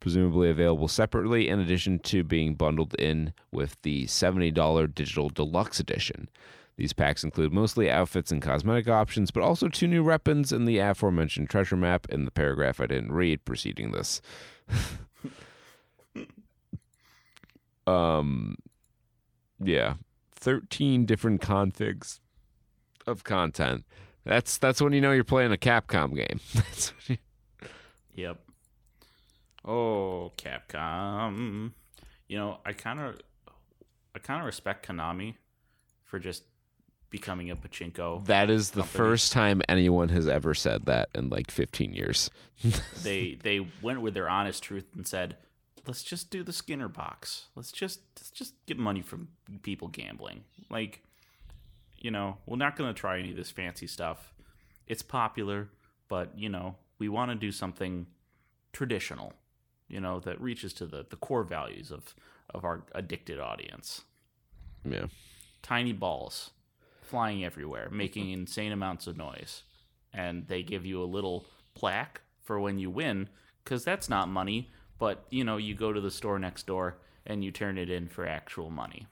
[0.00, 6.28] presumably available separately in addition to being bundled in with the $70 digital deluxe edition.
[6.76, 10.78] These packs include mostly outfits and cosmetic options, but also two new weapons and the
[10.78, 14.20] aforementioned treasure map in the paragraph I didn't read preceding this.
[17.86, 18.56] um,
[19.62, 19.94] yeah,
[20.34, 22.20] 13 different configs
[23.06, 23.84] of content.
[24.24, 26.40] That's that's when you know you're playing a Capcom game.
[27.08, 27.18] You-
[28.16, 28.38] Yep.
[29.64, 31.72] Oh, Capcom.
[32.28, 33.16] You know, I kind of,
[34.14, 35.34] I kind of respect Konami
[36.04, 36.44] for just
[37.10, 38.24] becoming a pachinko.
[38.26, 38.96] that is the Company.
[38.98, 42.30] first time anyone has ever said that in like 15 years.
[43.02, 45.36] they they went with their honest truth and said,
[45.86, 47.46] "Let's just do the Skinner box.
[47.54, 49.28] Let's just let's just get money from
[49.62, 50.44] people gambling.
[50.70, 51.02] Like,
[51.98, 54.32] you know, we're not going to try any of this fancy stuff.
[54.86, 55.68] It's popular,
[56.08, 58.06] but you know, we want to do something
[58.72, 59.32] traditional.
[59.88, 62.14] You know, that reaches to the the core values of
[62.50, 64.02] of our addicted audience.
[64.84, 65.06] yeah.
[65.62, 66.50] Tiny balls
[67.04, 69.62] flying everywhere, making insane amounts of noise.
[70.12, 71.44] And they give you a little
[71.74, 73.28] plaque for when you win,
[73.64, 77.42] because that's not money, but you know, you go to the store next door and
[77.42, 79.06] you turn it in for actual money.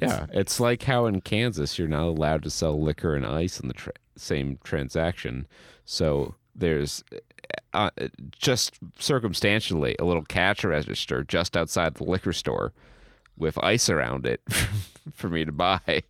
[0.00, 3.68] Yeah, it's like how in Kansas you're not allowed to sell liquor and ice in
[3.68, 5.46] the tra- same transaction.
[5.84, 7.04] So there's
[7.74, 7.90] uh,
[8.32, 12.72] just circumstantially a little cash register just outside the liquor store
[13.40, 14.40] with ice around it
[15.12, 16.02] for me to buy.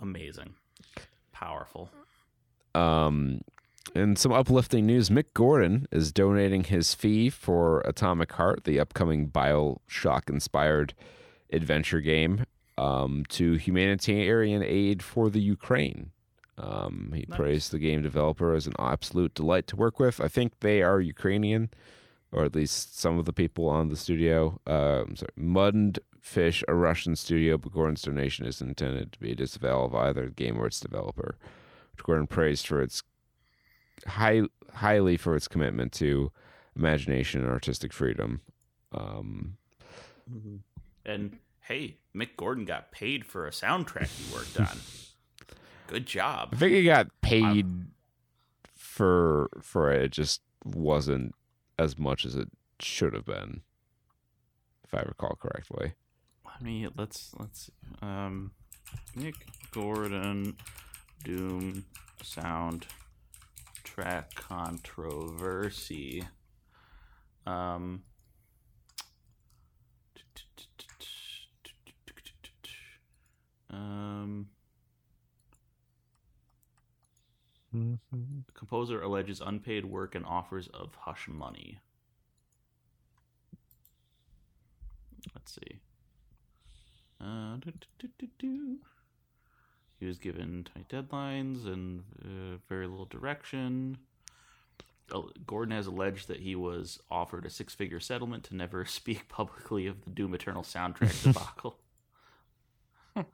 [0.00, 0.54] Amazing.
[1.32, 1.90] Powerful.
[2.74, 3.40] Um,
[3.94, 9.28] and some uplifting news Mick Gordon is donating his fee for Atomic Heart, the upcoming
[9.30, 10.94] Bioshock inspired
[11.52, 12.44] adventure game,
[12.76, 16.10] um, to humanitarian aid for the Ukraine.
[16.58, 17.36] Um, he Nice.
[17.36, 20.20] praised the game developer as an absolute delight to work with.
[20.20, 21.70] I think they are Ukrainian,
[22.34, 24.60] or at least some of the people on the studio.
[24.66, 29.32] Uh, I'm sorry, Mud Fish, a Russian studio, but Gordon's donation is intended to be
[29.32, 31.36] a disavowal of either the game or its developer.
[31.92, 33.02] Which Gordon praised for its
[34.06, 34.42] high,
[34.72, 36.32] highly for its commitment to
[36.76, 38.40] imagination and artistic freedom.
[38.90, 39.56] Um,
[41.06, 44.78] And hey, Mick Gordon got paid for a soundtrack he worked on.
[45.86, 46.48] Good job.
[46.52, 47.66] I think he got paid
[48.74, 50.02] for for it.
[50.02, 51.34] It just wasn't
[51.78, 52.48] as much as it
[52.80, 53.62] should have been,
[54.84, 55.94] if I recall correctly.
[56.46, 57.70] I mean, let's let's
[58.00, 58.52] um
[59.16, 59.34] Mick
[59.72, 60.56] Gordon
[61.24, 61.84] Doom
[62.22, 62.86] sound
[63.82, 66.24] track controversy.
[67.46, 68.02] Um
[73.70, 74.48] um
[78.54, 81.78] composer alleges unpaid work and offers of hush money.
[85.34, 85.80] Let's see.
[87.20, 87.72] Uh, do,
[88.18, 88.78] do, do.
[89.98, 93.98] He was given tight deadlines and uh, very little direction.
[95.46, 99.86] Gordon has alleged that he was offered a six figure settlement to never speak publicly
[99.86, 101.76] of the Doom Eternal soundtrack debacle.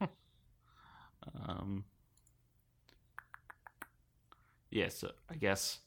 [1.49, 1.85] um,
[4.71, 5.79] yeah, so I guess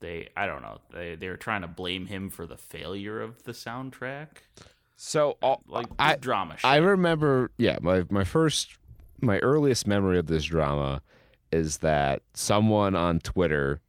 [0.00, 3.42] they, I don't know, they, they were trying to blame him for the failure of
[3.44, 4.28] the soundtrack.
[4.96, 6.64] So all, Like, I drama shit.
[6.64, 8.76] I remember, yeah, my my first,
[9.22, 11.00] my earliest memory of this drama
[11.52, 13.80] is that someone on Twitter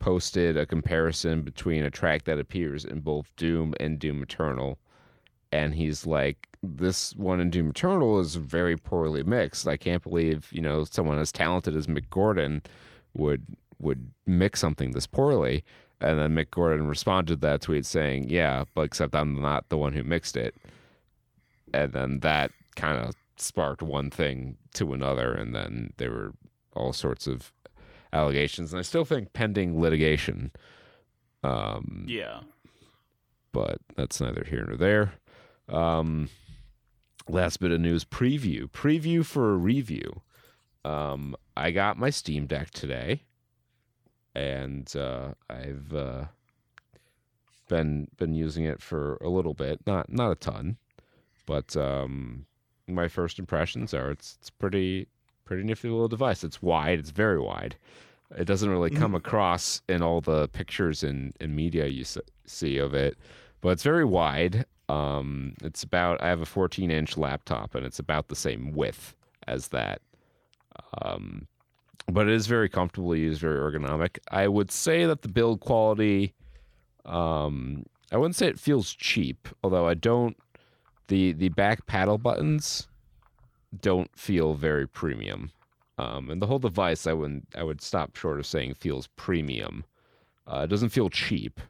[0.00, 4.78] posted a comparison between a track that appears in both Doom and Doom Eternal,
[5.52, 9.68] and he's like, "This one in Doom Eternal is very poorly mixed.
[9.68, 12.62] I can't believe you know someone as talented as Mick Gordon
[13.16, 15.64] would would mix something this poorly."
[16.00, 19.78] And then Mick Gordon responded to that tweet saying, "Yeah, but except I'm not the
[19.78, 20.54] one who mixed it."
[21.72, 26.32] And then that kind of sparked one thing to another, and then there were
[26.74, 27.52] all sorts of
[28.12, 30.52] allegations, and I still think pending litigation.
[31.42, 32.40] Um, yeah.
[33.52, 35.14] but that's neither here nor there.
[35.68, 36.28] Um,
[37.28, 38.70] last bit of news preview.
[38.70, 40.22] Preview for a review.
[40.86, 43.22] Um, I got my Steam Deck today,
[44.34, 46.24] and uh, I've uh,
[47.68, 50.76] been been using it for a little bit, not not a ton,
[51.44, 52.46] but um,
[52.86, 55.08] my first impressions are it's it's pretty
[55.44, 56.44] pretty nifty little device.
[56.44, 56.98] It's wide.
[56.98, 57.76] It's very wide.
[58.36, 62.76] It doesn't really come across in all the pictures and, and media you s- see
[62.76, 63.16] of it,
[63.60, 64.66] but it's very wide.
[64.88, 69.16] Um, it's about I have a 14 inch laptop and it's about the same width
[69.46, 70.00] as that.
[71.02, 71.46] Um,
[72.10, 74.18] but it is very comfortable to use, very ergonomic.
[74.30, 76.34] I would say that the build quality,
[77.04, 80.36] um, I wouldn't say it feels cheap, although I don't.
[81.08, 82.88] The the back paddle buttons
[83.80, 85.50] don't feel very premium.
[85.98, 89.84] Um, and the whole device, I wouldn't I would stop short of saying feels premium.
[90.46, 91.60] Uh, it doesn't feel cheap,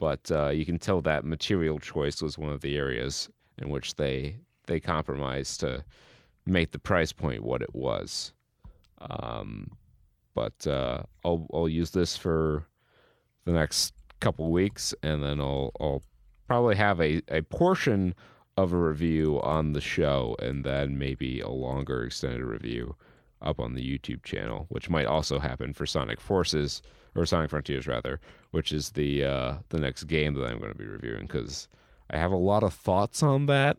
[0.00, 3.28] but uh, you can tell that material choice was one of the areas
[3.58, 4.36] in which they
[4.66, 5.84] they compromised to
[6.46, 8.32] make the price point what it was.
[9.00, 9.72] Um,
[10.34, 12.66] but uh, I'll I'll use this for
[13.44, 16.02] the next couple weeks, and then I'll I'll
[16.46, 18.14] probably have a, a portion
[18.56, 22.96] of a review on the show, and then maybe a longer extended review
[23.40, 26.82] up on the YouTube channel, which might also happen for Sonic Forces
[27.14, 28.20] or Sonic Frontiers rather,
[28.52, 31.68] which is the uh, the next game that I'm going to be reviewing because
[32.10, 33.78] I have a lot of thoughts on that.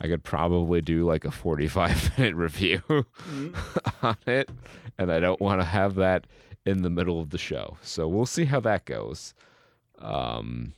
[0.00, 2.82] I could probably do like a 45 minute review
[4.02, 4.50] on it,
[4.98, 6.26] and I don't want to have that
[6.66, 7.76] in the middle of the show.
[7.82, 9.34] So we'll see how that goes.
[9.98, 10.74] Um,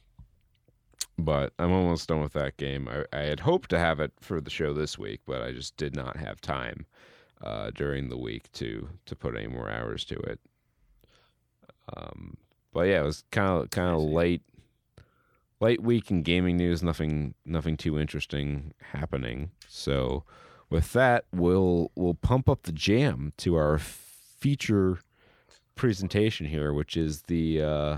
[1.18, 2.88] but I'm almost done with that game.
[2.88, 5.76] I, I had hoped to have it for the show this week, but I just
[5.76, 6.86] did not have time
[7.42, 10.40] uh, during the week to to put any more hours to it.
[11.96, 12.36] Um,
[12.72, 14.42] but yeah, it was kind of kind of late,
[15.60, 16.82] late week in gaming news.
[16.82, 19.50] Nothing nothing too interesting happening.
[19.68, 20.24] So
[20.70, 24.98] with that, we'll we'll pump up the jam to our feature
[25.74, 27.96] presentation here, which is the uh,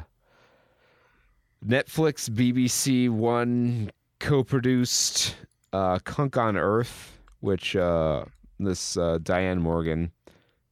[1.65, 3.91] Netflix BBC One
[4.21, 5.37] co-produced
[5.73, 8.25] uh, Cunk on Earth, which uh,
[8.59, 10.13] this uh, Diane Morgan,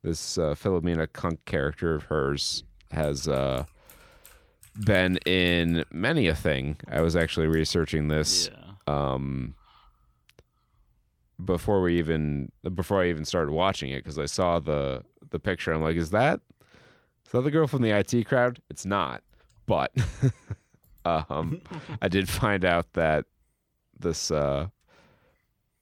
[0.03, 3.65] this uh, Philomena Cunk character of hers, has uh,
[4.85, 6.77] been in many a thing.
[6.89, 8.73] I was actually researching this Yeah.
[8.87, 9.55] um,
[11.45, 15.73] before we even before I even started watching it because I saw the the picture.
[15.73, 16.41] I'm like, is that
[17.27, 18.61] is that the girl from the IT crowd?
[18.71, 19.23] It's not,
[19.67, 19.93] but
[21.05, 21.61] um,
[22.03, 23.27] I did find out that
[23.99, 24.69] this uh,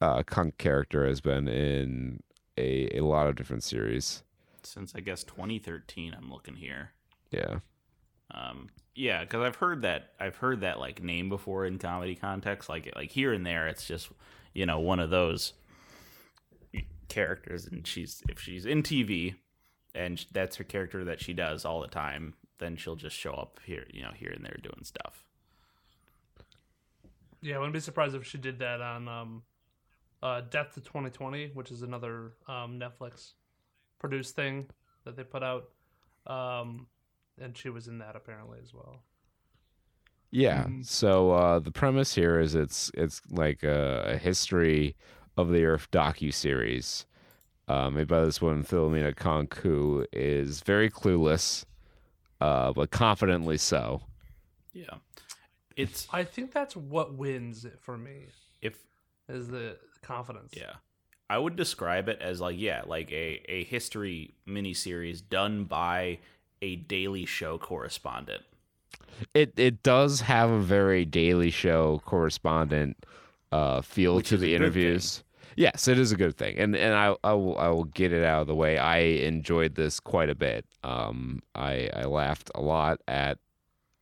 [0.01, 2.21] uh, Cunk character has been in
[2.57, 4.23] a, a lot of different series.
[4.63, 6.93] Since I guess 2013, I'm looking here.
[7.31, 7.59] Yeah,
[8.35, 12.69] Um, yeah, because I've heard that I've heard that like name before in comedy context.
[12.69, 14.09] Like like here and there, it's just
[14.53, 15.53] you know one of those
[17.09, 19.35] characters, and she's if she's in TV,
[19.95, 23.61] and that's her character that she does all the time, then she'll just show up
[23.65, 25.25] here, you know, here and there doing stuff.
[27.41, 29.43] Yeah, I wouldn't be surprised if she did that on um,
[30.23, 33.33] uh, Death to 2020, which is another um, Netflix
[33.99, 34.67] produced thing
[35.05, 35.69] that they put out.
[36.27, 36.87] Um,
[37.41, 39.03] and she was in that apparently as well.
[40.31, 40.65] Yeah.
[40.65, 40.83] Mm-hmm.
[40.83, 44.97] So uh, the premise here is it's it's like a, a history
[45.37, 47.07] of the Earth docu series
[47.69, 51.65] uh, made by this woman Philomena Cunk, who is very clueless,
[52.41, 54.03] uh, but confidently so.
[54.73, 54.97] Yeah,
[55.77, 58.27] it's I think that's what wins it for me
[58.61, 58.79] if
[59.29, 60.53] is the confidence.
[60.57, 60.75] Yeah.
[61.31, 66.19] I would describe it as like yeah, like a a history miniseries done by
[66.65, 68.43] a Daily Show correspondent.
[69.35, 73.05] It it does have a very Daily Show correspondent
[73.53, 75.23] uh, feel Which to the interviews.
[75.57, 78.25] Yes, it is a good thing, and and I I will I will get it
[78.25, 78.79] out of the way.
[78.79, 80.65] I enjoyed this quite a bit.
[80.83, 83.39] Um, I I laughed a lot at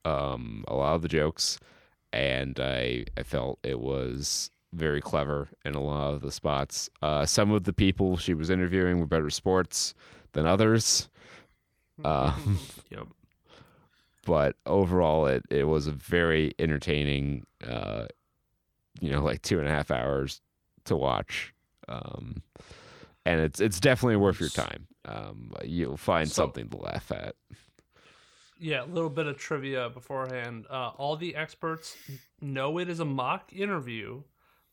[0.04, 1.58] um a lot of the jokes,
[2.12, 6.88] and I I felt it was very clever in a lot of the spots.
[7.02, 9.94] Uh, some of the people she was interviewing were better sports
[10.32, 11.10] than others.
[12.04, 12.58] Um,
[12.90, 13.06] Yep.
[14.26, 18.06] but overall it, it was a very entertaining uh
[19.00, 20.40] you know like two and a half hours
[20.84, 21.52] to watch
[21.88, 22.42] um
[23.24, 27.34] and it's it's definitely worth your time um you'll find So- something to laugh at
[28.60, 30.66] Yeah, a little bit of trivia beforehand.
[30.70, 31.96] Uh, all the experts
[32.40, 34.22] know it is a mock interview,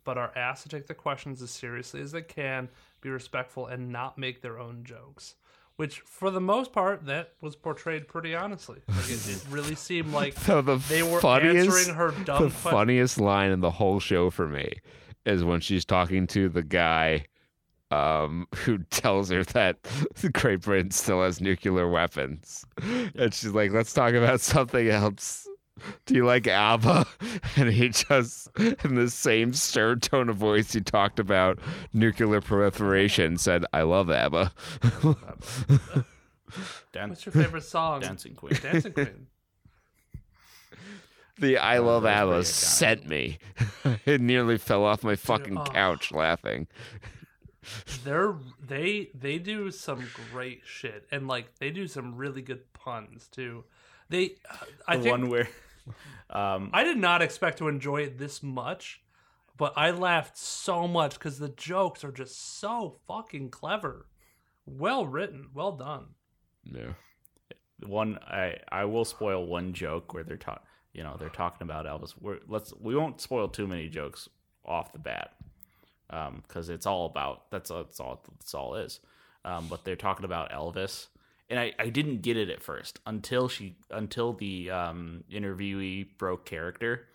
[0.04, 2.70] but are asked to take the questions as seriously as they can,
[3.02, 5.34] be respectful, and not make their own jokes.
[5.80, 8.80] Which, for the most part, that was portrayed pretty honestly.
[8.90, 12.50] Like it, it really seemed like so the they were funniest answering her dumb the
[12.50, 14.74] que- funniest line in the whole show for me
[15.26, 17.24] is when she's talking to the guy
[17.92, 19.78] um, who tells her that
[20.34, 22.66] Great Britain still has nuclear weapons.
[23.16, 25.48] And she's like, let's talk about something else.
[26.06, 27.06] Do you like ABBA?
[27.56, 31.60] And he just, in the same stern tone of voice he talked about
[31.94, 34.54] nuclear proliferation, said, I love ABBA.
[36.92, 38.02] Dan- What's your favorite song?
[38.02, 38.58] Dancing Queen.
[38.62, 39.28] Dancing Queen.
[41.40, 43.40] the I love that's ABBA pretty sent me.
[44.06, 45.66] it nearly fell off my fucking oh.
[45.66, 46.68] couch laughing.
[48.04, 48.36] They're
[48.66, 53.66] they they do some great shit and like they do some really good puns too.
[54.10, 54.56] They uh,
[54.88, 55.50] I the think one where
[56.30, 59.02] um I did not expect to enjoy it this much,
[59.58, 64.08] but I laughed so much because the jokes are just so fucking clever,
[64.66, 66.08] well written, well done.
[66.64, 66.94] Yeah.
[67.86, 70.64] one I I will spoil one joke where they're talking
[70.94, 72.14] you know they're talking about Elvis.
[72.20, 74.28] We're, let's we won't spoil too many jokes
[74.66, 75.34] off the bat
[76.08, 79.00] because it's all about that's all that's all that's all is.
[79.46, 81.08] Um, but they're talking about Elvis,
[81.50, 86.46] and I, I didn't get it at first until she until the um, interviewee broke
[86.46, 87.08] character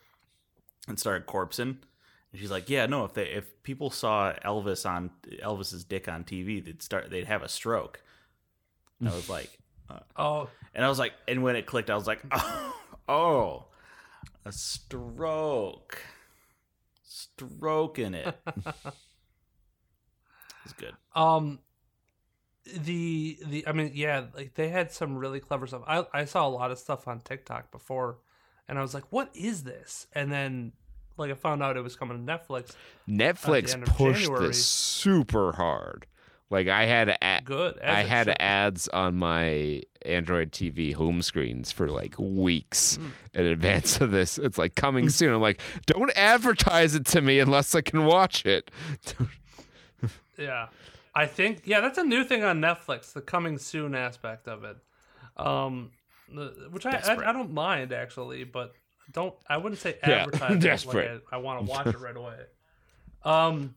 [0.89, 1.77] and started corpsing.
[2.33, 3.05] And she's like, "Yeah, no.
[3.05, 5.11] If they if people saw Elvis on
[5.43, 8.03] Elvis's dick on TV, they'd start they'd have a stroke."
[9.01, 9.51] And I was like,
[10.17, 12.75] Oh, and I was like, and when it clicked, I was like, oh,
[13.09, 13.67] oh
[14.45, 16.01] a stroke.
[17.05, 18.35] Stroking it.
[20.65, 20.95] it's good.
[21.15, 21.59] um,
[22.65, 25.83] the the I mean, yeah, like they had some really clever stuff.
[25.87, 28.19] I I saw a lot of stuff on TikTok before,
[28.69, 30.07] and I was like, what is this?
[30.15, 30.73] And then
[31.17, 32.73] like I found out it was coming to Netflix.
[33.09, 34.47] Netflix pushed January.
[34.49, 36.07] this super hard.
[36.51, 37.81] Like I had a- Good.
[37.83, 38.37] I had should.
[38.41, 43.07] ads on my Android TV home screens for like weeks Hmm.
[43.33, 44.39] in advance of this.
[44.39, 45.33] It's like coming soon.
[45.35, 48.71] I'm like, don't advertise it to me unless I can watch it.
[50.39, 50.67] Yeah.
[51.15, 54.77] I think yeah, that's a new thing on Netflix, the coming soon aspect of it.
[55.37, 55.91] Um,
[56.33, 58.73] the- which I, I I don't mind actually, but
[59.13, 61.13] don't I wouldn't say advertise desperate.
[61.13, 62.39] like I, I want to watch it right away.
[63.25, 63.75] Um,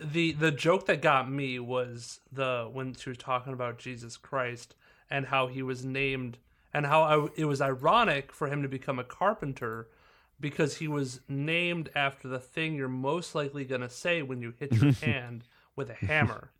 [0.00, 4.74] the the joke that got me was the when she was talking about Jesus Christ
[5.10, 6.38] and how he was named
[6.72, 9.88] and how I, it was ironic for him to become a carpenter
[10.40, 14.52] because he was named after the thing you're most likely going to say when you
[14.58, 15.44] hit your hand
[15.76, 16.50] with a hammer.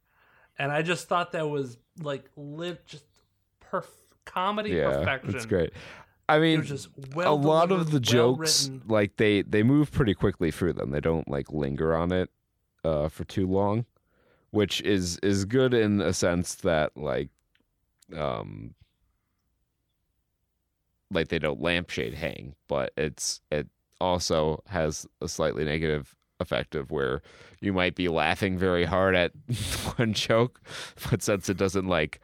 [0.59, 3.05] And I just thought that was like lit just
[3.61, 3.87] perf-
[4.25, 5.35] comedy Yeah, perfection.
[5.35, 5.73] it's great.
[6.29, 8.89] I mean, just a lot of the jokes, well-written.
[8.89, 10.91] like they they move pretty quickly through them.
[10.91, 12.31] They don't like linger on it
[12.83, 13.85] uh, for too long,
[14.51, 17.29] which is is good in a sense that like,
[18.17, 18.75] um,
[21.11, 23.67] like they don't lampshade hang, but it's it
[24.01, 27.23] also has a slightly negative effect of where
[27.61, 29.33] you might be laughing very hard at
[29.97, 30.61] one joke,
[31.11, 32.21] but since it doesn't like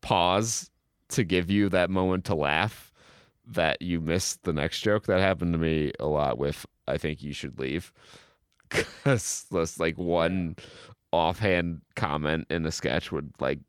[0.00, 0.70] pause
[1.08, 2.92] to give you that moment to laugh,
[3.46, 5.06] that you miss the next joke.
[5.06, 7.92] That happened to me a lot with I think you should leave.
[9.04, 10.56] Cause that's like one
[11.12, 13.60] offhand comment in a sketch would like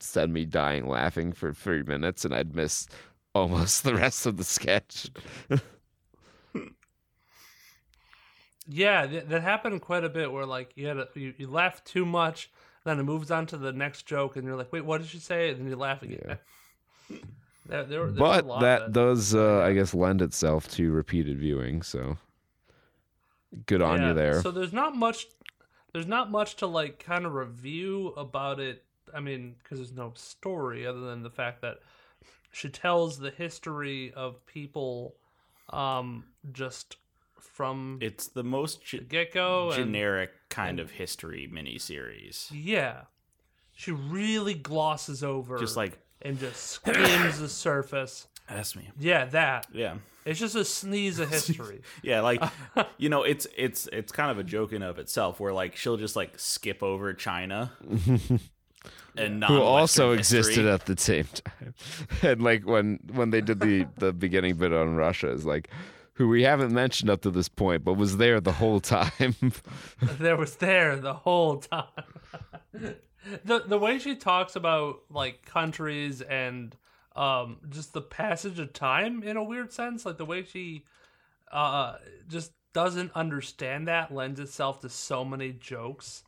[0.00, 2.86] send me dying laughing for three minutes and I'd miss
[3.34, 5.10] almost the rest of the sketch.
[8.66, 10.32] Yeah, th- that happened quite a bit.
[10.32, 12.50] Where like you had a, you, you laugh too much,
[12.84, 15.18] then it moves on to the next joke, and you're like, "Wait, what did she
[15.18, 16.38] say?" And then you laugh again.
[17.66, 21.80] There, there, there but that of does uh, I guess lend itself to repeated viewing,
[21.80, 22.18] so
[23.66, 24.42] good on Yeah, you there.
[24.42, 25.28] So there's not much.
[25.92, 28.84] There's not much to like kind of review about it.
[29.14, 31.78] I mean, because there's no story other than the fact that
[32.52, 35.14] she tells the history of people,
[35.70, 36.96] um, just
[37.52, 39.72] from It's the most the ge- get go.
[39.74, 42.48] generic kind of history miniseries.
[42.52, 43.02] Yeah,
[43.72, 48.26] she really glosses over Just like and just skims the surface.
[48.48, 48.90] ask me.
[48.98, 49.66] Yeah, that.
[49.72, 49.96] Yeah.
[50.24, 51.82] It's just a sneeze of history.
[52.02, 52.42] Yeah, like
[52.96, 55.98] you know, it's it's it's kind of a joke in of itself where like she'll
[55.98, 57.72] just like skip over China
[59.16, 61.74] and not who also existed at the same time.
[62.22, 65.68] And like when when they did the the beginning bit on Russia is like
[66.14, 69.34] who we haven't mentioned up to this point, but was there the whole time.
[70.18, 71.84] there was there the whole time.
[73.44, 76.76] the the way she talks about like countries and
[77.16, 80.84] um just the passage of time in a weird sense, like the way she
[81.50, 81.96] uh
[82.28, 86.22] just doesn't understand that lends itself to so many jokes.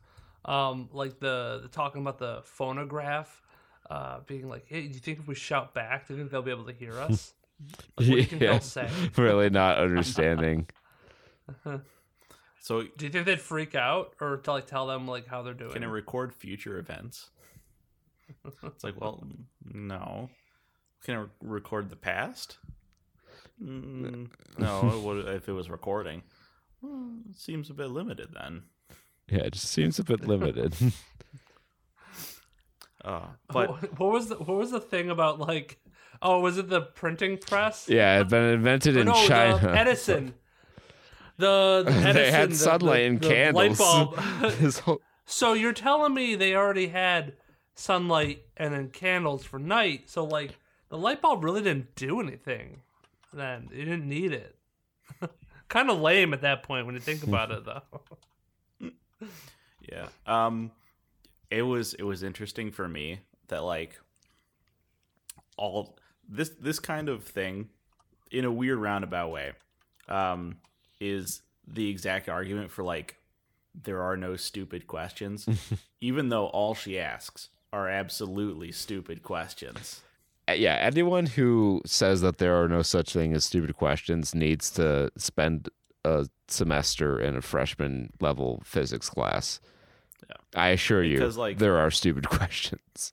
[0.44, 3.40] Um like the, the talking about the phonograph
[3.88, 6.42] uh being like, "Hey, do you think if we shout back, do you think they'll
[6.42, 8.50] be able to hear us?" Like, what do you think Yeah.
[8.52, 8.90] they'll say?
[9.16, 10.66] really not understanding.
[12.60, 15.54] So Do you think they'd freak out or to like tell them like how they're
[15.54, 15.72] doing?
[15.72, 17.30] can it record future events?
[18.64, 19.22] It's like, well,
[19.72, 20.30] no.
[21.04, 22.58] Can it record the past?
[23.62, 24.28] Mm,
[24.58, 26.22] no, it would, if it was recording.
[26.82, 28.64] Well, it seems a bit limited then.
[29.30, 30.74] Yeah, it just seems a bit limited.
[33.06, 35.78] Uh, but What- what was the what was the thing about like
[36.20, 37.86] oh was it the printing press?
[37.88, 39.72] yeah, it had been invented in no, the China.
[39.72, 40.34] Edison.
[41.38, 43.78] The, the Edison, they had the- sunlight the- and the candles.
[43.80, 45.00] Light bulb.
[45.26, 47.34] So you're telling me they already had
[47.74, 50.08] sunlight and then candles for night.
[50.08, 50.56] So like
[50.88, 52.80] the light bulb really didn't do anything.
[53.34, 54.56] Then you didn't need it.
[55.68, 58.90] kind of lame at that point when you think about it, though.
[59.92, 60.06] Yeah.
[60.26, 60.70] Um
[61.50, 63.98] it was it was interesting for me that like
[65.56, 65.96] all
[66.28, 67.68] this this kind of thing
[68.30, 69.52] in a weird roundabout way
[70.08, 70.56] um
[71.00, 73.16] is the exact argument for like
[73.74, 75.48] there are no stupid questions
[76.00, 80.02] even though all she asks are absolutely stupid questions.
[80.48, 85.10] yeah, anyone who says that there are no such thing as stupid questions needs to
[85.16, 85.68] spend
[86.04, 89.60] a semester in a freshman level physics class.
[90.28, 90.36] Yeah.
[90.54, 93.12] I assure you, Because, like- there are stupid questions.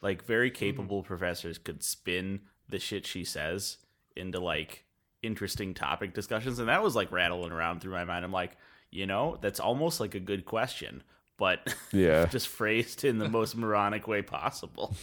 [0.00, 3.78] Like very capable professors could spin the shit she says
[4.14, 4.84] into like
[5.22, 8.24] interesting topic discussions and that was like rattling around through my mind.
[8.24, 8.56] I'm like,
[8.90, 11.02] you know, that's almost like a good question,
[11.36, 12.26] but Yeah.
[12.26, 14.94] just phrased in the most moronic way possible.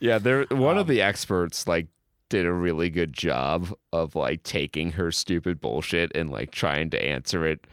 [0.00, 1.86] Yeah, there one Um, of the experts like
[2.28, 7.00] did a really good job of like taking her stupid bullshit and like trying to
[7.04, 7.66] answer it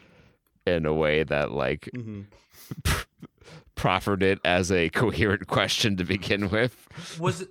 [0.67, 1.89] in a way that like
[3.75, 6.87] proffered it as a coherent question to begin with.
[7.19, 7.49] Was it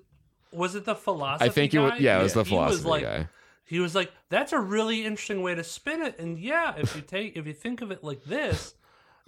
[0.52, 1.48] was it the philosophy?
[1.48, 1.98] I think it was guy?
[1.98, 3.28] yeah, it was the He was philosophy like, guy.
[3.64, 7.02] He was like, "That's a really interesting way to spin it." And yeah, if you
[7.02, 8.74] take if you think of it like this,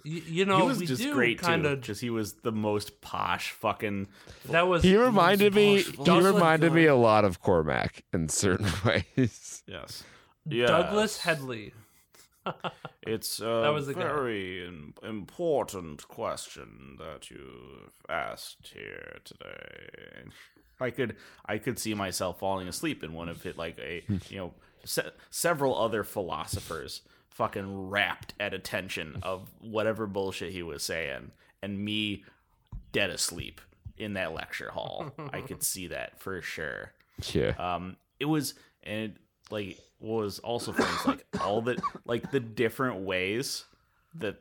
[0.05, 1.69] Y- you know, he was we just do great kind too.
[1.69, 1.81] of.
[1.81, 4.07] Just he was the most posh fucking.
[4.49, 5.81] That was He reminded me.
[5.81, 9.63] He Douglas reminded me a lot of Cormac in certain ways.
[9.65, 10.03] Yes.
[10.45, 11.17] Douglas Yes.
[11.19, 11.73] Hedley.
[13.01, 20.23] It's a That was the very im- important question that you've asked here today.
[20.79, 21.15] I could
[21.45, 24.53] I could see myself falling asleep in one of it, like a you know
[24.83, 31.79] se- several other philosophers fucking rapt at attention of whatever bullshit he was saying, and
[31.83, 32.23] me
[32.91, 33.59] dead asleep
[33.97, 35.11] in that lecture hall.
[35.31, 36.91] I could see that for sure.
[37.31, 37.53] Yeah.
[37.57, 39.13] Um, it was and
[39.51, 43.65] like was also funny is like all the like the different ways
[44.15, 44.37] that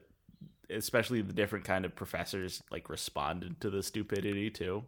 [0.70, 4.84] especially the different kind of professors like responded to the stupidity too.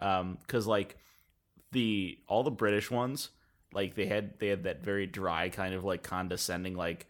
[0.00, 0.96] Um, because like
[1.72, 3.30] the all the British ones,
[3.72, 7.06] like they had they had that very dry kind of like condescending like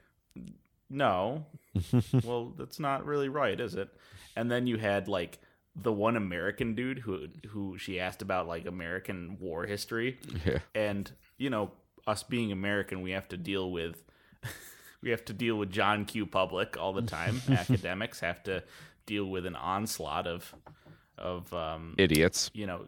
[0.91, 1.47] no,
[2.25, 3.89] well that's not really right, is it?
[4.37, 5.39] And then you had like
[5.77, 10.59] the one American dude who who she asked about like American war history Yeah.
[10.75, 11.73] and you know
[12.07, 14.03] us being american we have to deal with
[15.03, 16.27] we have to deal with john q.
[16.27, 17.41] Public all the time.
[17.49, 18.63] Academics have to
[19.07, 20.55] deal with an onslaught of
[21.19, 22.51] of um Idiots.
[22.55, 22.87] you know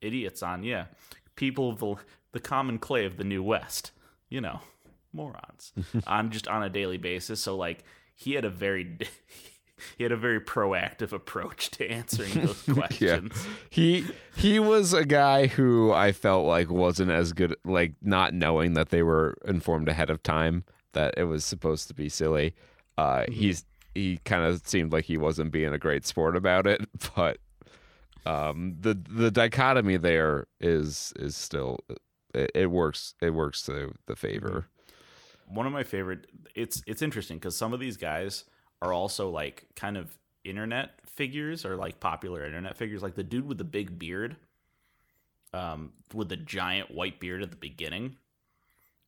[0.00, 0.86] idiots on yeah
[1.34, 1.96] people of the
[2.32, 3.90] the common clay of the new west
[4.28, 4.60] you know
[5.12, 5.72] morons.
[6.06, 7.40] On just on a daily basis.
[7.40, 7.82] So like
[8.14, 8.98] he had a very
[9.96, 12.74] he had a very proactive approach to answering those Yeah.
[12.74, 14.06] questions He
[14.36, 18.90] he was a guy who I felt like wasn't as good like not knowing that
[18.90, 22.54] they were informed ahead of time that it was supposed to be silly.
[22.96, 23.64] Uh he's
[23.94, 26.80] he kind of seemed like he wasn't being a great sport about it,
[27.16, 27.38] but
[28.26, 31.78] um the the dichotomy there is is still
[32.34, 34.66] it, it works it works to the favor.
[35.46, 38.44] one of my favorite it's it's interesting because some of these guys
[38.82, 43.46] are also like kind of internet figures or like popular internet figures like the dude
[43.46, 44.36] with the big beard
[45.52, 48.16] um with the giant white beard at the beginning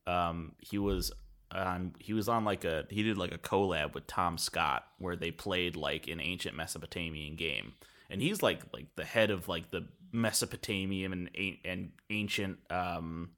[0.07, 1.11] um he was
[1.51, 5.15] on he was on like a he did like a collab with Tom Scott where
[5.15, 7.73] they played like an ancient Mesopotamian game
[8.09, 13.29] and he's like like the head of like the Mesopotamian and and ancient um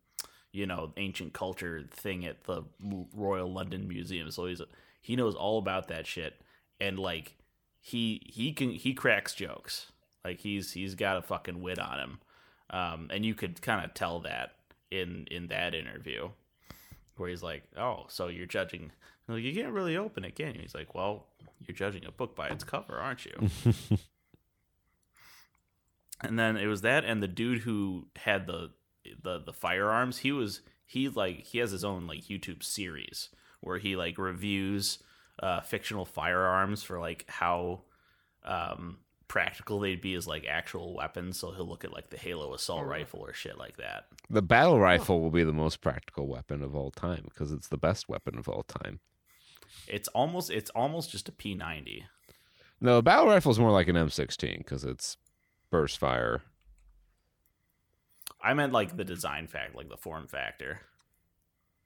[0.51, 2.63] you know ancient culture thing at the
[3.13, 4.31] Royal London Museum.
[4.31, 4.61] So he's
[5.03, 6.41] he knows all about that shit,
[6.79, 7.35] and like
[7.81, 9.91] he he can he cracks jokes.
[10.23, 12.19] Like he's he's got a fucking wit on him,
[12.69, 14.53] um, and you could kind of tell that
[14.89, 16.29] in in that interview
[17.17, 18.91] where he's like, "Oh, so you're judging?
[19.27, 21.27] Like, you can't really open it, can you?" He's like, "Well,
[21.59, 23.49] you're judging a book by its cover, aren't you?"
[26.21, 28.71] and then it was that, and the dude who had the
[29.21, 33.27] the the firearms he was he like he has his own like youtube series
[33.63, 34.99] where he like reviews
[35.39, 37.81] uh fictional firearms for like how
[38.43, 41.39] um practical they'd be as like actual weapons.
[41.39, 44.03] So he'll look at like the halo assault rifle or shit like that.
[44.29, 47.77] The battle rifle will be the most practical weapon of all time because it's the
[47.77, 48.99] best weapon of all time.
[49.87, 52.03] it's almost it's almost just a p90
[52.79, 55.17] No, the battle rifle is more like an M16 because it's
[55.71, 56.43] burst fire.
[58.41, 60.81] i meant like the design fact like the form factor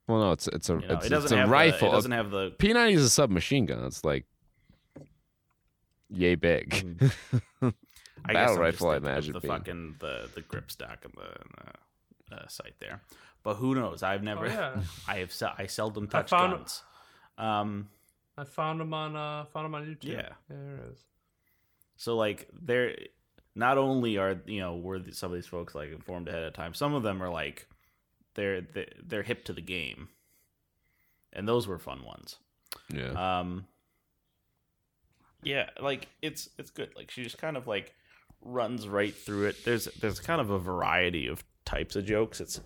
[0.08, 1.90] Well, no, it's it's a you know it's, it it's a rifle.
[1.90, 3.84] the, it doesn't have the P90 is a submachine gun.
[3.84, 4.26] It's like
[6.10, 6.74] yay big.
[7.62, 10.42] I Battle guess I'm rifle, I just thinking of imagine the being- fucking the the
[10.42, 13.02] grip stock and the, the uh, site there,
[13.44, 14.04] but who knows?
[14.04, 14.82] I've never, Oh, yeah.
[15.08, 16.84] I have, se- I seldom touch found- guns.
[17.38, 17.90] Um,
[18.38, 20.06] I found them on uh found him on YouTube.
[20.12, 20.30] Yeah.
[20.50, 21.00] there it is.
[21.98, 22.96] so like they're
[23.56, 26.54] not only are you know were the- some of these folks like informed ahead of
[26.54, 27.68] time, some of them are like
[28.38, 28.62] they're
[29.06, 30.08] they're, hip to the game,
[31.34, 32.38] and those were fun ones.
[32.94, 33.40] yeah.
[33.40, 33.66] Um,
[35.44, 36.92] yeah, like it's it's good.
[36.96, 37.94] Like she just kind of like
[38.42, 39.66] runs right through it.
[39.66, 42.40] There's there's kind of a variety of types of jokes.
[42.40, 42.62] It's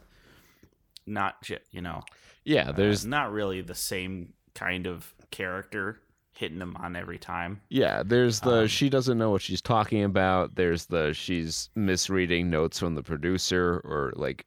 [1.08, 2.04] not you know
[2.44, 6.00] yeah, there's uh, not really the same kind of character
[6.34, 7.62] hitting them on every time.
[7.70, 10.56] yeah, there's the um, she doesn't know what she's talking about.
[10.56, 14.46] There's the she's misreading notes from the producer or like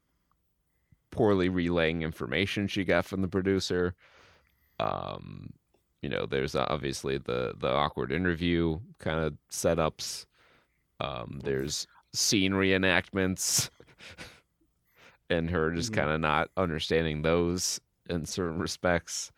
[1.15, 3.95] poorly relaying information she got from the producer.
[4.81, 5.53] Um,
[6.03, 10.27] you know, there's obviously the the awkward interview kind of setups.
[11.01, 13.71] Um, there's scene reenactments,
[15.31, 15.93] and her just Mhm.
[15.93, 19.33] kind of not understanding those in certain respects.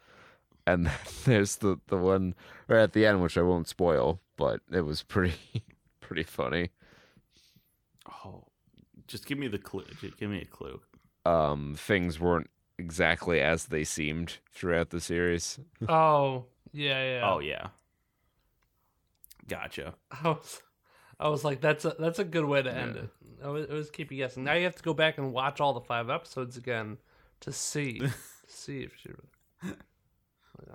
[0.66, 0.94] And then
[1.24, 2.34] there's the the one
[2.68, 5.36] right at the end, which I won't spoil, but it was pretty
[6.00, 6.70] pretty funny.
[8.24, 8.44] Oh,
[9.08, 9.84] just give me the clue.
[10.00, 10.80] Just give me a clue.
[11.26, 15.58] Um, things weren't exactly as they seemed throughout the series.
[15.88, 17.30] Oh yeah, yeah.
[17.30, 17.68] Oh yeah,
[19.48, 19.94] Gotcha.
[20.10, 20.62] I was,
[21.18, 23.08] I was like, that's a that's a good way to end it.
[23.42, 24.44] I was, it was keep you guessing.
[24.44, 26.98] Now you have to go back and watch all the five episodes again
[27.40, 28.12] to see, to
[28.46, 29.10] see if she.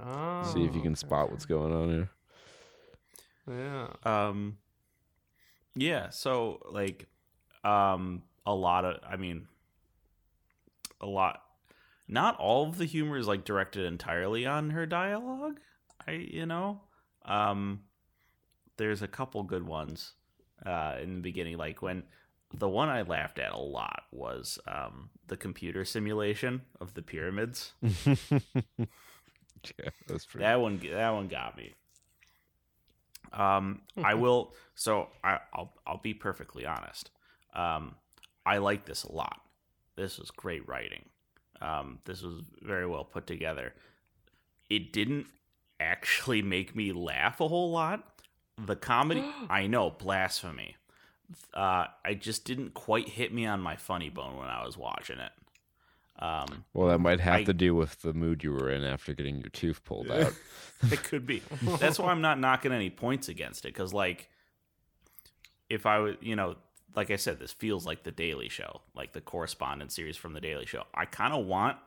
[0.03, 2.09] Oh, See if you can spot what's going on here.
[3.49, 3.87] Yeah.
[4.03, 4.57] Um,
[5.75, 6.09] yeah.
[6.09, 7.07] So like,
[7.63, 9.47] um, a lot of, I mean,
[11.01, 11.41] a lot.
[12.07, 15.59] Not all of the humor is like directed entirely on her dialogue.
[16.07, 16.81] I, you know,
[17.25, 17.81] um,
[18.77, 20.13] there's a couple good ones
[20.65, 21.57] uh, in the beginning.
[21.57, 22.03] Like when
[22.53, 27.73] the one I laughed at a lot was um, the computer simulation of the pyramids.
[29.79, 29.89] Yeah,
[30.25, 30.39] pretty.
[30.39, 31.73] That one, that one got me.
[33.31, 34.53] Um, I will.
[34.75, 37.11] So I, I'll, I'll be perfectly honest.
[37.53, 37.95] Um,
[38.45, 39.39] I like this a lot.
[39.95, 41.05] This was great writing.
[41.61, 43.73] Um, this was very well put together.
[44.69, 45.27] It didn't
[45.79, 48.03] actually make me laugh a whole lot.
[48.57, 50.77] The comedy, I know, blasphemy.
[51.53, 55.19] Uh, I just didn't quite hit me on my funny bone when I was watching
[55.19, 55.31] it.
[56.19, 59.13] Um, Well, that might have I- to do with the mood you were in after
[59.13, 60.33] getting your tooth pulled out.
[60.91, 61.41] it could be.
[61.79, 64.29] That's why I'm not knocking any points against it because, like,
[65.69, 66.55] if I was, you know,
[66.95, 70.41] like I said, this feels like the Daily Show, like the correspondence series from the
[70.41, 70.83] Daily Show.
[70.93, 71.77] I kind of want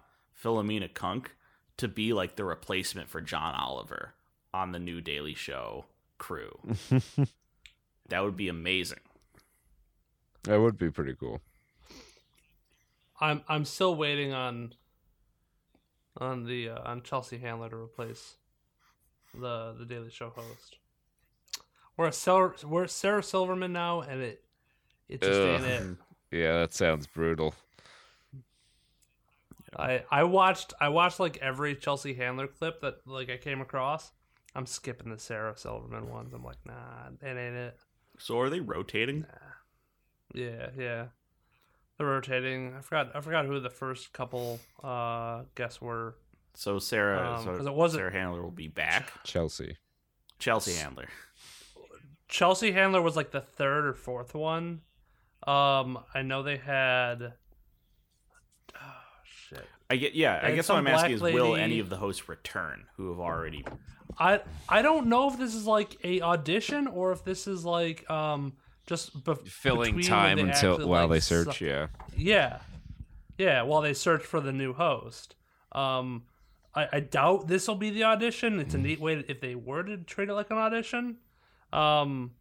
[0.42, 1.32] Philomena Cunk
[1.76, 4.14] to be like the replacement for John Oliver
[4.52, 5.86] on the new Daily Show
[6.18, 6.58] crew.
[8.08, 9.00] that would be amazing.
[10.44, 11.40] that would be pretty cool.
[13.20, 14.74] I'm I'm still waiting on
[16.16, 18.34] on the uh, on Chelsea Handler to replace
[19.32, 20.78] the the Daily Show host.
[21.96, 24.43] We're a Sarah, we're Sarah Silverman now, and it
[25.08, 25.96] it just ain't it.
[26.30, 27.54] Yeah, that sounds brutal.
[29.76, 34.12] I I watched I watched like every Chelsea Handler clip that like I came across.
[34.54, 36.32] I'm skipping the Sarah Silverman ones.
[36.32, 36.74] I'm like, nah,
[37.20, 37.76] that ain't it.
[38.18, 39.20] So are they rotating?
[39.20, 39.26] Nah.
[40.34, 41.06] Yeah, yeah.
[41.98, 42.74] They're rotating.
[42.76, 46.16] I forgot I forgot who the first couple uh guests were.
[46.54, 49.12] So Sarah, Um, so 'cause it wasn't- Sarah Handler will be back.
[49.24, 49.76] Chelsea.
[50.38, 51.08] Chelsea Handler.
[52.28, 54.82] Chelsea Handler was like the third or fourth one.
[55.46, 57.34] Um, I know they had.
[58.74, 59.66] Oh shit!
[59.90, 60.40] I get, yeah.
[60.42, 63.20] I guess what I'm asking black is, will any of the hosts return who have
[63.20, 63.64] already
[64.18, 68.08] I I don't know if this is like a audition or if this is like
[68.10, 68.54] um
[68.86, 71.62] just bef- Filling time they until actually, while like, they su- search.
[71.62, 71.86] Yeah.
[72.16, 72.58] Yeah,
[73.38, 73.62] yeah.
[73.62, 75.36] While they search for the new host.
[75.72, 76.24] Um,
[76.74, 78.60] I, I doubt this will be the audition.
[78.60, 81.16] It's a neat way to, if they were to treat it like an audition.
[81.72, 82.32] Um,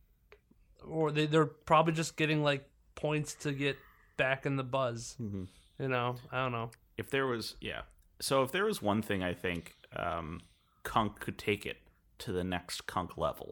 [0.86, 2.70] or they they're probably just getting like
[3.04, 3.78] points to get
[4.18, 5.16] back in the buzz.
[5.22, 5.44] Mm-hmm.
[5.80, 6.70] You know, I don't know.
[6.98, 7.82] if there was yeah
[8.22, 10.40] so if there was one thing i think um
[10.84, 11.78] cunk could take it
[12.20, 13.50] to the next cunk level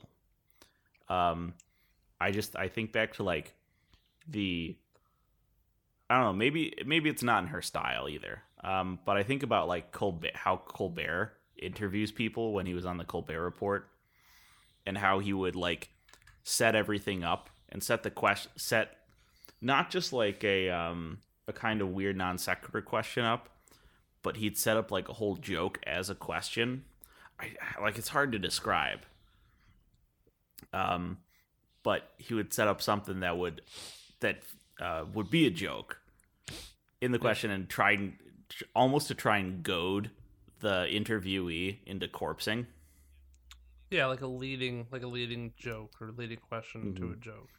[1.09, 1.55] um
[2.21, 3.55] i just i think back to like
[4.29, 4.77] the
[6.09, 9.41] i don't know maybe maybe it's not in her style either um but i think
[9.43, 13.89] about like colbert how colbert interviews people when he was on the colbert report
[14.85, 15.89] and how he would like
[16.43, 18.97] set everything up and set the question set
[19.61, 23.49] not just like a um a kind of weird non sequitur question up,
[24.23, 26.83] but he'd set up like a whole joke as a question.
[27.39, 27.51] I
[27.81, 28.99] like it's hard to describe.
[30.73, 31.17] Um,
[31.83, 33.61] but he would set up something that would
[34.19, 34.43] that
[34.79, 35.99] uh, would be a joke
[37.01, 38.13] in the question and try and
[38.75, 40.11] almost to try and goad
[40.59, 42.67] the interviewee into corpsing.
[43.89, 47.49] Yeah, like a leading like a leading joke or leading question to a joke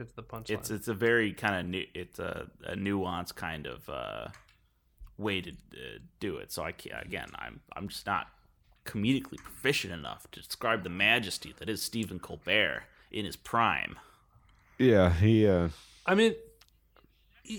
[0.00, 0.58] to get to the punchline.
[0.58, 4.28] It's it's a very kind of new, it's a, a nuanced kind of uh,
[5.18, 6.52] way to uh, do it.
[6.52, 8.28] So I can't, again, I'm I'm just not
[8.84, 13.98] comedically proficient enough to describe the majesty that is Stephen Colbert in his prime.
[14.78, 15.12] Yeah.
[15.12, 15.46] He.
[15.46, 15.68] uh
[16.06, 16.34] I mean,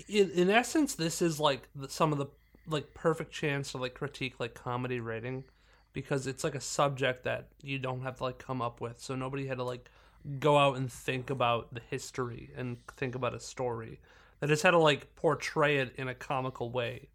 [0.08, 2.26] in, in essence, this is like the, some of the
[2.66, 5.44] like perfect chance to like critique like comedy writing
[5.92, 9.00] because it's like a subject that you don't have to like come up with.
[9.00, 9.90] So nobody had to like
[10.38, 14.00] go out and think about the history and think about a story.
[14.40, 17.08] They just had to like portray it in a comical way.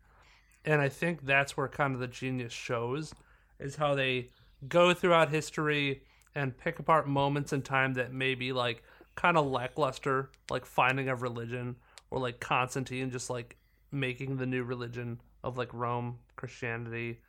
[0.66, 3.14] And I think that's where kind of the genius shows
[3.60, 4.30] is how they
[4.68, 6.04] go throughout history
[6.36, 8.84] and pick apart moments in time that may be like
[9.16, 11.76] kind of lackluster, like finding of religion
[12.12, 13.58] or like Constantine just like
[13.92, 17.20] making the new religion of like Rome, Christianity,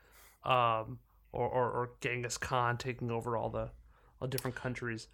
[0.44, 0.98] um,
[1.32, 3.70] or, or, or Genghis Khan taking over all the
[4.20, 5.08] all different countries.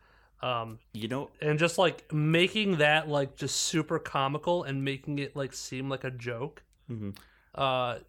[0.45, 5.35] Um, You know, and just like making that like just super comical and making it
[5.35, 6.63] like seem like a joke.
[6.91, 7.17] Mhm.
[7.55, 8.01] Uh,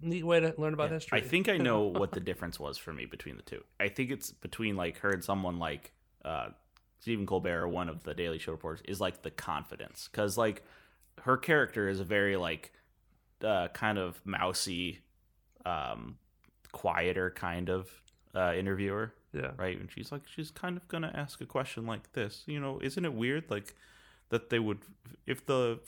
[0.00, 1.18] neat way to learn about history.
[1.18, 3.62] I think I know what the difference was for me between the two.
[3.78, 5.92] I think it's between like her and someone like
[6.24, 6.48] uh,
[6.98, 10.64] Stephen Colbert or one of the Daily Show reporters is like the confidence because like
[11.22, 12.72] her character is a very like
[13.42, 15.00] uh, kind of mousy,
[15.64, 16.18] um,
[16.72, 17.88] quieter kind of
[18.34, 19.50] uh, interviewer, Yeah.
[19.56, 19.78] right?
[19.78, 23.04] And she's like, she's kind of gonna ask a question like this, you know, isn't
[23.04, 23.74] it weird like
[24.30, 24.78] that they would
[25.26, 25.80] if the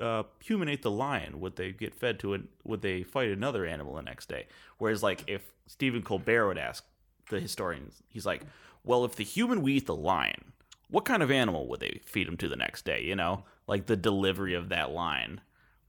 [0.00, 2.42] uh, human ate the lion, would they get fed to it?
[2.64, 4.46] Would they fight another animal the next day?
[4.78, 6.84] Whereas, like, if Stephen Colbert would ask
[7.30, 8.42] the historians, he's like,
[8.84, 10.52] well, if the human would eat the lion,
[10.90, 13.02] what kind of animal would they feed him to the next day?
[13.02, 15.40] You know, like the delivery of that line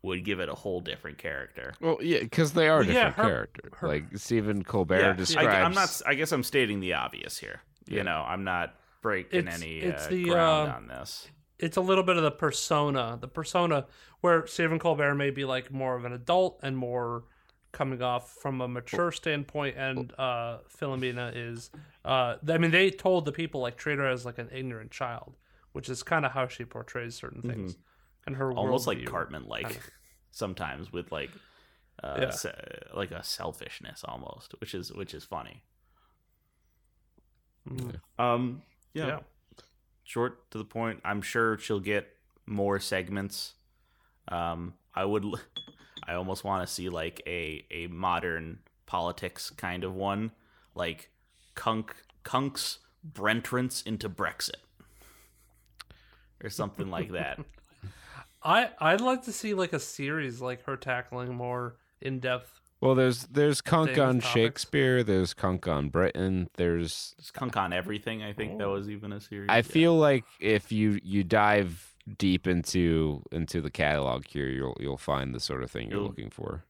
[0.02, 1.74] would give it a whole different character.
[1.82, 3.72] Well, yeah, because they are Well, yeah, different her- characters.
[3.78, 5.48] her- like Stephen Colbert Yeah, describes.
[5.48, 6.02] I, am not.
[6.06, 7.62] I guess I'm stating the obvious here.
[7.88, 11.28] You know, I'm not breaking It's- any it's uh, the, ground uh, on this.
[11.58, 13.88] it's a little bit of the persona, the persona
[14.22, 17.24] where Stephen Colbert may be like more of an adult and more
[17.72, 21.70] coming off from a mature standpoint, and uh, Philomena is.
[22.06, 25.36] Uh, I mean, they told the people like treat her as like an ignorant child,
[25.74, 27.78] which is kind of how she portrays certain things,
[28.30, 28.52] and her.
[28.54, 29.04] Almost like.
[29.06, 29.80] Cartman, like
[30.32, 31.32] sometimes with like.
[32.02, 32.30] Uh, Yeah.
[32.30, 35.64] se- like a selfishness almost, which is which is funny.
[37.70, 38.00] Mm.
[38.18, 38.62] Um,
[38.94, 39.08] yeah.
[39.08, 39.20] Yeah.
[40.04, 41.02] short to the point.
[41.04, 42.08] I'm sure she'll get
[42.46, 43.54] more segments.
[44.30, 45.40] Um, I would, l-
[46.08, 50.32] I almost want to see like a a modern politics kind of one,
[50.76, 51.10] like
[51.56, 54.62] Cunk Cunk's Brentrance into Brexit,
[56.44, 57.40] or something like that.
[58.44, 62.60] I I'd like to see like a series like her tackling more in depth.
[62.82, 64.28] well, there's there's Cunk Things, on topics.
[64.34, 65.04] Shakespeare.
[65.04, 66.50] There's Cunk on Britain.
[66.56, 67.14] There's.
[67.20, 68.24] Just Cunk on everything.
[68.24, 68.74] I think that Oh.
[68.74, 69.50] was even a series.
[69.50, 69.62] I Yeah.
[69.64, 75.36] feel like if you you dive deep into into the catalog here, you'll you'll find
[75.36, 76.64] the sort of thing you're You'll- looking for.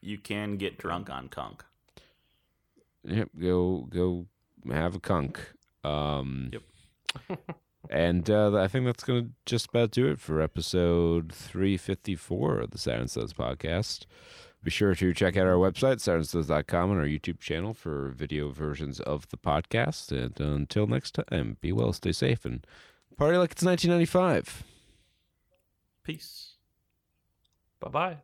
[0.00, 1.64] you can get drunk on Cunk.
[3.04, 4.26] Yep, go go
[4.70, 5.40] have a cunk.
[5.84, 6.62] Um, Yep.
[7.90, 12.70] and uh, I think that's going to just about do it for episode 354 of
[12.70, 14.06] the Saturn Studs podcast.
[14.62, 18.98] Be sure to check out our website, saturnstuds.com, and our YouTube channel for video versions
[19.00, 20.10] of the podcast.
[20.10, 22.66] And until next time, be well, stay safe, and
[23.16, 24.64] party like it's 1995.
[26.02, 26.54] Peace.
[27.80, 28.16] Bye bye.